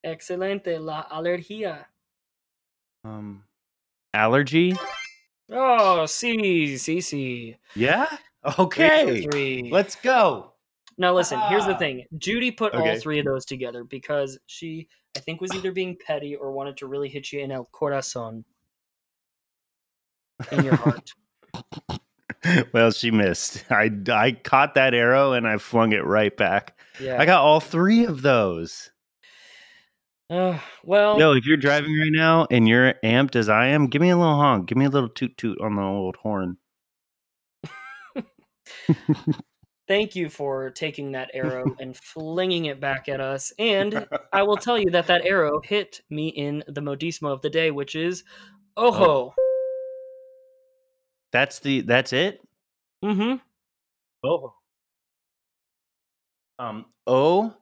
Excelente, 0.04 0.80
la 0.80 1.02
alergia. 1.10 1.86
um 3.04 3.44
allergy? 4.14 4.74
Oh, 5.52 6.06
sí, 6.08 6.74
sí, 6.80 6.98
sí. 7.02 7.56
Yeah? 7.76 8.08
Okay. 8.58 9.28
Let's 9.70 9.96
go. 9.96 10.55
Now 10.98 11.14
listen, 11.14 11.40
here's 11.50 11.66
the 11.66 11.76
Ah. 11.76 11.78
thing. 11.78 12.06
Judy 12.18 12.52
put 12.52 12.74
all 12.74 12.96
three 13.00 13.20
of 13.20 13.26
those 13.26 13.46
together 13.46 13.84
because 13.84 14.38
she, 14.46 14.88
I 15.16 15.20
think, 15.20 15.42
was 15.42 15.54
either 15.54 15.72
being 15.72 15.98
petty 15.98 16.36
or 16.36 16.52
wanted 16.52 16.78
to 16.78 16.88
really 16.88 17.10
hit 17.10 17.32
you 17.34 17.42
in 17.42 17.52
el 17.52 17.66
corazon, 17.66 18.46
in 20.52 20.64
your 20.64 20.76
heart. 20.76 21.12
well, 22.74 22.92
she 22.92 23.12
missed. 23.12 23.66
I, 23.70 23.92
I 24.10 24.32
caught 24.32 24.76
that 24.76 24.94
arrow 24.94 25.34
and 25.34 25.48
I 25.48 25.58
flung 25.58 25.92
it 25.92 26.06
right 26.06 26.36
back. 26.36 26.80
Yeah. 27.02 27.20
I 27.20 27.26
got 27.26 27.42
all 27.42 27.60
three 27.60 28.06
of 28.06 28.22
those. 28.22 28.92
Uh, 30.30 30.58
well, 30.84 31.20
Yo, 31.20 31.34
if 31.34 31.46
you're 31.46 31.58
driving 31.58 31.96
right 32.00 32.12
now 32.12 32.48
and 32.50 32.68
you're 32.68 32.96
amped 33.04 33.36
as 33.36 33.48
I 33.50 33.68
am, 33.68 33.88
give 33.88 34.02
me 34.02 34.10
a 34.10 34.18
little 34.18 34.36
honk. 34.38 34.68
Give 34.68 34.78
me 34.78 34.86
a 34.86 34.90
little 34.90 35.10
toot 35.10 35.38
toot 35.38 35.60
on 35.62 35.76
the 35.76 35.82
old 35.84 36.16
horn. 36.16 36.58
thank 39.88 40.16
you 40.16 40.30
for 40.30 40.70
taking 40.72 41.12
that 41.14 41.32
arrow 41.34 41.76
and 41.80 41.96
flinging 41.96 42.66
it 42.66 42.80
back 42.80 43.10
at 43.10 43.22
us. 43.22 43.54
And 43.60 44.08
I 44.34 44.44
will 44.44 44.58
tell 44.58 44.78
you 44.78 44.92
that 44.92 45.08
that 45.08 45.26
arrow 45.26 45.62
hit 45.62 46.02
me 46.10 46.30
in 46.30 46.64
the 46.68 46.82
modismo 46.82 47.32
of 47.32 47.42
the 47.42 47.50
day, 47.50 47.72
which 47.72 47.96
is 47.96 48.24
ojo. 48.78 49.34
That's 51.32 51.60
the 51.60 51.82
that's 51.82 52.14
it? 52.14 52.42
Mm-hmm. 53.04 53.36
Oh. 54.24 54.54
Um 56.58 56.86
O 57.08 57.54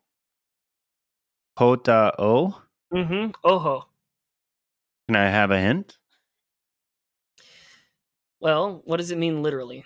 Jota 1.58 2.14
O. 2.20 2.62
Mm-hmm. 2.94 3.32
Ojo. 3.44 3.88
Can 5.08 5.16
I 5.16 5.30
have 5.30 5.52
a 5.52 5.60
hint? 5.60 5.98
Well, 8.40 8.82
what 8.86 8.98
does 8.98 9.12
it 9.12 9.18
mean 9.18 9.42
literally? 9.42 9.84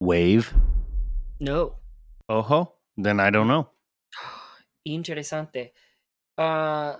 Wave. 0.00 0.52
No. 1.40 1.76
Ojo. 2.28 2.74
Then 2.96 3.18
I 3.18 3.30
don't 3.30 3.48
know. 3.48 3.68
Interesante. 4.86 5.70
Uh, 6.36 6.96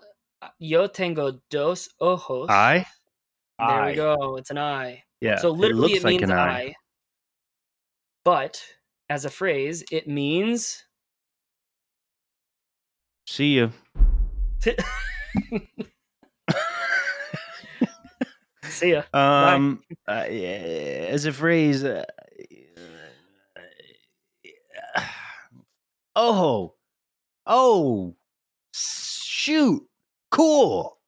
yo 0.59 0.87
tengo 0.89 1.41
dos 1.51 1.89
ojos. 2.01 2.49
I? 2.49 2.87
There 3.59 3.69
Eye. 3.69 3.91
we 3.91 3.95
go. 3.95 4.37
It's 4.37 4.51
an 4.51 4.59
eye. 4.59 5.05
Yeah. 5.21 5.37
so 5.37 5.51
literally, 5.51 5.93
it, 5.93 6.05
like 6.05 6.21
means 6.21 6.31
an 6.31 6.33
eye. 6.33 6.75
But 8.25 8.63
as 9.11 9.25
a 9.27 9.31
phrase, 9.31 9.85
it 9.91 10.09
means. 10.09 10.85
See 13.27 13.55
you. 13.55 13.73
See 18.65 18.93
ya. 18.93 19.03
Um, 19.15 19.83
uh, 20.09 20.25
yeah, 20.31 21.09
as 21.11 21.27
a 21.27 21.33
phrase, 21.33 21.85
uh, 21.85 22.05
oh, 26.17 26.75
oh, 27.47 28.15
shoot, 28.75 29.87
cool, 30.31 30.99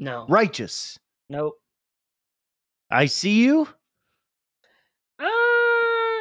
No. 0.00 0.26
righteous. 0.28 0.98
Nope. 1.28 1.54
I 2.90 3.06
see 3.06 3.42
you. 3.44 3.68
Uh, 5.18 5.26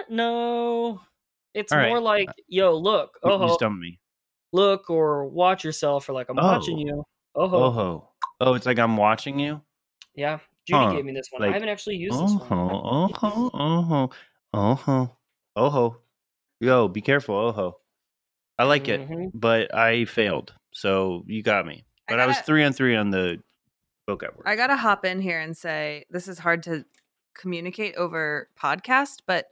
no. 0.09 1.01
It's 1.53 1.71
All 1.71 1.77
right. 1.79 1.89
more 1.89 1.99
like, 2.01 2.29
uh, 2.29 2.33
yo, 2.47 2.75
look, 2.77 3.17
You- 3.23 3.31
uh-huh. 3.31 3.45
You 3.45 3.51
oh, 3.51 3.55
stumped 3.57 3.79
me. 3.79 3.99
look, 4.51 4.89
or 4.89 5.25
watch 5.27 5.63
yourself, 5.63 6.09
or 6.09 6.13
like 6.13 6.29
I'm 6.29 6.35
watching 6.35 6.77
Oh. 6.77 6.81
you. 6.81 7.03
Oh, 7.35 7.49
Oh, 7.53 8.09
oh, 8.41 8.53
it's 8.53 8.65
like 8.65 8.79
I'm 8.79 8.97
watching 8.97 9.39
you. 9.39 9.61
yeah. 10.15 10.39
Judy 10.67 10.79
Huh, 10.83 10.93
gave 10.93 11.05
me 11.05 11.13
this 11.13 11.27
one. 11.31 11.43
I 11.43 11.51
haven't 11.53 11.69
actually 11.69 11.97
used 11.97 12.19
this 12.19 12.31
Oh, 12.31 12.37
one. 12.49 12.71
oh, 12.71 13.51
oh, 13.53 14.09
oh, 14.53 14.79
oh, 14.87 15.15
oh, 15.55 15.97
yo, 16.59 16.87
be 16.87 17.01
careful, 17.01 17.35
oh. 17.35 17.77
I 18.57 18.63
like 18.63 18.87
it, 18.87 19.01
Mhm. 19.09 19.31
but 19.33 19.73
I 19.75 20.05
failed, 20.05 20.53
so 20.73 21.23
you 21.27 21.43
got 21.43 21.65
me. 21.65 21.85
But 22.07 22.19
I, 22.19 22.27
was 22.27 22.35
gotta- 22.37 22.45
three 22.45 22.63
on 22.63 22.73
three 22.73 22.95
on 22.95 23.09
the 23.09 23.39
vocab 24.09 24.35
word. 24.35 24.43
I 24.45 24.55
gotta 24.55 24.75
hop 24.77 25.03
in 25.05 25.19
here 25.21 25.39
and 25.39 25.55
say 25.57 26.05
this 26.09 26.27
is 26.27 26.39
hard 26.39 26.63
to 26.63 26.85
communicate 27.35 27.95
over 27.95 28.49
podcast, 28.59 29.19
but 29.27 29.47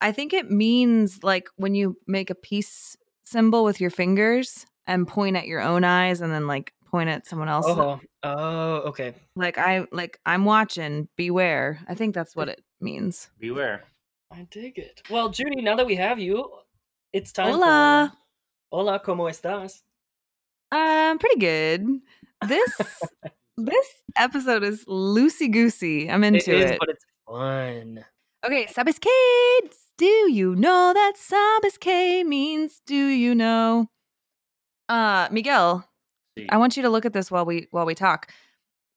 I 0.00 0.10
think 0.12 0.32
it 0.32 0.50
means 0.50 1.22
like 1.22 1.48
when 1.56 1.74
you 1.74 1.96
make 2.06 2.30
a 2.30 2.34
peace 2.34 2.96
symbol 3.24 3.62
with 3.64 3.80
your 3.80 3.90
fingers 3.90 4.66
and 4.86 5.06
point 5.06 5.36
at 5.36 5.46
your 5.46 5.60
own 5.60 5.84
eyes 5.84 6.20
and 6.20 6.32
then 6.32 6.46
like 6.48 6.72
point 6.90 7.08
at 7.08 7.26
someone 7.26 7.48
else. 7.48 7.66
Oh, 7.68 8.00
oh, 8.24 8.74
okay. 8.88 9.14
Like 9.36 9.58
I 9.58 9.86
like 9.92 10.18
I'm 10.26 10.44
watching, 10.44 11.08
beware. 11.16 11.78
I 11.88 11.94
think 11.94 12.14
that's 12.14 12.34
what 12.34 12.48
it 12.48 12.60
means. 12.80 13.30
Beware. 13.38 13.84
I 14.32 14.46
dig 14.50 14.78
it. 14.78 15.02
Well, 15.10 15.28
Judy, 15.28 15.60
now 15.62 15.76
that 15.76 15.86
we 15.86 15.94
have 15.96 16.18
you, 16.18 16.50
it's 17.12 17.30
time 17.32 17.52
Hola. 17.52 18.12
for 18.12 18.18
Hola, 18.72 19.00
¿cómo 19.04 19.28
estás? 19.28 19.82
Um, 20.70 21.18
pretty 21.18 21.38
good. 21.38 21.86
This 22.48 22.72
this 23.58 23.86
episode 24.16 24.62
is 24.64 24.84
loosey 24.86 25.48
goosey. 25.52 26.10
I'm 26.10 26.24
into 26.24 26.52
is, 26.56 26.70
it. 26.72 26.78
but 26.80 26.88
it's 26.88 27.04
fun. 27.28 28.04
Okay, 28.44 28.66
Sabes 28.66 28.98
kids. 28.98 29.76
Do 29.98 30.06
you 30.06 30.56
know 30.56 30.92
that 30.94 31.12
Sabes 31.16 31.78
qué 31.78 32.24
means 32.26 32.80
do 32.86 32.94
you 32.96 33.34
know? 33.34 33.88
Uh 34.88 35.28
Miguel, 35.30 35.84
Sí. 36.38 36.46
I 36.48 36.56
want 36.56 36.76
you 36.78 36.82
to 36.82 36.88
look 36.88 37.04
at 37.04 37.12
this 37.12 37.30
while 37.30 37.44
we 37.44 37.68
while 37.72 37.84
we 37.84 37.94
talk. 37.94 38.32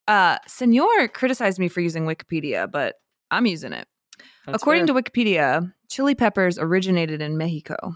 Uh 0.08 0.38
Senor 0.48 1.10
criticized 1.10 1.60
me 1.60 1.68
for 1.68 1.82
using 1.82 2.06
Wikipedia, 2.06 2.72
but 2.72 2.96
I'm 3.30 3.46
using 3.46 3.74
it. 3.74 3.88
That's 4.46 4.56
According 4.56 4.88
fair. 4.88 4.96
to 4.96 5.02
Wikipedia, 5.04 5.74
chili 5.90 6.16
peppers 6.16 6.58
originated 6.58 7.22
in 7.22 7.38
Mexico. 7.38 7.96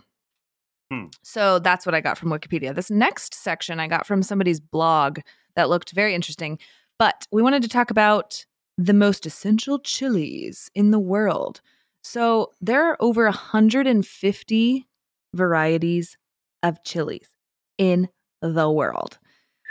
Hmm. 0.91 1.05
So 1.23 1.59
that's 1.59 1.85
what 1.85 1.95
I 1.95 2.01
got 2.01 2.17
from 2.17 2.29
Wikipedia. 2.29 2.73
This 2.73 2.89
next 2.89 3.33
section 3.33 3.79
I 3.79 3.87
got 3.87 4.07
from 4.07 4.23
somebody's 4.23 4.59
blog 4.59 5.19
that 5.55 5.69
looked 5.69 5.91
very 5.91 6.15
interesting. 6.15 6.57
But 6.97 7.27
we 7.31 7.41
wanted 7.41 7.61
to 7.63 7.69
talk 7.69 7.91
about 7.91 8.45
the 8.77 8.93
most 8.93 9.25
essential 9.25 9.79
chilies 9.79 10.71
in 10.73 10.91
the 10.91 10.99
world. 10.99 11.61
So 12.01 12.51
there 12.61 12.89
are 12.89 12.97
over 12.99 13.25
150 13.25 14.87
varieties 15.33 16.17
of 16.63 16.83
chilies 16.83 17.29
in 17.77 18.09
the 18.41 18.69
world. 18.69 19.19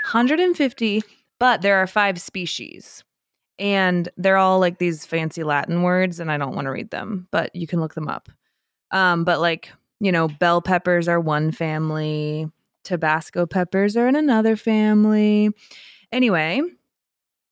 150, 0.05 1.03
but 1.41 1.63
there 1.63 1.79
are 1.79 1.87
five 1.87 2.21
species. 2.21 3.03
And 3.59 4.09
they're 4.17 4.37
all 4.37 4.61
like 4.61 4.79
these 4.79 5.05
fancy 5.05 5.43
Latin 5.43 5.83
words, 5.83 6.21
and 6.21 6.31
I 6.31 6.39
don't 6.39 6.55
want 6.55 6.67
to 6.67 6.71
read 6.71 6.91
them, 6.91 7.27
but 7.33 7.55
you 7.57 7.67
can 7.67 7.81
look 7.81 7.95
them 7.95 8.09
up. 8.09 8.29
Um, 8.91 9.25
but 9.25 9.41
like, 9.41 9.73
you 10.01 10.13
know, 10.13 10.29
bell 10.29 10.63
peppers 10.63 11.09
are 11.09 11.21
one 11.21 11.51
family, 11.51 12.51
Tabasco 12.85 13.47
peppers 13.47 13.97
are 13.97 14.09
in 14.09 14.17
another 14.17 14.57
family. 14.57 15.51
Anyway, 16.11 16.63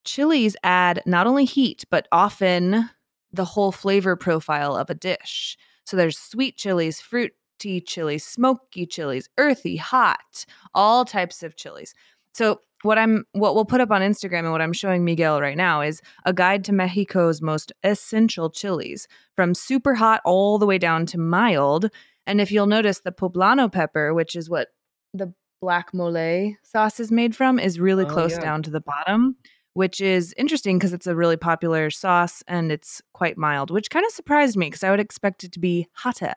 chilies 0.04 0.56
add 0.62 1.02
not 1.04 1.26
only 1.26 1.44
heat, 1.44 1.84
but 1.90 2.08
often 2.12 2.88
the 3.32 3.44
whole 3.44 3.72
flavor 3.72 4.16
profile 4.16 4.76
of 4.76 4.88
a 4.88 4.94
dish. 4.94 5.58
So 5.84 5.96
there's 5.96 6.18
sweet 6.18 6.56
chilies, 6.56 7.00
fruity 7.00 7.80
chilies, 7.80 8.24
smoky 8.24 8.86
chilies, 8.86 9.28
earthy, 9.38 9.76
hot, 9.76 10.46
all 10.74 11.04
types 11.04 11.42
of 11.42 11.56
chilies. 11.56 11.94
So 12.32 12.60
what 12.82 12.98
I'm 12.98 13.24
what 13.32 13.54
we'll 13.54 13.64
put 13.64 13.80
up 13.80 13.90
on 13.90 14.02
Instagram 14.02 14.40
and 14.40 14.52
what 14.52 14.62
I'm 14.62 14.72
showing 14.72 15.04
Miguel 15.04 15.40
right 15.40 15.56
now 15.56 15.80
is 15.80 16.00
a 16.24 16.32
guide 16.32 16.64
to 16.64 16.72
Mexico's 16.72 17.42
most 17.42 17.72
essential 17.82 18.50
chilies, 18.50 19.08
from 19.34 19.54
super 19.54 19.94
hot 19.94 20.20
all 20.24 20.58
the 20.58 20.66
way 20.66 20.78
down 20.78 21.06
to 21.06 21.18
mild. 21.18 21.90
And 22.26 22.40
if 22.40 22.50
you'll 22.50 22.66
notice 22.66 23.00
the 23.00 23.12
poblano 23.12 23.70
pepper, 23.70 24.12
which 24.14 24.34
is 24.36 24.50
what 24.50 24.68
the 25.14 25.32
black 25.60 25.94
mole 25.94 26.54
sauce 26.64 27.00
is 27.00 27.10
made 27.12 27.34
from, 27.36 27.58
is 27.58 27.78
really 27.80 28.04
Oh, 28.04 28.08
close 28.08 28.32
yeah. 28.32 28.40
down 28.40 28.62
to 28.64 28.70
the 28.70 28.80
bottom, 28.80 29.36
which 29.74 30.00
is 30.00 30.34
interesting 30.36 30.78
because 30.78 30.92
it's 30.92 31.06
a 31.06 31.14
really 31.16 31.36
popular 31.36 31.90
sauce 31.90 32.42
and 32.46 32.72
it's 32.72 33.00
quite 33.14 33.38
mild, 33.38 33.70
which 33.70 33.90
kind 33.90 34.04
of 34.04 34.12
surprised 34.12 34.56
me 34.56 34.66
because 34.66 34.82
I 34.84 34.90
would 34.90 35.00
expect 35.00 35.44
it 35.44 35.52
to 35.52 35.60
be 35.60 35.86
hotter. 35.92 36.34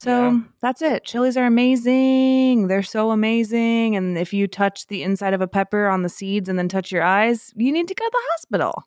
So 0.00 0.32
Yeah. 0.32 0.40
that's 0.60 0.82
it. 0.82 1.04
Chilies 1.04 1.36
are 1.36 1.46
amazing. 1.46 2.66
They're 2.68 2.82
so 2.82 3.10
amazing. 3.10 3.94
And 3.94 4.16
if 4.18 4.32
you 4.32 4.46
touch 4.48 4.86
the 4.86 5.02
inside 5.02 5.34
of 5.34 5.40
a 5.40 5.46
pepper 5.48 5.86
on 5.86 6.02
the 6.02 6.08
seeds 6.08 6.48
and 6.48 6.58
then 6.58 6.68
touch 6.68 6.90
your 6.90 7.02
eyes, 7.02 7.52
you 7.56 7.70
need 7.72 7.88
to 7.88 7.94
go 7.94 8.04
to 8.04 8.10
the 8.12 8.22
hospital. 8.32 8.84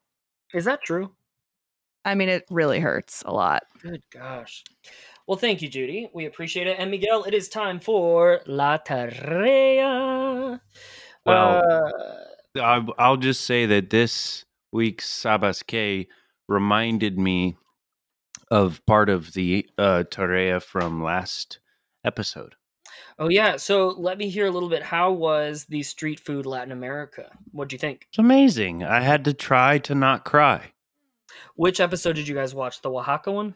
Is 0.54 0.66
that 0.66 0.82
true? 0.84 1.12
I 2.04 2.16
mean, 2.16 2.30
it 2.30 2.44
really 2.50 2.80
hurts 2.80 3.24
a 3.26 3.34
lot. 3.34 3.64
Good 3.82 4.04
gosh. 4.12 4.64
Well, 5.28 5.38
thank 5.38 5.62
you, 5.62 5.68
Judy. 5.70 6.10
We 6.14 6.26
appreciate 6.26 6.68
it. 6.68 6.78
And 6.80 6.92
Miguel, 6.92 7.24
it 7.24 7.34
is 7.34 7.50
time 7.50 7.80
for 7.80 8.42
La 8.46 8.78
Tarea. 8.78 10.60
Well, 11.26 11.62
Uh, 12.56 12.62
I, 12.62 12.86
I'll 13.00 13.18
just 13.18 13.42
say 13.42 13.66
that 13.66 13.90
this 13.90 14.46
week's 14.72 15.10
Sabes 15.10 15.64
qué 15.64 16.08
reminded 16.48 17.18
me 17.18 17.58
of 18.52 18.86
part 18.86 19.10
of 19.10 19.34
the 19.34 19.68
uh, 19.80 20.04
tarea 20.12 20.62
from 20.62 21.04
last 21.04 21.58
episode. 22.06 22.54
oh, 23.18 23.28
yeah. 23.30 23.56
So 23.58 23.88
let 23.98 24.20
me 24.20 24.30
hear 24.30 24.46
a 24.46 24.52
little 24.52 24.70
bit. 24.70 24.84
How 24.84 25.12
was 25.12 25.66
the 25.66 25.82
street 25.82 26.20
food 26.20 26.46
Latin 26.46 26.72
America? 26.72 27.32
What'd 27.52 27.74
you 27.74 27.80
think? 27.80 28.06
It's 28.10 28.20
amazing. 28.20 28.84
I 28.84 29.02
had 29.02 29.26
to 29.26 29.34
try 29.34 29.80
to 29.80 29.96
not 29.96 30.24
cry. 30.24 30.74
Which 31.56 31.80
episode 31.80 32.14
did 32.16 32.28
you 32.28 32.36
guys 32.36 32.54
watch? 32.54 32.82
The 32.82 32.92
Oaxaca 32.92 33.32
one? 33.32 33.56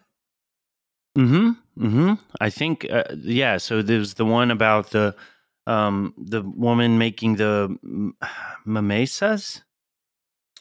Mm-hmm. 1.18 1.86
Mm-hmm. 1.86 2.14
I 2.40 2.50
think, 2.50 2.86
uh, 2.90 3.04
yeah. 3.18 3.58
So 3.58 3.82
there's 3.82 4.16
the 4.16 4.26
one 4.26 4.52
about 4.52 4.92
the 4.92 5.16
um 5.68 6.14
the 6.18 6.42
woman 6.42 6.98
making 6.98 7.36
the 7.36 7.78
m-. 7.84 8.16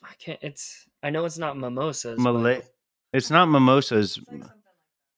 I 0.02 0.14
can't. 0.18 0.38
It's. 0.42 0.86
I 1.02 1.10
know 1.10 1.24
it's 1.24 1.38
not 1.38 1.56
mimosas. 1.56 2.18
Malay. 2.18 2.56
but 2.56 2.74
It's 3.12 3.30
not 3.30 3.46
mimosas. 3.46 4.18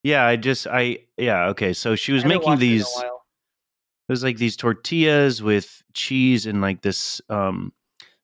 Yeah, 0.02 0.24
I 0.24 0.36
just 0.36 0.66
I 0.66 0.98
yeah 1.16 1.48
okay. 1.48 1.72
So 1.72 1.94
she 1.96 2.12
was 2.12 2.22
I 2.24 2.28
haven't 2.28 2.38
making 2.38 2.50
watched 2.52 2.62
it 2.62 2.66
in 2.66 2.70
a 2.70 2.76
these. 2.78 2.92
while. 2.94 3.22
It 4.08 4.12
was 4.12 4.24
like 4.24 4.38
these 4.38 4.56
tortillas 4.56 5.42
with 5.42 5.82
cheese 5.92 6.46
and 6.46 6.60
like 6.60 6.82
this 6.82 7.20
um, 7.28 7.72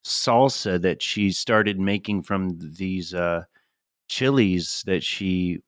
salsa 0.04 0.80
that 0.82 1.00
she 1.00 1.30
started 1.30 1.78
making 1.78 2.24
from 2.24 2.58
these 2.58 3.14
uh, 3.14 3.44
chilies 4.08 4.82
that 4.86 5.04
she 5.04 5.62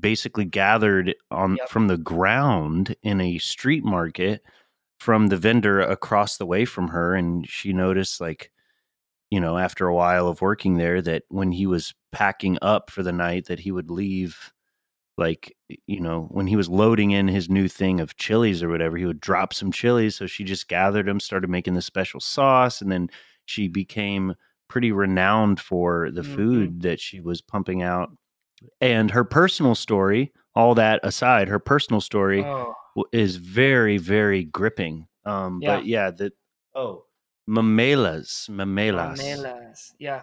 basically 0.00 0.44
gathered 0.44 1.14
on 1.30 1.56
Yep. 1.56 1.68
from 1.68 1.88
the 1.88 1.98
ground 1.98 2.96
in 3.02 3.20
a 3.20 3.38
street 3.38 3.84
market 3.84 4.42
from 5.00 5.28
the 5.28 5.36
vendor 5.36 5.80
across 5.80 6.36
the 6.38 6.46
way 6.46 6.64
from 6.64 6.88
her 6.88 7.14
and 7.14 7.48
she 7.48 7.72
noticed 7.72 8.20
like 8.20 8.50
you 9.30 9.40
know 9.40 9.58
after 9.58 9.86
a 9.88 9.94
while 9.94 10.28
of 10.28 10.40
working 10.42 10.76
there 10.76 11.02
that 11.02 11.24
when 11.28 11.52
he 11.52 11.66
was 11.66 11.94
packing 12.12 12.58
up 12.62 12.90
for 12.90 13.02
the 13.02 13.12
night 13.12 13.46
that 13.46 13.60
he 13.60 13.72
would 13.72 13.90
leave 13.90 14.52
like 15.18 15.56
you 15.86 16.00
know 16.00 16.28
when 16.32 16.46
he 16.46 16.56
was 16.56 16.68
loading 16.68 17.12
in 17.12 17.28
his 17.28 17.48
new 17.50 17.68
thing 17.68 18.00
of 18.00 18.16
chilies 18.16 18.62
or 18.62 18.68
whatever 18.68 18.96
he 18.96 19.06
would 19.06 19.20
drop 19.20 19.54
some 19.54 19.70
chilies 19.72 20.16
so 20.16 20.26
she 20.26 20.44
just 20.44 20.68
gathered 20.68 21.06
them 21.06 21.20
started 21.20 21.50
making 21.50 21.74
this 21.74 21.86
special 21.86 22.20
sauce 22.20 22.80
and 22.80 22.90
then 22.90 23.08
she 23.46 23.68
became 23.68 24.34
pretty 24.68 24.92
renowned 24.92 25.60
for 25.60 26.10
the 26.10 26.22
Mhm. 26.22 26.34
food 26.34 26.82
that 26.82 27.00
she 27.00 27.20
was 27.20 27.40
pumping 27.40 27.82
out 27.82 28.10
and 28.80 29.10
her 29.10 29.24
personal 29.24 29.74
story 29.74 30.32
all 30.54 30.74
that 30.74 31.00
aside 31.02 31.48
her 31.48 31.58
personal 31.58 32.00
story 32.00 32.42
Oh, 32.44 32.74
is 33.12 33.36
very 33.36 33.98
very 33.98 34.44
gripping 34.44 35.06
um 35.24 35.60
but 35.60 35.86
yeah 35.86 36.10
the 36.10 36.32
oh 36.74 37.04
mamelas 37.48 38.48
mamelas 38.48 39.18
Mamelas. 39.18 39.92
Yeah. 39.98 40.22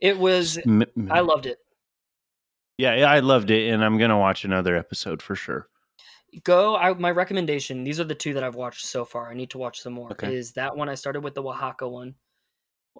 It 0.00 0.18
was. 0.18 0.58
M- 0.66 0.84
I 1.10 1.20
loved 1.20 1.46
it. 1.46 1.58
yeah 2.78 2.94
yeah, 2.96 3.10
i 3.10 3.20
loved 3.20 3.50
it 3.50 3.70
and 3.72 3.84
i'm 3.84 3.98
gonna 3.98 4.18
watch 4.18 4.44
another 4.44 4.76
episode 4.76 5.22
for 5.22 5.34
sure 5.34 5.68
Go. 6.44 6.76
I, 6.76 6.92
my 6.92 7.10
recommendation. 7.10 7.84
These 7.84 8.00
are 8.00 8.04
the 8.04 8.14
two 8.14 8.34
that 8.34 8.44
I've 8.44 8.54
watched 8.54 8.84
so 8.84 9.06
far. 9.06 9.30
I 9.30 9.34
need 9.34 9.48
to 9.50 9.58
watch 9.58 9.80
some 9.80 9.94
more. 9.94 10.12
Okay. 10.12 10.34
Is 10.36 10.52
that 10.52 10.76
one? 10.76 10.90
I 10.90 10.94
started 10.94 11.22
with 11.24 11.34
the 11.34 11.42
Oaxaca 11.42 11.88
one, 11.88 12.16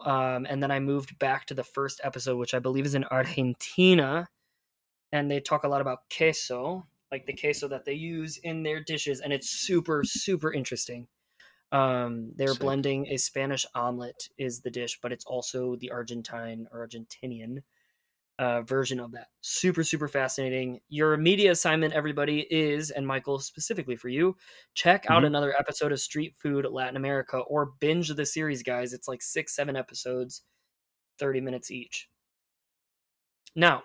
um, 0.02 0.46
and 0.48 0.62
then 0.62 0.70
I 0.70 0.80
moved 0.80 1.18
back 1.18 1.44
to 1.46 1.54
the 1.54 1.62
first 1.62 2.00
episode, 2.02 2.38
which 2.38 2.54
I 2.54 2.58
believe 2.58 2.86
is 2.86 2.94
in 2.94 3.04
Argentina, 3.04 4.26
and 5.12 5.30
they 5.30 5.40
talk 5.40 5.64
a 5.64 5.68
lot 5.68 5.80
about 5.80 6.00
queso, 6.16 6.86
like 7.12 7.26
the 7.26 7.34
queso 7.36 7.68
that 7.68 7.84
they 7.84 7.94
use 7.94 8.38
in 8.38 8.62
their 8.62 8.80
dishes, 8.82 9.20
and 9.20 9.32
it's 9.32 9.50
super 9.50 10.04
super 10.04 10.52
interesting. 10.52 11.08
Um, 11.72 12.32
they're 12.36 12.54
Sick. 12.54 12.60
blending 12.60 13.06
a 13.08 13.18
Spanish 13.18 13.66
omelet 13.74 14.28
is 14.38 14.60
the 14.62 14.70
dish, 14.70 14.98
but 15.02 15.12
it's 15.12 15.24
also 15.26 15.76
the 15.76 15.90
Argentine 15.90 16.66
or 16.72 16.86
Argentinian 16.86 17.62
uh, 18.38 18.62
version 18.62 19.00
of 19.00 19.12
that. 19.12 19.28
Super, 19.40 19.82
super 19.84 20.08
fascinating. 20.08 20.80
Your 20.88 21.16
media 21.16 21.50
assignment, 21.50 21.92
everybody, 21.92 22.46
is, 22.50 22.90
and 22.90 23.06
Michael, 23.06 23.40
specifically 23.40 23.96
for 23.96 24.08
you, 24.08 24.36
check 24.74 25.06
out 25.10 25.24
Mhm. 25.24 25.26
another 25.26 25.54
episode 25.58 25.92
of 25.92 26.00
Street 26.00 26.36
Food 26.36 26.64
Latin 26.70 26.96
America 26.96 27.38
or 27.38 27.66
binge 27.80 28.08
the 28.14 28.24
series, 28.26 28.62
guys. 28.62 28.92
It's 28.92 29.08
like 29.08 29.22
six, 29.22 29.54
seven 29.56 29.76
episodes, 29.76 30.44
30 31.18 31.40
minutes 31.40 31.70
each. 31.70 32.08
Now, 33.54 33.82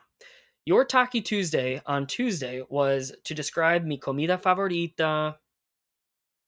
your 0.65 0.85
Taki 0.85 1.21
Tuesday 1.21 1.81
on 1.85 2.07
Tuesday 2.07 2.63
was 2.69 3.13
to 3.25 3.33
describe 3.33 3.83
mi 3.83 3.97
comida 3.97 4.37
favorita. 4.37 5.35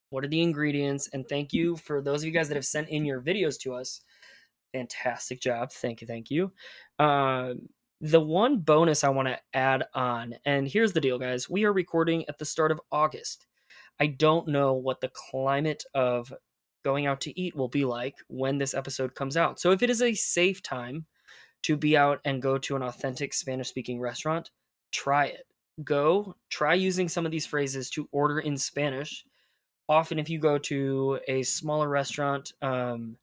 What 0.09 0.23
are 0.23 0.29
the 0.29 0.41
ingredients? 0.41 1.09
And 1.11 1.27
thank 1.27 1.51
you 1.53 1.75
for 1.85 2.01
those 2.01 2.21
of 2.21 2.27
you 2.27 2.31
guys 2.31 2.47
that 2.47 2.55
have 2.55 2.65
sent 2.65 2.89
in 2.89 3.05
your 3.05 3.21
videos 3.21 3.59
to 3.61 3.73
us. 3.73 4.01
Fantastic 4.73 5.41
job. 5.41 5.71
Thank 5.71 6.01
you. 6.01 6.07
Thank 6.07 6.29
you. 6.29 6.51
Um, 6.99 7.69
the 8.01 8.19
one 8.19 8.57
bonus 8.59 9.03
I 9.03 9.09
want 9.09 9.29
to 9.29 9.39
add 9.53 9.85
on, 9.93 10.35
and 10.45 10.67
here's 10.67 10.93
the 10.93 11.01
deal, 11.01 11.17
guys. 11.17 11.49
We 11.49 11.63
are 11.63 11.71
recording 11.73 12.25
at 12.27 12.37
the 12.37 12.45
start 12.45 12.71
of 12.71 12.81
August. 12.91 13.47
I 13.99 14.07
don't 14.07 14.49
know 14.49 14.73
what 14.73 14.99
the 14.99 15.11
climate 15.31 15.83
of 15.93 16.33
going 16.83 17.05
out 17.07 17.21
to 17.21 17.39
eat 17.39 17.55
will 17.55 17.69
be 17.69 17.85
like 17.85 18.15
when 18.27 18.57
this 18.57 18.73
episode 18.73 19.15
comes 19.15 19.37
out. 19.37 19.59
So 19.59 19.71
if 19.71 19.81
it 19.81 19.89
is 19.89 20.01
a 20.01 20.13
safe 20.13 20.61
time 20.61 21.05
to 21.65 21.77
be 21.77 21.95
out 21.95 22.19
and 22.25 22.41
go 22.41 22.57
to 22.57 22.75
an 22.75 22.81
authentic 22.81 23.33
Spanish 23.33 23.69
speaking 23.69 23.99
restaurant, 23.99 24.51
try 24.91 25.25
it. 25.25 25.45
Go 25.83 26.35
try 26.49 26.73
using 26.73 27.09
some 27.09 27.25
of 27.25 27.31
these 27.31 27.45
phrases 27.45 27.89
to 27.91 28.07
order 28.11 28.39
in 28.39 28.57
Spanish. 28.57 29.25
Often, 29.89 30.19
if 30.19 30.29
you 30.29 30.39
go 30.39 30.57
to 30.57 31.19
a 31.27 31.43
smaller 31.43 31.89
restaurant, 31.89 32.53
um, 32.61 33.17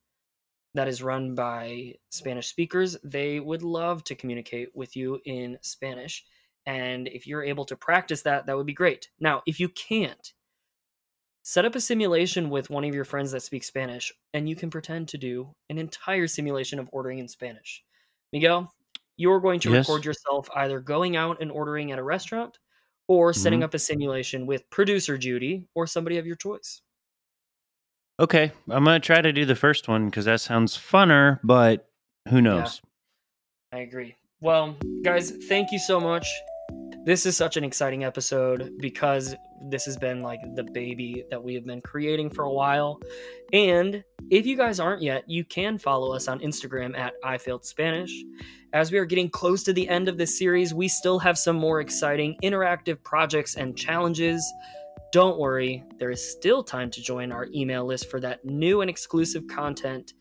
that 0.75 0.89
is 0.89 1.03
run 1.03 1.35
by 1.35 1.95
Spanish 2.11 2.49
speakers, 2.49 2.97
they 3.05 3.41
would 3.41 3.63
love 3.63 4.05
to 4.05 4.15
communicate 4.15 4.69
with 4.75 4.97
you 4.97 5.21
in 5.25 5.59
Spanish. 5.61 6.25
And 6.65 7.09
if 7.09 7.27
you're 7.27 7.45
able 7.45 7.65
to 7.67 7.77
practice 7.77 8.23
that, 8.23 8.47
that 8.47 8.57
would 8.57 8.67
be 8.67 8.73
great. 8.73 9.09
Now, 9.21 9.43
if 9.47 9.61
you 9.61 9.69
can't, 9.69 10.33
set 11.43 11.65
up 11.65 11.75
a 11.75 11.81
simulation 11.81 12.51
with 12.51 12.71
one 12.71 12.85
of 12.85 12.95
your 12.95 13.05
friends 13.05 13.33
that 13.33 13.43
speaks 13.43 13.67
Spanish, 13.67 14.13
and 14.33 14.49
you 14.49 14.57
can 14.57 14.71
pretend 14.71 15.09
to 15.09 15.19
do 15.19 15.55
an 15.69 15.79
entire 15.79 16.27
simulation 16.27 16.79
of 16.79 16.89
ordering 16.93 17.19
in 17.19 17.29
Spanish. 17.29 17.83
Miguel, 18.33 18.73
you're 19.17 19.41
going 19.41 19.61
to 19.61 19.71
Yes. 19.71 19.89
record 19.89 20.05
yourself 20.05 20.49
either 20.57 20.81
going 20.81 21.17
out 21.17 21.41
and 21.41 21.51
ordering 21.51 21.93
at 21.93 21.99
a 21.99 22.03
restaurant 22.03 22.59
or 23.09 23.33
setting 23.33 23.61
Mhm. 23.61 23.65
up 23.65 23.75
a 23.75 23.79
simulation 23.79 24.47
with 24.47 24.69
producer 24.71 25.19
Judy 25.19 25.67
or 25.75 25.87
somebody 25.87 26.19
of 26.19 26.27
your 26.27 26.37
choice. 26.37 26.83
Okay, 28.21 28.53
I'm 28.71 28.85
gonna 28.85 29.01
try 29.01 29.21
to 29.21 29.33
do 29.33 29.45
the 29.45 29.57
first 29.57 29.89
one 29.89 30.07
because 30.07 30.27
that 30.27 30.41
sounds 30.41 30.77
funner, 30.77 31.41
but 31.43 31.89
who 32.29 32.41
knows? 32.41 32.81
I 33.73 33.79
agree. 33.79 34.17
Well, 34.41 34.77
guys, 35.03 35.31
thank 35.49 35.73
you 35.73 35.79
so 35.79 35.99
much. 36.01 36.27
This 37.05 37.27
is 37.27 37.37
such 37.37 37.57
an 37.57 37.65
exciting 37.65 38.05
episode 38.05 38.73
because 38.79 39.35
this 39.71 39.85
has 39.85 39.97
been 39.97 40.21
like 40.21 40.41
the 40.55 40.65
baby 40.65 41.25
that 41.31 41.43
we 41.43 41.55
have 41.55 41.65
been 41.65 41.81
creating 41.81 42.31
for 42.31 42.45
a 42.45 42.53
while. 42.53 43.01
And 43.53 44.05
if 44.31 44.47
you 44.47 44.57
guys 44.57 44.81
aren't 44.81 45.03
yet, 45.03 45.29
you 45.29 45.45
can 45.45 45.79
follow 45.79 46.13
us 46.15 46.29
on 46.29 46.41
Instagram 46.41 46.97
at 46.99 47.15
I 47.25 47.39
Failed 47.39 47.65
Spanish. 47.65 48.13
As 48.73 48.91
we 48.91 48.99
are 48.99 49.05
getting 49.05 49.31
close 49.31 49.63
to 49.65 49.73
the 49.73 49.89
end 49.89 50.09
of 50.09 50.19
this 50.19 50.39
series, 50.39 50.75
we 50.75 50.89
still 50.89 51.19
have 51.19 51.39
some 51.39 51.57
more 51.57 51.81
exciting 51.81 52.37
interactive 52.43 53.03
projects 53.05 53.57
and 53.57 53.77
challenges. 53.77 54.51
Don't 55.13 55.39
worry, 55.39 55.85
there 55.99 56.11
is 56.11 56.33
still 56.33 56.65
time 56.65 56.91
to 56.91 57.03
join 57.03 57.33
our 57.33 57.47
email 57.55 57.85
list 57.85 58.11
for 58.11 58.19
that 58.21 58.45
new 58.45 58.81
and 58.81 58.89
exclusive 58.89 59.47
content 59.47 60.15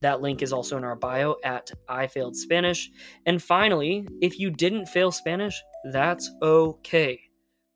That 0.00 0.20
link 0.20 0.42
is 0.42 0.52
also 0.52 0.76
in 0.76 0.84
our 0.84 0.96
bio 0.96 1.36
at 1.44 1.70
I 1.88 2.06
Failed 2.06 2.36
Spanish. 2.36 2.90
And 3.26 3.42
finally, 3.42 4.06
if 4.20 4.38
you 4.38 4.50
didn't 4.50 4.86
fail 4.86 5.10
Spanish, 5.10 5.60
that's 5.92 6.30
okay. 6.42 7.27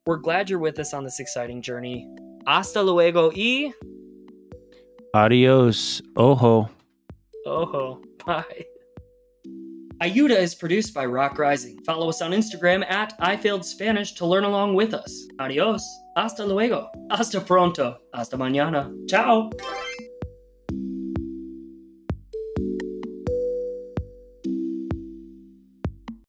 We're 0.04 0.16
glad 0.16 0.50
you're 0.50 0.58
with 0.58 0.80
us 0.80 0.92
on 0.94 1.04
this 1.04 1.20
exciting 1.20 1.62
journey. 1.62 2.08
Hasta 2.44 2.82
luego 2.82 3.30
y 3.30 3.72
Adios. 5.14 6.02
Ojo. 6.16 6.68
ojo. 7.46 8.00
Bye. 8.26 8.66
Ayuda 10.00 10.36
is 10.36 10.56
produced 10.56 10.92
by 10.92 11.06
Rock 11.06 11.38
Rising. 11.38 11.78
Follow 11.84 12.08
us 12.08 12.20
on 12.20 12.32
Instagram 12.32 12.84
at 12.90 13.14
I 13.20 13.36
Failed 13.36 13.64
Spanish 13.64 14.14
to 14.14 14.26
learn 14.26 14.42
along 14.42 14.74
with 14.74 14.92
us. 14.92 15.28
Adios. 15.38 15.86
Hasta 16.16 16.44
luego. 16.44 16.90
Hasta 17.12 17.40
pronto. 17.40 17.98
Hasta 18.12 18.36
mañana. 18.36 18.90
Ciao. 19.08 19.50